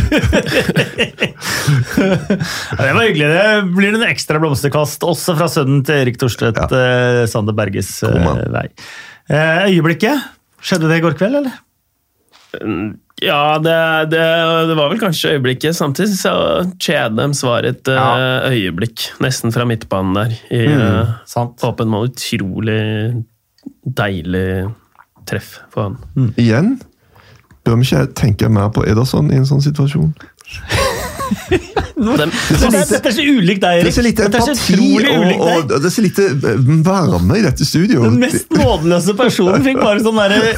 [1.98, 3.28] Ja, det var hyggelig.
[3.28, 6.68] Det blir en ekstra blomsterkast, også fra sønnen til Erik Thorstvedt, Ja.
[7.24, 8.14] uh, Sander Berges uh,
[8.54, 8.68] vei.
[9.32, 10.22] Uh, øyeblikket?
[10.64, 11.58] Skjedde det i går kveld, eller?
[13.22, 13.76] Ja, det,
[14.14, 14.22] det,
[14.70, 15.76] det var vel kanskje øyeblikket.
[15.78, 16.34] Samtidig så
[16.82, 18.48] Chadhams var et Ja.
[18.50, 20.38] øyeblikk, nesten fra midtbanen der.
[20.54, 21.58] I Mm.
[21.68, 22.10] åpen mål.
[22.14, 23.26] Utrolig
[23.84, 24.74] deilig
[25.28, 26.32] treff for han.
[26.40, 26.78] Igjen
[27.68, 30.14] bør vi ikke tenke mer på Ederson i en sånn situasjon.
[31.98, 33.88] Det, er så ulikt deg, Det Erik.
[33.90, 34.76] er så lite empati
[35.18, 38.06] og, og det er så lite eh, varme i dette studioet.
[38.06, 40.54] Den mest nådeløse personen fikk bare sånn derre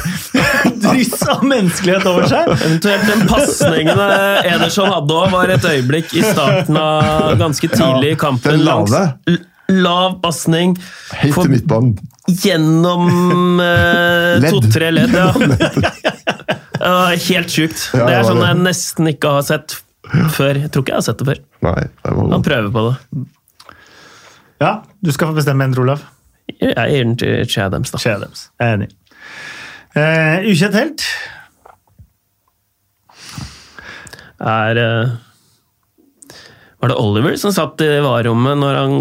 [0.84, 2.52] dryss av menneskelighet over seg.
[2.58, 8.14] Eventuelt den pasningen eh, Ederson hadde òg, var et øyeblikk i starten av ganske tidlig
[8.14, 8.58] i kampen.
[8.60, 9.06] Den lave.
[9.26, 10.72] langs- Lav pasning
[11.14, 11.92] Helt til midtbanen.
[12.42, 15.14] gjennom eh, to-tre ledd.
[15.14, 15.28] Ja.
[16.80, 17.90] Helt sjukt.
[17.94, 19.80] Ja, det er sånn jeg nesten ikke har sett
[20.34, 20.56] før.
[20.56, 21.42] Jeg tror ikke jeg har sett det før.
[21.66, 23.26] Nei, det var Han prøver på det.
[24.60, 26.04] Ja, du skal få bestemme en, Olav.
[26.50, 28.00] Jeg gir den til Chadams, da.
[28.02, 28.48] Chadams.
[28.60, 28.90] Jeg er enig.
[29.90, 31.06] Uh, ukjent helt?
[34.40, 35.16] Er uh,
[36.80, 38.94] Var det Oliver som satt i varerommet når han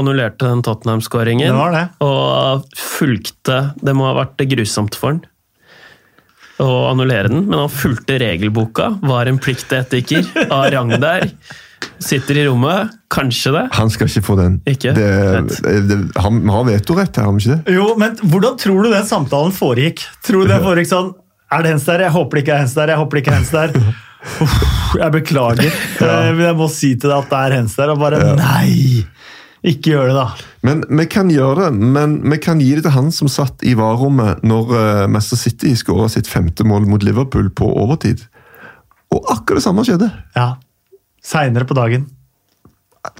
[0.00, 1.48] annullerte den Tottenham-skåringen?
[1.48, 1.84] Det var det.
[2.04, 5.22] Og fulgte Det må ha vært grusomt for han.
[6.62, 11.28] Å annullere den, men han fulgte regelboka, var en pliktetiker av rang der.
[12.02, 12.94] Sitter i rommet.
[13.12, 13.62] Kanskje det.
[13.76, 14.56] Han skal ikke få den.
[14.68, 14.92] Ikke?
[14.96, 15.06] Det,
[15.88, 17.76] det, han har vetorett har han ikke det?
[17.76, 20.02] Jo, men hvordan tror du den samtalen foregikk?
[20.26, 21.12] Tror du den foregikk sånn
[21.54, 22.02] Er det hens der?
[22.08, 22.92] Jeg håper det ikke er hens der.
[22.92, 23.76] Jeg håper det ikke er hens der.
[24.42, 24.56] Uff,
[24.98, 25.68] jeg beklager.
[26.02, 27.92] Eh, Men jeg må si til deg at det er hens der.
[27.94, 29.04] Og bare nei!
[29.66, 30.26] Ikke gjør det, da.
[30.66, 33.74] Men vi kan gjøre det, men vi kan gi det til han som satt i
[33.78, 34.80] varerommet når uh,
[35.10, 38.22] Manchester City skåra sitt femte mål mot Liverpool på overtid.
[39.14, 40.10] Og akkurat det samme skjedde.
[40.36, 40.52] Ja.
[41.24, 42.06] Seinere på dagen.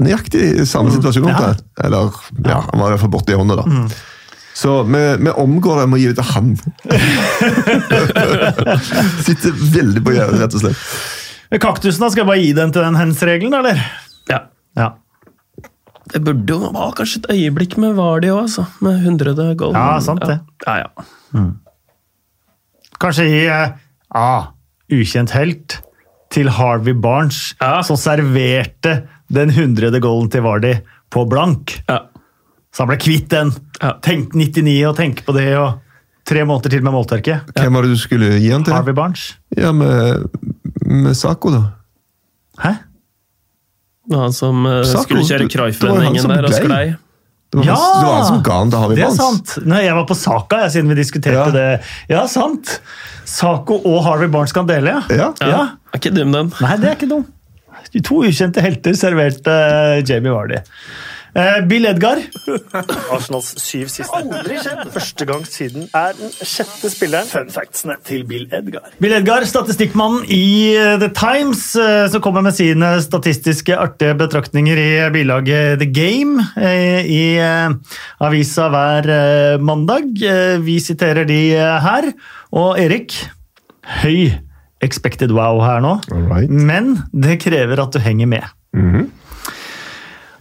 [0.02, 1.26] Nøyaktig samme situasjon.
[1.26, 1.34] Mm.
[1.34, 1.50] Ja.
[1.86, 2.14] Eller
[2.46, 3.86] ja, han var i hvert fall borti hånda, da.
[4.56, 6.54] Så vi, vi omgår det med å gi det til han.
[9.26, 10.84] Sitter veldig på gjerdet, rett og slett.
[11.62, 12.08] Kaktusen, da?
[12.10, 13.82] Skal jeg bare gi den til den hens-regelen, eller?
[14.30, 14.46] Ja.
[14.78, 14.94] Ja.
[16.12, 18.66] Det burde jo være kanskje et øyeblikk med Vardy òg, altså.
[18.80, 19.74] Med 100 goal.
[19.74, 20.38] Ja, sant det.
[20.66, 21.42] Ja, ja.
[23.02, 23.72] Kanskje gi eh,
[24.16, 24.46] ah,
[24.92, 25.80] ukjent helt
[26.32, 27.82] til Harvey Barnes, Ja.
[27.82, 29.02] som serverte
[29.32, 30.76] den hundrede goalen til Vardy
[31.10, 31.80] på blank.
[31.88, 31.98] ja.
[32.76, 33.50] Så han ble kvitt den.
[33.80, 33.94] Ja.
[34.04, 35.78] Tenk 99 og tenk på det, og
[36.28, 37.38] tre måneder til med måltørke.
[37.56, 38.74] Hvem var det du skulle gi han til?
[38.76, 39.30] Harvey Barnes.
[39.56, 40.26] Ja, med,
[40.84, 41.62] med Sako, da.
[42.60, 42.74] Hæ?
[44.12, 45.48] Han som uh, Sako, skulle kjøre
[46.22, 46.84] som der og sklei.
[47.50, 47.74] Det var, Ja!
[47.74, 49.20] det var han som ga han til Harvey Det er Barnes.
[49.54, 49.66] sant.
[49.70, 51.50] Nei, jeg var på Saka, jeg, siden vi diskuterte Ja.
[51.54, 51.66] det.
[52.10, 52.80] Ja, sant.
[53.24, 55.02] Sako og Harvey Barnes kan dele, ja.
[55.14, 55.32] Ja.
[55.40, 55.48] Ja.
[55.48, 55.62] Ja.
[55.94, 56.52] Er ikke dum, den.
[56.60, 57.24] Nei, det er ikke dum.
[57.94, 60.58] De to ukjente helter serverte uh, Jamie Vardy.
[61.36, 62.16] Eh, Bill Edgar.
[63.12, 64.08] Arsenals syv siste.
[64.16, 64.86] Aldri skjedd!
[64.94, 67.28] Første gang siden er den sjette spilleren.
[67.28, 68.86] Fun factsene til Bill Edgar.
[69.02, 74.80] Bill Edgar, statistikkmannen i eh, The Times, eh, som kommer med sine statistiske artige betraktninger
[74.80, 77.22] i bilaget The Game eh, i
[78.24, 79.10] avisa hver
[79.60, 80.16] mandag.
[80.64, 81.40] Vi siterer de
[81.84, 82.08] her.
[82.56, 83.12] Og Erik,
[84.00, 84.32] høy
[84.84, 85.98] expected wow her nå.
[86.08, 86.48] Right.
[86.48, 88.48] Men det krever at du henger med.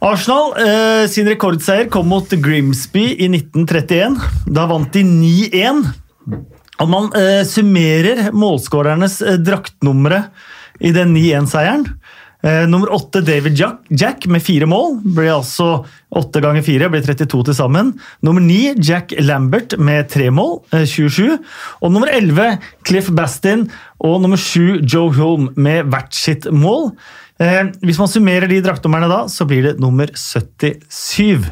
[0.06, 4.20] Arsenal eh, sin rekordseier kom mot Grimsby i 1931.
[4.54, 5.80] Da vant de 9-1.
[6.84, 10.28] Om man eh, summerer målskårernes eh, draktnumre
[10.84, 11.88] i den 9-1-seieren
[12.44, 15.00] eh, Nummer åtte David Jack, Jack med fire mål.
[15.18, 15.72] Ble altså
[16.14, 17.96] åtte ganger fire, ble 32 til sammen.
[18.22, 21.40] Nummer ni Jack Lambert med tre mål, eh, 27.
[21.82, 23.72] Og nummer 11 Cliff Bastin
[24.06, 26.92] og nummer sju Joe Hulme med hvert sitt mål.
[27.42, 31.44] Eh, hvis man summerer de draktnummerne da, så blir det nummer 77.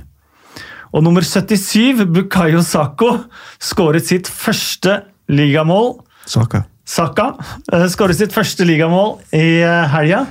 [0.94, 3.18] Og nummer 77, Bukayo Sako,
[3.60, 5.02] skåret sitt første
[5.32, 5.98] ligamål.
[6.30, 6.64] Saka.
[6.88, 7.34] Saka
[7.74, 10.24] eh, skåret sitt første ligamål i eh, helga.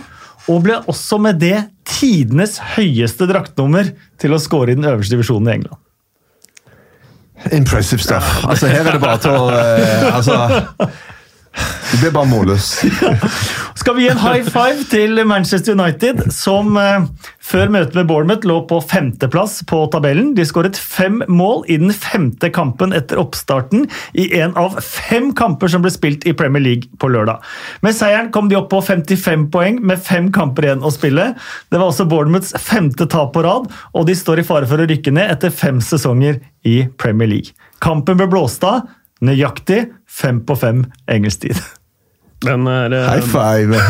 [0.50, 5.50] Og ble også med det tidenes høyeste draktnummer til å skåre i den øverste divisjonen
[5.50, 5.78] i England.
[7.52, 8.40] Impressive stuff.
[8.46, 10.36] Altså, her er det bare til å uh, Altså
[11.92, 12.66] Du ble bare målløs.
[13.80, 17.04] Skal vi gi en high five til Manchester United, som eh,
[17.44, 20.30] før møtet med Bournemouth lå på femteplass på tabellen.
[20.36, 23.84] De skåret fem mål i den femte kampen etter oppstarten
[24.16, 27.44] i en av fem kamper som ble spilt i Premier League på lørdag.
[27.84, 31.32] Med seieren kom de opp på 55 poeng med fem kamper igjen å spille.
[31.68, 34.88] Det var også Bournemouths femte tap på rad, og de står i fare for å
[34.88, 37.52] rykke ned etter fem sesonger i Premier League.
[37.82, 38.86] Kampen ble blåst av
[39.22, 41.56] nøyaktig fem på fem engelsk tid.
[42.42, 43.06] Den er uh...
[43.06, 43.70] High five!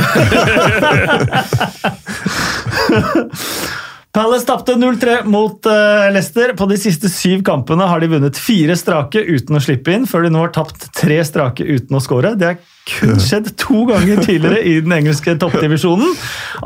[4.13, 6.53] Palace tapte 0-3 mot uh, Leicester.
[6.57, 10.23] På de siste syv kampene har de vunnet fire strake uten å slippe inn, før
[10.27, 12.35] de nå har tapt tre strake uten å skåre.
[12.37, 16.17] Det har kun skjedd to ganger tidligere i den engelske toppdivisjonen.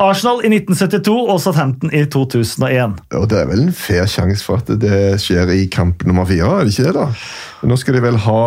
[0.00, 2.96] Arsenal i 1972 og Southampton i 2001.
[3.20, 6.60] Og det er vel en fair sjanse for at det skjer i kamp nummer fire,
[6.60, 6.96] er det ikke det?
[6.96, 7.06] da?
[7.60, 8.42] Men nå skal de vel ha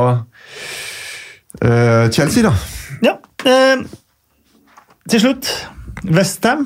[1.64, 2.54] uh, Chelsea, da.
[3.06, 3.86] Ja, Uh,
[5.08, 5.48] til slutt
[6.12, 6.66] Westham.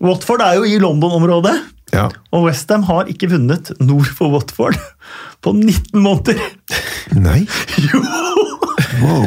[0.00, 1.52] Watford er jo i London-området.
[1.92, 2.08] Ja.
[2.32, 4.80] Og Westham har ikke vunnet nord for Watford
[5.44, 6.40] på 19 måneder.
[7.12, 7.44] Nei?
[7.92, 8.00] Jo!
[9.02, 9.26] Wow.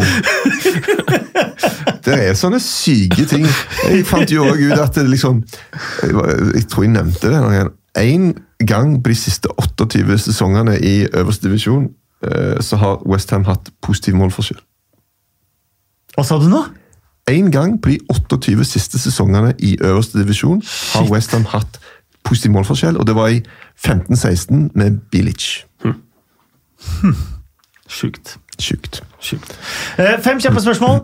[2.05, 3.45] Det er sånne syke ting.
[3.89, 5.43] Jeg fant jo òg ut at det liksom
[6.01, 7.41] Jeg, tror jeg nevnte det.
[7.43, 8.33] noen
[8.65, 9.03] gang.
[9.03, 11.89] På de siste 28 sesongene i øverste divisjon
[12.23, 14.59] eh, så har Westham hatt positiv målforskjell.
[16.15, 16.63] Hva sa du nå?
[17.29, 20.63] En gang på de 28 siste sesongene i øverste divisjon
[20.95, 21.09] har.
[21.11, 21.79] Westham hatt
[22.25, 23.43] positiv målforskjell, og det var i
[23.85, 25.63] 15-16 med Bilic.
[27.89, 28.37] Sjukt.
[28.59, 29.01] Sjukt.
[29.23, 29.53] Sjukt.
[29.99, 30.99] Eh, Fem kjappe spørsmål.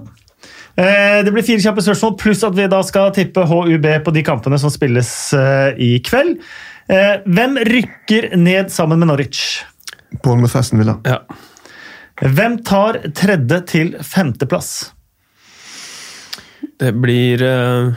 [0.77, 4.23] Eh, Det blir fire kjappe spørsmål, pluss at vi da skal tippe HUB på de
[4.27, 6.41] kampene som spilles eh, i kveld.
[6.91, 9.63] Eh, Hvem rykker ned sammen med Norwich?
[10.23, 10.97] Bournemouth Aston Villa.
[11.07, 11.21] Ja.
[12.21, 14.91] Hvem tar tredje til femteplass?
[16.79, 17.95] Det blir uh,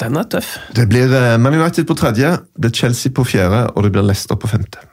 [0.00, 0.54] Den er tøff.
[0.76, 4.06] Det blir eh, Man United på tredje, det blir Chelsea på fjerde, og det blir
[4.06, 4.84] Leicester på femte.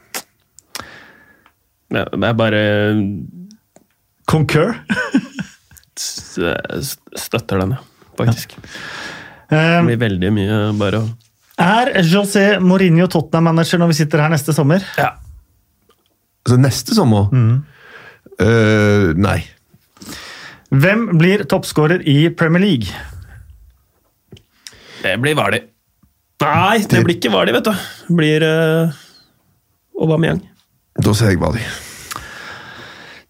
[1.94, 2.62] Ja, Det er bare
[4.26, 4.74] Concur.
[5.96, 7.82] Støtter den, ja,
[8.18, 8.58] faktisk.
[9.52, 11.06] Eh, Det blir veldig mye bare å
[11.56, 14.84] er José Mourinho Tottenham-manager når vi sitter her neste sommer?
[15.00, 15.14] Ja.
[16.46, 17.30] Altså neste sommer
[18.36, 19.38] Eh, Nei.
[20.76, 22.90] Hvem blir toppskårer i Premier League?
[25.00, 25.62] Det blir Vardi.
[26.44, 27.72] Nei, det blir ikke Vardi, vet du.
[28.10, 28.92] Det blir uh,
[30.02, 30.42] Aubameyang.
[31.04, 31.64] Da sier jeg Vardi.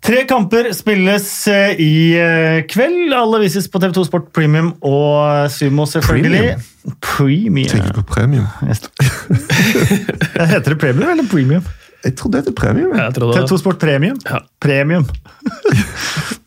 [0.06, 3.14] Tre kamper spilles eh, i eh, kveld.
[3.18, 6.60] Alle vises på TV2 Sport Premium og Sumo, selvfølgelig.
[7.02, 7.72] Premium.
[7.72, 8.46] Tenker på premium.
[10.52, 11.66] Heter det premium eller premium?
[12.06, 12.92] Jeg tror det het premium.
[12.94, 14.18] Ja, Jeg TV2 Sport Premium?
[14.30, 14.38] Ja.
[14.62, 15.10] Premium.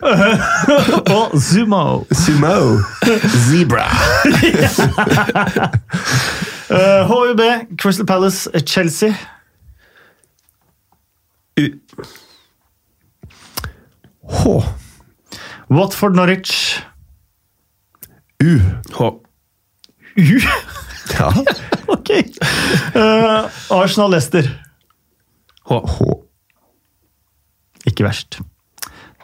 [1.18, 2.04] og Sumo.
[2.12, 2.78] Sumo.
[3.48, 3.88] Zebra.
[7.10, 7.40] HUB,
[7.80, 9.14] Crystal Palace, Chelsea.
[14.28, 14.64] H.
[15.70, 16.82] Watford, Norwich.
[18.42, 18.60] U.
[18.98, 19.00] H.
[20.16, 20.40] U.
[21.18, 21.32] Ja.
[21.88, 22.10] ok.
[22.94, 24.44] Uh, Arsenal, Leicester.
[25.70, 25.72] H.
[25.72, 26.02] H.
[27.88, 28.36] Ikke verst.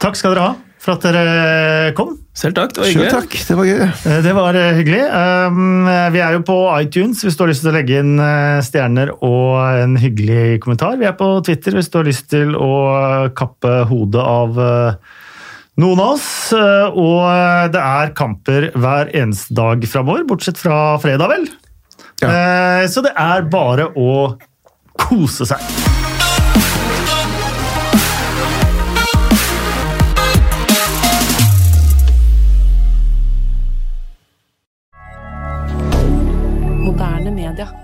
[0.01, 0.55] Takk skal dere ha
[0.85, 2.11] for at dere kom.
[2.37, 3.11] Selv takk, det var hyggelig.
[3.15, 3.35] takk.
[3.49, 3.83] Det var gøy.
[4.11, 5.03] Eh, Det var eh, hyggelig.
[5.49, 8.59] Um, Vi er jo på iTunes hvis du har lyst til å legge inn eh,
[8.67, 10.99] stjerner og en hyggelig kommentar.
[11.01, 12.73] Vi er på Twitter hvis du har lyst til å
[13.39, 14.99] kappe hodet av eh,
[15.81, 16.29] noen av oss.
[16.53, 21.49] Eh, Og eh, det er kamper hver eneste dag framover, bortsett fra fredag, vel?
[22.23, 22.31] Ja.
[22.89, 24.35] Så det er bare å
[24.99, 25.94] kose seg.
[37.55, 37.84] Moderne media.